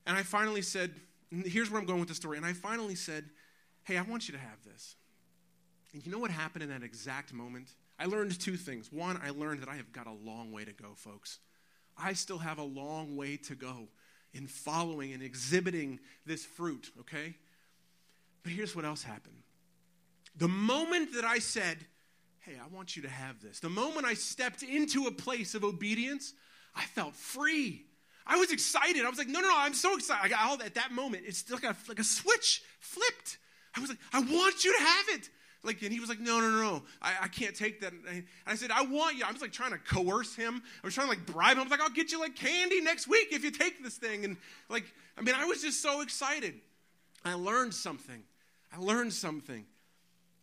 And 0.07 0.17
I 0.17 0.23
finally 0.23 0.63
said, 0.63 0.95
here's 1.31 1.71
where 1.71 1.81
I'm 1.81 1.87
going 1.87 2.01
with 2.01 2.09
the 2.09 2.15
story. 2.15 2.37
And 2.37 2.47
I 2.47 2.53
finally 2.53 2.95
said, 2.95 3.25
Hey, 3.85 3.97
I 3.97 4.03
want 4.03 4.29
you 4.29 4.33
to 4.35 4.41
have 4.41 4.63
this. 4.65 4.97
And 5.93 6.05
you 6.05 6.11
know 6.11 6.19
what 6.19 6.31
happened 6.31 6.65
in 6.65 6.71
that 6.71 6.83
exact 6.83 7.33
moment? 7.33 7.71
I 7.99 8.07
learned 8.07 8.39
two 8.39 8.57
things. 8.57 8.93
One, 8.93 9.19
I 9.25 9.31
learned 9.31 9.63
that 9.63 9.69
I 9.69 9.77
have 9.77 9.93
got 9.93 10.07
a 10.07 10.13
long 10.13 10.53
way 10.53 10.65
to 10.65 10.73
go, 10.73 10.89
folks. 10.97 11.39
I 11.97 12.13
still 12.13 12.39
have 12.39 12.59
a 12.59 12.65
long 12.65 13.17
way 13.17 13.37
to 13.39 13.55
go 13.55 13.89
in 14.33 14.47
following 14.47 15.13
and 15.13 15.23
exhibiting 15.23 16.01
this 16.25 16.45
fruit, 16.45 16.91
okay? 17.01 17.35
But 18.43 18.53
here's 18.53 18.77
what 18.77 18.85
else 18.85 19.03
happened. 19.03 19.43
The 20.37 20.49
moment 20.49 21.15
that 21.15 21.25
I 21.25 21.39
said, 21.39 21.79
Hey, 22.41 22.53
I 22.63 22.69
want 22.73 22.95
you 22.95 23.03
to 23.03 23.09
have 23.09 23.43
this, 23.43 23.59
the 23.59 23.69
moment 23.69 24.07
I 24.07 24.15
stepped 24.15 24.63
into 24.63 25.07
a 25.07 25.11
place 25.11 25.57
of 25.57 25.65
obedience, 25.65 26.33
I 26.77 26.83
felt 26.83 27.17
free. 27.17 27.87
I 28.25 28.37
was 28.37 28.53
excited. 28.53 29.05
I 29.05 29.09
was 29.09 29.19
like, 29.19 29.29
no, 29.29 29.41
no, 29.41 29.49
no, 29.49 29.55
I'm 29.57 29.75
so 29.75 29.97
excited. 29.97 30.25
I 30.25 30.29
got 30.29 30.47
all 30.47 30.63
at 30.63 30.75
that 30.75 30.93
moment. 30.93 31.25
It's 31.27 31.51
like 31.51 31.65
a, 31.65 31.77
like 31.89 31.99
a 31.99 32.05
switch 32.05 32.63
flipped. 32.79 33.39
I 33.77 33.81
was 33.81 33.91
like, 33.91 33.99
I 34.13 34.21
want 34.21 34.65
you 34.65 34.77
to 34.77 34.83
have 34.83 35.05
it. 35.11 35.29
Like, 35.67 35.83
and 35.83 35.93
he 35.93 36.01
was 36.01 36.09
like, 36.09 36.21
no, 36.21 36.41
no, 36.41 36.51
no, 36.51 36.63
no, 36.63 36.83
I, 37.03 37.13
I 37.23 37.29
can't 37.29 37.55
take 37.55 37.81
that. 37.81 37.93
And 37.93 38.25
I, 38.47 38.55
said, 38.55 38.71
I 38.71 38.83
want 38.83 39.17
you. 39.17 39.25
I 39.27 39.33
was 39.33 39.43
like 39.43 39.53
trying 39.53 39.73
to 39.73 39.79
coerce 39.79 40.35
him. 40.35 40.63
I 40.83 40.87
was 40.87 40.95
trying 40.95 41.09
to 41.09 41.11
like 41.11 41.27
bribe 41.27 41.53
him. 41.53 41.61
I 41.61 41.63
was 41.65 41.71
like, 41.71 41.81
I'll 41.81 41.91
get 41.91 42.13
you 42.13 42.21
like 42.21 42.37
candy 42.37 42.81
next 42.81 43.09
week 43.09 43.29
if 43.33 43.45
you 43.45 43.51
take 43.51 43.83
this 43.83 43.97
thing. 43.97 44.25
And 44.25 44.37
like, 44.69 44.85
I 45.19 45.23
mean, 45.23 45.35
I 45.35 45.45
was 45.45 45.63
just 45.63 45.83
so 45.83 46.01
excited. 46.01 46.55
I 47.25 47.35
learned 47.35 47.75
something. 47.75 48.23
I 48.73 48.79
learned 48.79 49.13
something. 49.13 49.67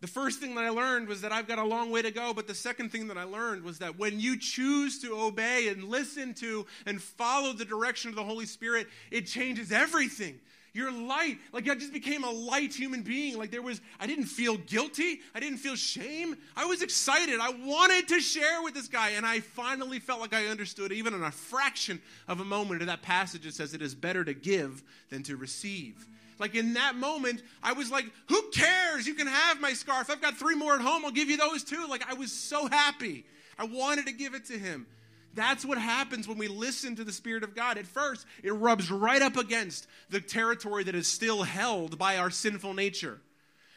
The 0.04 0.08
first 0.08 0.42
thing 0.42 0.54
that 0.56 0.66
I 0.66 0.70
learned 0.70 1.08
was 1.08 1.22
that 1.22 1.32
I've 1.32 1.48
got 1.48 1.60
a 1.60 1.64
long 1.64 1.90
way 1.90 2.02
to 2.02 2.12
go, 2.12 2.34
but 2.34 2.46
the 2.46 2.54
second 2.54 2.92
thing 2.92 3.08
that 3.08 3.18
I 3.18 3.24
learned 3.24 3.64
was 3.64 3.80
that 3.80 3.98
when 3.98 4.20
you 4.20 4.38
choose 4.38 5.00
to 5.02 5.18
obey 5.18 5.70
and 5.70 5.86
listen 5.86 6.34
to 6.36 6.66
and 6.86 7.02
follow 7.02 7.54
the 7.54 7.64
direction 7.64 8.10
of 8.10 8.16
the 8.18 8.24
Holy 8.24 8.46
Spirit, 8.46 8.88
it 9.12 9.28
changes 9.28 9.72
everything. 9.72 10.42
You're 10.74 10.92
light. 10.92 11.38
Like 11.52 11.70
I 11.70 11.76
just 11.76 11.94
became 11.94 12.24
a 12.24 12.32
light 12.32 12.74
human 12.74 13.04
being. 13.04 13.38
Like 13.38 13.52
there 13.52 13.62
was, 13.62 13.80
I 14.00 14.08
didn't 14.08 14.26
feel 14.26 14.58
guilty. 14.58 15.22
I 15.36 15.40
didn't 15.40 15.60
feel 15.60 15.76
shame. 15.76 16.36
I 16.56 16.66
was 16.66 16.82
excited. 16.82 17.40
I 17.40 17.52
wanted 17.52 18.08
to 18.08 18.20
share 18.20 18.64
with 18.64 18.74
this 18.74 18.88
guy. 18.88 19.12
And 19.12 19.24
I 19.24 19.40
finally 19.40 20.00
felt 20.00 20.20
like 20.20 20.34
I 20.34 20.48
understood, 20.48 20.92
even 20.92 21.14
in 21.14 21.22
a 21.22 21.30
fraction 21.30 22.02
of 22.28 22.40
a 22.40 22.46
moment 22.46 22.82
of 22.82 22.88
that 22.88 23.04
passage, 23.04 23.46
it 23.46 23.54
says 23.54 23.76
it 23.76 23.84
is 23.84 23.94
better 23.94 24.24
to 24.24 24.34
give 24.34 24.82
than 25.10 25.22
to 25.24 25.38
receive. 25.38 26.08
Like 26.40 26.56
in 26.56 26.74
that 26.74 26.96
moment, 26.96 27.44
I 27.62 27.74
was 27.74 27.92
like, 27.92 28.06
who 28.28 28.42
cares? 28.52 29.06
You 29.06 29.14
can 29.14 29.28
have 29.28 29.62
my 29.62 29.74
scarf. 29.74 30.10
I've 30.10 30.22
got 30.22 30.38
three 30.38 30.56
more 30.56 30.74
at 30.74 30.82
home. 30.82 31.06
I'll 31.06 31.12
give 31.12 31.30
you 31.30 31.38
those 31.38 31.64
too. 31.64 31.86
Like 31.88 32.10
I 32.10 32.16
was 32.16 32.32
so 32.32 32.68
happy. 32.68 33.26
I 33.60 33.66
wanted 33.66 34.08
to 34.08 34.12
give 34.12 34.34
it 34.34 34.46
to 34.46 34.58
him. 34.58 34.88
That's 35.34 35.66
what 35.66 35.78
happens 35.78 36.28
when 36.28 36.38
we 36.38 36.48
listen 36.48 36.96
to 36.96 37.04
the 37.04 37.12
Spirit 37.12 37.44
of 37.44 37.56
God. 37.56 37.78
At 37.78 37.88
first, 37.88 38.26
it 38.44 38.52
rubs 38.52 38.92
right 38.92 39.22
up 39.22 39.36
against 39.38 39.88
the 40.10 40.22
territory 40.22 40.84
that 40.84 40.96
is 40.96 41.08
still 41.08 41.44
held 41.44 41.98
by 41.98 42.18
our 42.18 42.30
sinful 42.30 42.74
nature. 42.74 43.20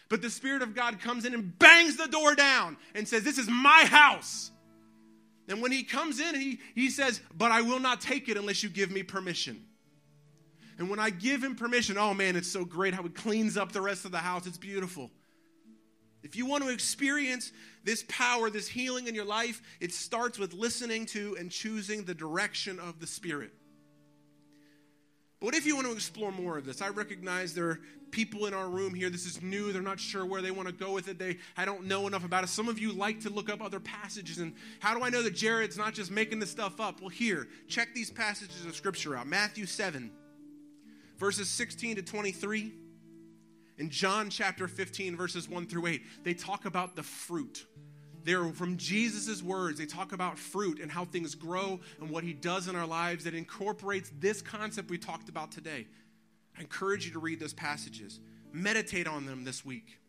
But 0.08 0.22
the 0.22 0.30
Spirit 0.30 0.62
of 0.62 0.74
God 0.74 1.00
comes 1.00 1.24
in 1.24 1.34
and 1.34 1.58
bangs 1.58 1.96
the 1.96 2.08
door 2.08 2.34
down 2.34 2.76
and 2.94 3.08
says, 3.08 3.24
This 3.24 3.38
is 3.38 3.48
my 3.48 3.84
house. 3.86 4.50
And 5.48 5.62
when 5.62 5.72
he 5.72 5.82
comes 5.82 6.20
in, 6.20 6.34
he, 6.34 6.60
he 6.74 6.90
says, 6.90 7.20
But 7.36 7.52
I 7.52 7.62
will 7.62 7.80
not 7.80 8.00
take 8.00 8.28
it 8.28 8.36
unless 8.36 8.62
you 8.62 8.68
give 8.68 8.90
me 8.90 9.02
permission. 9.02 9.64
And 10.78 10.90
when 10.90 10.98
I 10.98 11.10
give 11.10 11.42
him 11.42 11.56
permission, 11.56 11.96
oh 11.96 12.12
man, 12.12 12.36
it's 12.36 12.52
so 12.52 12.64
great 12.64 12.92
how 12.92 13.04
it 13.04 13.14
cleans 13.14 13.56
up 13.56 13.72
the 13.72 13.80
rest 13.80 14.04
of 14.04 14.12
the 14.12 14.18
house. 14.18 14.46
It's 14.46 14.58
beautiful. 14.58 15.10
If 16.26 16.34
you 16.34 16.44
want 16.44 16.64
to 16.64 16.70
experience 16.70 17.52
this 17.84 18.04
power, 18.08 18.50
this 18.50 18.66
healing 18.66 19.06
in 19.06 19.14
your 19.14 19.24
life, 19.24 19.62
it 19.80 19.92
starts 19.92 20.38
with 20.38 20.52
listening 20.52 21.06
to 21.06 21.36
and 21.38 21.50
choosing 21.50 22.04
the 22.04 22.14
direction 22.14 22.80
of 22.80 22.98
the 22.98 23.06
Spirit. 23.06 23.52
But 25.38 25.46
what 25.46 25.54
if 25.54 25.66
you 25.66 25.76
want 25.76 25.86
to 25.86 25.92
explore 25.92 26.32
more 26.32 26.58
of 26.58 26.66
this? 26.66 26.82
I 26.82 26.88
recognize 26.88 27.54
there 27.54 27.68
are 27.68 27.80
people 28.10 28.46
in 28.46 28.54
our 28.54 28.68
room 28.68 28.92
here. 28.92 29.08
This 29.08 29.24
is 29.24 29.40
new. 29.40 29.72
They're 29.72 29.82
not 29.82 30.00
sure 30.00 30.26
where 30.26 30.42
they 30.42 30.50
want 30.50 30.66
to 30.66 30.74
go 30.74 30.92
with 30.92 31.06
it. 31.06 31.16
They, 31.16 31.38
I 31.56 31.64
don't 31.64 31.84
know 31.84 32.08
enough 32.08 32.24
about 32.24 32.42
it. 32.42 32.48
Some 32.48 32.68
of 32.68 32.80
you 32.80 32.92
like 32.92 33.20
to 33.20 33.30
look 33.30 33.48
up 33.48 33.62
other 33.62 33.78
passages. 33.78 34.38
And 34.38 34.54
how 34.80 34.96
do 34.96 35.04
I 35.04 35.10
know 35.10 35.22
that 35.22 35.34
Jared's 35.34 35.78
not 35.78 35.94
just 35.94 36.10
making 36.10 36.40
this 36.40 36.50
stuff 36.50 36.80
up? 36.80 37.00
Well, 37.00 37.10
here, 37.10 37.46
check 37.68 37.94
these 37.94 38.10
passages 38.10 38.66
of 38.66 38.74
Scripture 38.74 39.16
out 39.16 39.28
Matthew 39.28 39.64
7 39.64 40.10
verses 41.18 41.48
16 41.48 41.96
to 41.96 42.02
23. 42.02 42.72
In 43.78 43.90
John 43.90 44.30
chapter 44.30 44.68
15, 44.68 45.16
verses 45.16 45.48
1 45.48 45.66
through 45.66 45.86
8, 45.86 46.02
they 46.24 46.34
talk 46.34 46.64
about 46.64 46.96
the 46.96 47.02
fruit. 47.02 47.66
They're 48.24 48.44
from 48.52 48.76
Jesus' 48.76 49.42
words. 49.42 49.78
They 49.78 49.86
talk 49.86 50.12
about 50.12 50.38
fruit 50.38 50.80
and 50.80 50.90
how 50.90 51.04
things 51.04 51.34
grow 51.34 51.78
and 52.00 52.10
what 52.10 52.24
he 52.24 52.32
does 52.32 52.68
in 52.68 52.74
our 52.74 52.86
lives 52.86 53.24
that 53.24 53.34
incorporates 53.34 54.10
this 54.18 54.42
concept 54.42 54.90
we 54.90 54.98
talked 54.98 55.28
about 55.28 55.52
today. 55.52 55.86
I 56.56 56.62
encourage 56.62 57.06
you 57.06 57.12
to 57.12 57.18
read 57.18 57.38
those 57.38 57.52
passages, 57.52 58.18
meditate 58.52 59.06
on 59.06 59.26
them 59.26 59.44
this 59.44 59.64
week. 59.64 60.00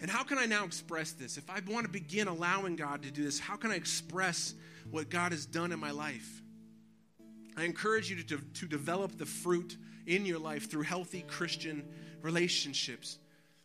And 0.00 0.10
how 0.10 0.22
can 0.22 0.38
I 0.38 0.46
now 0.46 0.64
express 0.64 1.12
this? 1.12 1.36
If 1.36 1.50
I 1.50 1.60
want 1.68 1.84
to 1.84 1.92
begin 1.92 2.26
allowing 2.26 2.76
God 2.76 3.02
to 3.02 3.10
do 3.10 3.22
this, 3.22 3.38
how 3.38 3.56
can 3.56 3.70
I 3.70 3.74
express 3.74 4.54
what 4.90 5.10
God 5.10 5.32
has 5.32 5.44
done 5.44 5.72
in 5.72 5.78
my 5.78 5.90
life? 5.90 6.40
I 7.60 7.64
encourage 7.64 8.10
you 8.10 8.22
to, 8.22 8.38
to 8.38 8.66
develop 8.66 9.18
the 9.18 9.26
fruit 9.26 9.76
in 10.06 10.24
your 10.24 10.38
life 10.38 10.70
through 10.70 10.82
healthy 10.82 11.22
Christian 11.28 11.84
relationships. 12.22 13.18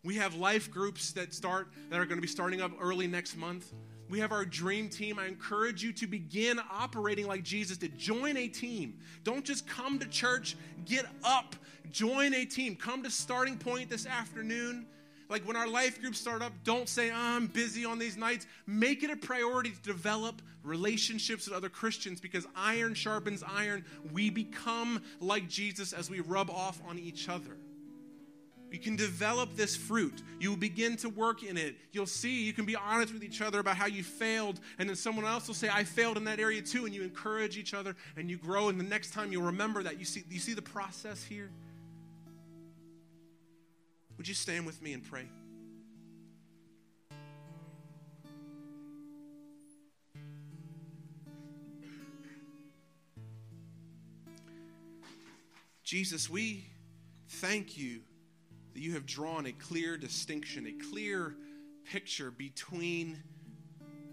We 0.04 0.16
have 0.16 0.36
life 0.36 0.70
groups 0.70 1.14
that 1.14 1.34
start 1.34 1.70
that 1.90 2.00
are 2.00 2.06
going 2.06 2.18
to 2.18 2.22
be 2.22 2.28
starting 2.28 2.62
up 2.62 2.72
early 2.80 3.08
next 3.08 3.38
month. 3.38 3.74
We 4.10 4.20
have 4.20 4.32
our 4.32 4.46
dream 4.46 4.90
team. 4.90 5.18
I 5.18 5.28
encourage 5.28 5.82
you 5.82 5.92
to 5.94 6.08
begin 6.08 6.60
operating 6.72 7.26
like 7.26 7.44
Jesus 7.44 7.78
did. 7.78 7.98
Join 7.98 8.38
a 8.38 8.48
team. 8.48 9.00
Don't 9.24 9.44
just 9.44 9.66
come 9.66 9.98
to 10.00 10.08
church, 10.08 10.58
get 10.86 11.06
up. 11.24 11.56
Join 11.90 12.34
a 12.34 12.46
team. 12.46 12.76
Come 12.76 13.02
to 13.04 13.10
starting 13.10 13.58
point 13.58 13.90
this 13.90 14.06
afternoon 14.06 14.86
like 15.30 15.48
when 15.48 15.56
our 15.56 15.68
life 15.68 16.00
groups 16.02 16.20
start 16.20 16.42
up, 16.42 16.54
don't 16.64 16.88
say, 16.88 17.10
oh, 17.10 17.16
I'm 17.16 17.48
busy 17.48 17.86
on 17.86 18.00
these 18.00 18.18
nights. 18.18 18.46
Make 18.68 19.04
it 19.04 19.10
a 19.10 19.16
priority 19.16 19.72
to 19.72 19.82
develop 19.82 20.42
relationships 20.64 21.48
with 21.48 21.56
other 21.56 21.70
Christians 21.70 22.20
because 22.20 22.46
iron 22.56 22.94
sharpens 22.94 23.44
iron. 23.44 23.86
We 24.12 24.30
become 24.30 25.02
like 25.20 25.48
Jesus 25.48 25.94
as 25.94 26.10
we 26.10 26.20
rub 26.20 26.50
off 26.50 26.82
on 26.88 27.00
each 27.00 27.30
other. 27.30 27.58
You 28.72 28.80
can 28.80 28.96
develop 28.98 29.56
this 29.56 29.76
fruit. 29.76 30.22
You 30.40 30.50
will 30.50 30.58
begin 30.58 30.98
to 30.98 31.10
work 31.10 31.44
in 31.44 31.56
it. 31.56 31.78
You'll 31.94 32.06
see, 32.06 32.44
you 32.44 32.52
can 32.52 32.66
be 32.66 32.76
honest 32.76 33.14
with 33.14 33.24
each 33.24 33.42
other 33.42 33.60
about 33.60 33.78
how 33.78 33.86
you 33.86 34.04
failed, 34.04 34.60
and 34.80 34.90
then 34.90 34.98
someone 34.98 35.24
else 35.24 35.48
will 35.48 35.56
say, 35.56 35.70
I 35.72 35.86
failed 35.86 36.18
in 36.18 36.26
that 36.26 36.40
area 36.42 36.62
too, 36.62 36.86
and 36.86 36.94
you 36.94 37.04
encourage 37.04 37.58
each 37.58 37.74
other 37.74 37.96
and 38.18 38.30
you 38.30 38.38
grow, 38.38 38.68
and 38.68 38.78
the 38.78 38.84
next 38.84 39.14
time 39.14 39.32
you'll 39.32 39.44
remember 39.44 39.82
that. 39.84 39.98
You 39.98 40.06
see, 40.06 40.24
you 40.30 40.40
see 40.40 40.54
the 40.54 40.62
process 40.62 41.24
here? 41.24 41.52
Would 44.18 44.28
you 44.28 44.34
stand 44.34 44.66
with 44.66 44.82
me 44.82 44.94
and 44.94 45.04
pray? 45.04 45.28
Jesus, 55.84 56.30
we 56.30 56.66
thank 57.28 57.78
you 57.78 58.02
that 58.74 58.80
you 58.80 58.94
have 58.94 59.06
drawn 59.06 59.46
a 59.46 59.52
clear 59.52 59.98
distinction, 59.98 60.66
a 60.66 60.90
clear 60.90 61.36
picture 61.92 62.32
between 62.32 63.22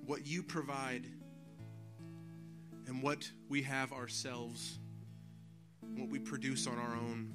what 0.04 0.26
you 0.26 0.42
provide 0.42 1.06
and 2.86 3.02
what 3.02 3.30
we 3.48 3.62
have 3.62 3.92
ourselves, 3.92 4.78
what 5.96 6.10
we 6.10 6.18
produce 6.18 6.66
on 6.66 6.78
our 6.78 6.94
own. 6.94 7.32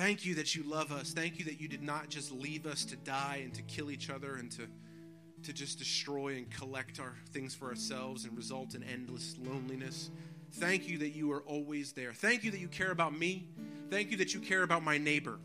Thank 0.00 0.24
you 0.24 0.34
that 0.36 0.54
you 0.54 0.62
love 0.62 0.92
us. 0.92 1.12
Thank 1.12 1.38
you 1.38 1.44
that 1.44 1.60
you 1.60 1.68
did 1.68 1.82
not 1.82 2.08
just 2.08 2.32
leave 2.32 2.64
us 2.64 2.86
to 2.86 2.96
die 2.96 3.42
and 3.44 3.52
to 3.52 3.60
kill 3.60 3.90
each 3.90 4.08
other 4.08 4.36
and 4.36 4.50
to, 4.52 4.66
to 5.42 5.52
just 5.52 5.78
destroy 5.78 6.38
and 6.38 6.50
collect 6.50 6.98
our 6.98 7.16
things 7.34 7.54
for 7.54 7.68
ourselves 7.68 8.24
and 8.24 8.34
result 8.34 8.74
in 8.74 8.82
endless 8.82 9.36
loneliness. 9.38 10.08
Thank 10.54 10.88
you 10.88 10.96
that 10.96 11.10
you 11.10 11.30
are 11.32 11.42
always 11.42 11.92
there. 11.92 12.14
Thank 12.14 12.44
you 12.44 12.50
that 12.50 12.60
you 12.60 12.68
care 12.68 12.92
about 12.92 13.12
me. 13.12 13.46
Thank 13.90 14.10
you 14.10 14.16
that 14.16 14.32
you 14.32 14.40
care 14.40 14.62
about 14.62 14.82
my 14.82 14.96
neighbor. 14.96 15.38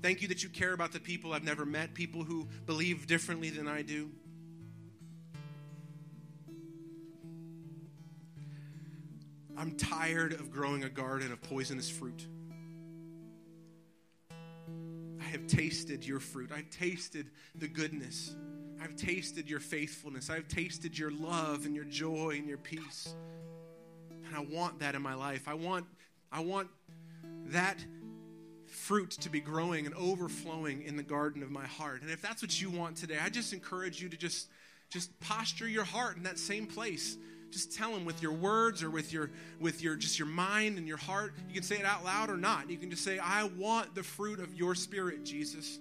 Thank 0.00 0.22
you 0.22 0.28
that 0.28 0.42
you 0.42 0.48
care 0.48 0.72
about 0.72 0.92
the 0.92 1.00
people 1.00 1.34
I've 1.34 1.44
never 1.44 1.66
met, 1.66 1.92
people 1.92 2.24
who 2.24 2.48
believe 2.64 3.06
differently 3.06 3.50
than 3.50 3.68
I 3.68 3.82
do. 3.82 4.08
I'm 9.58 9.76
tired 9.76 10.32
of 10.32 10.50
growing 10.50 10.84
a 10.84 10.88
garden 10.88 11.32
of 11.32 11.42
poisonous 11.42 11.90
fruit 11.90 12.26
have 15.30 15.46
tasted 15.46 16.04
your 16.04 16.20
fruit. 16.20 16.50
I've 16.54 16.70
tasted 16.70 17.30
the 17.54 17.68
goodness. 17.68 18.34
I've 18.82 18.96
tasted 18.96 19.48
your 19.48 19.60
faithfulness. 19.60 20.30
I've 20.30 20.48
tasted 20.48 20.98
your 20.98 21.10
love 21.10 21.66
and 21.66 21.74
your 21.74 21.84
joy 21.84 22.36
and 22.38 22.46
your 22.46 22.58
peace. 22.58 23.14
And 24.26 24.34
I 24.34 24.40
want 24.40 24.80
that 24.80 24.94
in 24.94 25.02
my 25.02 25.14
life. 25.14 25.48
I 25.48 25.54
want, 25.54 25.86
I 26.32 26.40
want 26.40 26.68
that 27.46 27.78
fruit 28.66 29.10
to 29.10 29.28
be 29.28 29.40
growing 29.40 29.86
and 29.86 29.94
overflowing 29.94 30.82
in 30.82 30.96
the 30.96 31.02
garden 31.02 31.42
of 31.42 31.50
my 31.50 31.66
heart. 31.66 32.02
And 32.02 32.10
if 32.10 32.22
that's 32.22 32.42
what 32.42 32.60
you 32.60 32.70
want 32.70 32.96
today, 32.96 33.18
I 33.22 33.28
just 33.28 33.52
encourage 33.52 34.00
you 34.00 34.08
to 34.08 34.16
just 34.16 34.48
just 34.90 35.18
posture 35.20 35.68
your 35.68 35.84
heart 35.84 36.16
in 36.16 36.24
that 36.24 36.38
same 36.38 36.66
place. 36.66 37.16
Just 37.50 37.74
tell 37.74 37.90
him 37.90 38.04
with 38.04 38.22
your 38.22 38.32
words 38.32 38.82
or 38.82 38.90
with 38.90 39.12
your 39.12 39.30
with 39.60 39.82
your 39.82 39.96
just 39.96 40.18
your 40.18 40.28
mind 40.28 40.78
and 40.78 40.86
your 40.86 40.96
heart. 40.96 41.34
You 41.48 41.54
can 41.54 41.62
say 41.62 41.76
it 41.76 41.84
out 41.84 42.04
loud 42.04 42.30
or 42.30 42.36
not. 42.36 42.70
You 42.70 42.76
can 42.76 42.90
just 42.90 43.04
say, 43.04 43.18
"I 43.18 43.44
want 43.44 43.94
the 43.94 44.02
fruit 44.02 44.40
of 44.40 44.54
your 44.54 44.74
spirit, 44.74 45.24
Jesus." 45.24 45.78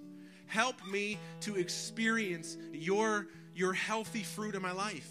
Help 0.50 0.84
me 0.88 1.20
to 1.42 1.56
experience 1.58 2.58
your, 2.74 3.28
your 3.54 3.72
healthy 3.72 4.24
fruit 4.24 4.56
in 4.56 4.64
my 4.64 4.72
life. 4.72 5.08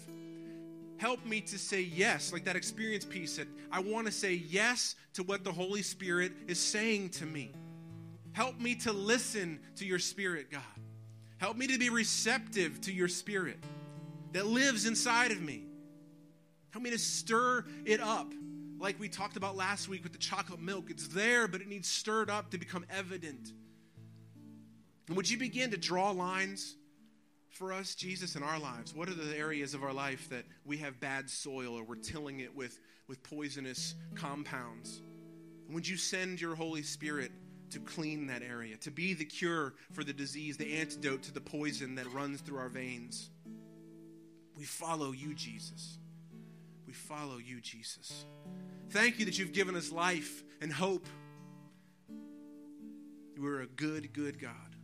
Help 0.97 1.25
me 1.25 1.39
to 1.39 1.57
say 1.57 1.79
yes, 1.79 2.33
like 2.33 2.43
that 2.43 2.57
experience 2.57 3.05
piece 3.05 3.31
said. 3.31 3.47
I 3.71 3.79
want 3.79 4.05
to 4.05 4.11
say 4.11 4.33
yes 4.33 4.95
to 5.13 5.23
what 5.23 5.45
the 5.45 5.51
Holy 5.51 5.81
Spirit 5.81 6.33
is 6.47 6.59
saying 6.59 7.11
to 7.11 7.25
me. 7.25 7.53
Help 8.33 8.59
me 8.59 8.75
to 8.75 8.91
listen 8.91 9.61
to 9.77 9.85
your 9.85 9.97
Spirit, 9.97 10.51
God. 10.51 10.61
Help 11.37 11.55
me 11.55 11.67
to 11.67 11.79
be 11.79 11.89
receptive 11.89 12.81
to 12.81 12.91
your 12.91 13.07
Spirit 13.07 13.59
that 14.33 14.45
lives 14.45 14.85
inside 14.85 15.31
of 15.31 15.41
me. 15.41 15.63
Help 16.71 16.83
me 16.83 16.91
to 16.91 16.97
stir 16.97 17.65
it 17.85 17.99
up 17.99 18.31
like 18.79 18.99
we 18.99 19.09
talked 19.09 19.37
about 19.37 19.55
last 19.55 19.89
week 19.89 20.03
with 20.03 20.13
the 20.13 20.19
chocolate 20.19 20.61
milk. 20.61 20.89
It's 20.89 21.07
there, 21.07 21.47
but 21.47 21.61
it 21.61 21.67
needs 21.67 21.87
stirred 21.87 22.29
up 22.29 22.51
to 22.51 22.57
become 22.57 22.85
evident. 22.89 23.51
And 25.07 25.17
would 25.17 25.29
you 25.29 25.37
begin 25.37 25.71
to 25.71 25.77
draw 25.77 26.11
lines 26.11 26.75
for 27.49 27.73
us, 27.73 27.95
Jesus, 27.95 28.35
in 28.35 28.43
our 28.43 28.59
lives? 28.59 28.93
What 28.93 29.09
are 29.09 29.13
the 29.13 29.35
areas 29.35 29.73
of 29.73 29.83
our 29.83 29.93
life 29.93 30.29
that 30.29 30.45
we 30.65 30.77
have 30.77 30.99
bad 30.99 31.29
soil 31.29 31.77
or 31.77 31.83
we're 31.83 31.95
tilling 31.95 32.39
it 32.39 32.55
with, 32.55 32.79
with 33.07 33.21
poisonous 33.23 33.95
compounds? 34.15 35.01
And 35.65 35.75
would 35.75 35.87
you 35.87 35.97
send 35.97 36.39
your 36.39 36.55
Holy 36.55 36.83
Spirit 36.83 37.31
to 37.71 37.79
clean 37.79 38.27
that 38.27 38.41
area, 38.41 38.77
to 38.77 38.91
be 38.91 39.13
the 39.13 39.25
cure 39.25 39.73
for 39.93 40.03
the 40.03 40.13
disease, 40.13 40.57
the 40.57 40.77
antidote 40.77 41.23
to 41.23 41.33
the 41.33 41.41
poison 41.41 41.95
that 41.95 42.11
runs 42.13 42.41
through 42.41 42.59
our 42.59 42.69
veins? 42.69 43.29
We 44.55 44.63
follow 44.63 45.11
you, 45.11 45.33
Jesus. 45.33 45.97
We 46.89 46.93
follow 46.93 47.37
you, 47.37 47.61
Jesus. 47.61 48.25
Thank 48.89 49.19
you 49.19 49.25
that 49.25 49.37
you've 49.37 49.53
given 49.53 49.75
us 49.75 49.91
life 49.91 50.43
and 50.59 50.73
hope. 50.73 51.05
You 53.35 53.45
are 53.45 53.61
a 53.61 53.67
good, 53.67 54.11
good 54.11 54.41
God. 54.41 54.75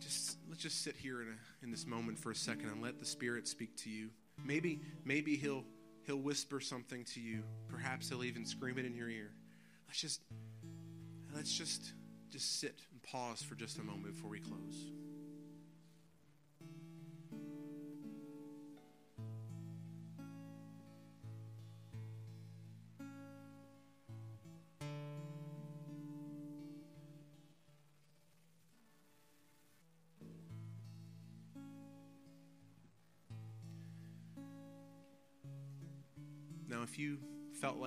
Just 0.00 0.38
let's 0.48 0.62
just 0.62 0.82
sit 0.82 0.96
here 0.96 1.20
in, 1.20 1.28
a, 1.28 1.62
in 1.62 1.70
this 1.70 1.86
moment 1.86 2.18
for 2.18 2.30
a 2.30 2.34
second 2.34 2.70
and 2.70 2.80
let 2.80 2.98
the 2.98 3.04
Spirit 3.04 3.46
speak 3.46 3.76
to 3.82 3.90
you. 3.90 4.08
Maybe, 4.42 4.80
maybe 5.04 5.36
he'll 5.36 5.64
he'll 6.06 6.16
whisper 6.16 6.58
something 6.58 7.04
to 7.12 7.20
you. 7.20 7.42
Perhaps 7.68 8.08
he'll 8.08 8.24
even 8.24 8.46
scream 8.46 8.78
it 8.78 8.86
in 8.86 8.96
your 8.96 9.10
ear. 9.10 9.30
Let's 9.86 10.00
just 10.00 10.22
let's 11.36 11.52
just 11.52 11.92
just 12.30 12.60
sit 12.60 12.80
and 12.92 13.02
pause 13.02 13.42
for 13.42 13.56
just 13.56 13.76
a 13.76 13.82
moment 13.82 14.14
before 14.14 14.30
we 14.30 14.40
close. 14.40 14.86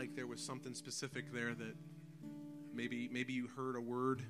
Like 0.02 0.16
there 0.16 0.26
was 0.26 0.42
something 0.42 0.74
specific 0.74 1.32
there 1.32 1.54
that 1.54 1.76
maybe 2.74 3.08
maybe 3.14 3.34
you 3.34 3.48
heard 3.56 3.76
a 3.76 3.80
word 3.80 4.24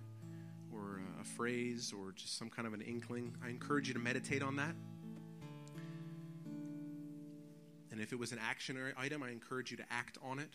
or 0.70 1.00
a 1.22 1.24
phrase 1.24 1.94
or 1.98 2.12
just 2.12 2.38
some 2.38 2.50
kind 2.50 2.68
of 2.68 2.74
an 2.74 2.82
inkling, 2.82 3.34
I 3.42 3.48
encourage 3.48 3.88
you 3.88 3.94
to 3.94 4.00
meditate 4.02 4.44
on 4.44 4.58
that. 4.58 4.76
And 7.90 8.02
if 8.02 8.12
it 8.12 8.20
was 8.20 8.34
an 8.34 8.40
action 8.46 8.78
item, 8.98 9.24
I 9.24 9.30
encourage 9.30 9.72
you 9.72 9.78
to 9.78 9.86
act 9.90 10.18
on 10.22 10.40
it. 10.40 10.50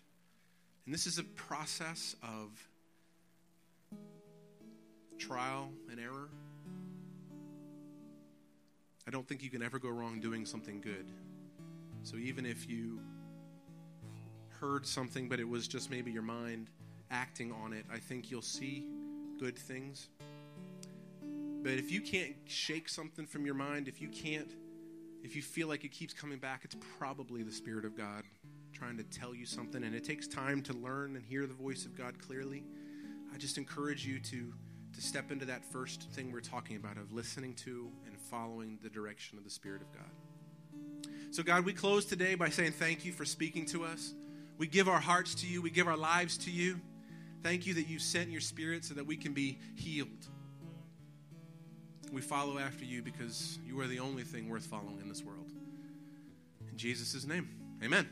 And 0.85 0.93
this 0.93 1.07
is 1.07 1.19
a 1.19 1.25
process 1.25 2.15
of 2.23 2.51
trial 5.17 5.71
and 5.91 5.99
error. 5.99 6.29
I 9.09 9.11
don't 9.11 9.27
think 9.27 9.43
you 9.43 9.49
can 9.49 9.63
ever 9.63 9.79
go 9.79 9.89
wrong 9.89 10.21
doing 10.21 10.45
something 10.45 10.83
good. 10.83 11.11
So 12.03 12.19
even 12.19 12.45
if 12.45 12.69
you 12.69 13.01
heard 14.61 14.87
something, 14.87 15.29
but 15.29 15.41
it 15.41 15.49
was 15.49 15.69
just 15.69 15.91
maybe 15.91 16.11
your 16.11 16.23
mind 16.23 16.71
acting 17.11 17.53
on 17.53 17.73
it, 17.73 17.85
I 17.93 17.99
think 17.99 18.31
you'll 18.31 18.43
see 18.43 18.85
good 19.39 19.57
things. 19.57 20.09
But 21.63 21.73
if 21.73 21.91
you 21.91 22.01
can't 22.01 22.35
shake 22.47 22.89
something 22.89 23.27
from 23.27 23.45
your 23.45 23.55
mind, 23.55 23.89
if 23.89 24.01
you 24.01 24.09
can't, 24.09 24.51
if 25.23 25.35
you 25.35 25.43
feel 25.43 25.69
like 25.69 25.85
it 25.85 25.91
keeps 25.91 26.13
coming 26.13 26.39
back, 26.39 26.61
it's 26.65 26.77
probably 26.99 27.43
the 27.43 27.53
Spirit 27.53 27.85
of 27.85 27.97
God 27.97 28.23
trying 28.73 28.97
to 28.99 29.05
tell 29.05 29.35
you 29.35 29.47
something. 29.47 29.83
And 29.83 29.95
it 29.95 30.05
takes 30.05 30.29
time 30.29 30.63
to 30.63 30.73
learn 30.75 31.17
and 31.17 31.25
hear 31.25 31.47
the 31.47 31.55
voice 31.55 31.85
of 31.85 31.97
God 31.97 32.19
clearly. 32.19 32.63
I 33.35 33.39
just 33.39 33.59
encourage 33.59 34.07
you 34.07 34.21
to, 34.21 34.53
to 34.95 35.01
step 35.01 35.33
into 35.33 35.45
that 35.47 35.65
first 35.65 36.03
thing 36.13 36.31
we're 36.31 36.41
talking 36.41 36.77
about 36.77 36.99
of 36.99 37.13
listening 37.13 37.55
to 37.65 37.91
and 38.07 38.17
following 38.19 38.79
the 38.83 38.89
direction 38.89 39.39
of 39.39 39.45
the 39.45 39.51
Spirit 39.51 39.83
of 39.83 39.93
God. 39.93 41.11
So, 41.33 41.43
God, 41.43 41.65
we 41.65 41.73
close 41.73 42.05
today 42.05 42.35
by 42.35 42.49
saying 42.49 42.73
thank 42.73 43.05
you 43.05 43.13
for 43.13 43.25
speaking 43.25 43.67
to 43.67 43.85
us. 43.85 44.15
We 44.59 44.67
give 44.67 44.89
our 44.89 45.01
hearts 45.01 45.35
to 45.37 45.47
you, 45.47 45.61
we 45.61 45.71
give 45.71 45.87
our 45.87 45.97
lives 45.97 46.39
to 46.39 46.51
you. 46.51 46.81
Thank 47.43 47.67
you 47.67 47.75
that 47.75 47.89
you 47.89 47.99
sent 47.99 48.31
your 48.31 48.41
spirit 48.41 48.85
so 48.85 48.95
that 48.95 49.07
we 49.07 49.17
can 49.17 49.33
be 49.33 49.59
healed. 49.75 50.27
We 52.13 52.23
follow 52.23 52.59
after 52.59 52.85
you 52.85 53.03
because 53.03 53.59
you 53.67 53.79
are 53.81 53.87
the 53.87 53.99
only 53.99 54.23
thing 54.23 54.49
worth 54.49 54.65
following 54.65 55.01
in 55.01 55.09
this 55.09 55.23
world. 55.23 55.51
In 56.71 56.77
Jesus' 56.77 57.27
name, 57.27 57.49
amen. 57.85 58.09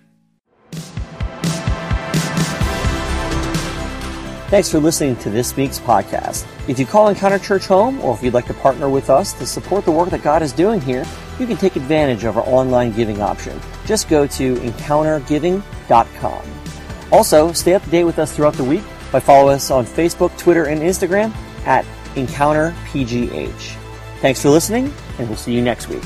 Thanks 4.51 4.71
for 4.71 4.79
listening 4.79 5.17
to 5.17 5.31
this 5.31 5.57
week's 5.57 5.81
podcast. 5.81 6.47
If 6.69 6.79
you 6.79 6.87
call 6.87 7.09
Encounter 7.09 7.39
Church 7.39 7.67
home, 7.67 8.01
or 8.03 8.15
if 8.15 8.23
you'd 8.23 8.35
like 8.35 8.47
to 8.47 8.55
partner 8.55 8.89
with 8.89 9.11
us 9.11 9.33
to 9.35 9.47
support 9.47 9.85
the 9.85 9.91
work 9.91 10.11
that 10.11 10.23
God 10.23 10.43
is 10.43 10.53
doing 10.53 10.81
here, 10.81 11.05
you 11.41 11.47
can 11.47 11.57
take 11.57 11.75
advantage 11.77 12.25
of 12.25 12.37
our 12.37 12.47
online 12.47 12.93
giving 12.93 13.21
option. 13.23 13.59
Just 13.87 14.09
go 14.09 14.27
to 14.27 14.55
encountergiving.com. 14.57 15.74
Also, 17.13 17.53
stay 17.53 17.75
up 17.75 17.83
to 17.85 17.91
date 17.91 18.05
with 18.05 18.19
us 18.19 18.35
throughout 18.35 18.55
the 18.55 18.65
week 18.65 18.83
by 19.13 19.21
following 19.21 19.55
us 19.55 19.71
on 19.71 19.87
Facebook, 19.87 20.37
Twitter, 20.39 20.65
and 20.65 20.81
Instagram 20.81 21.35
at 21.67 21.85
EncounterPGH. 22.15 23.77
Thanks 24.21 24.43
for 24.43 24.49
listening, 24.49 24.93
and 25.19 25.29
we'll 25.29 25.37
see 25.37 25.53
you 25.53 25.63
next 25.63 25.89
week. 25.89 26.03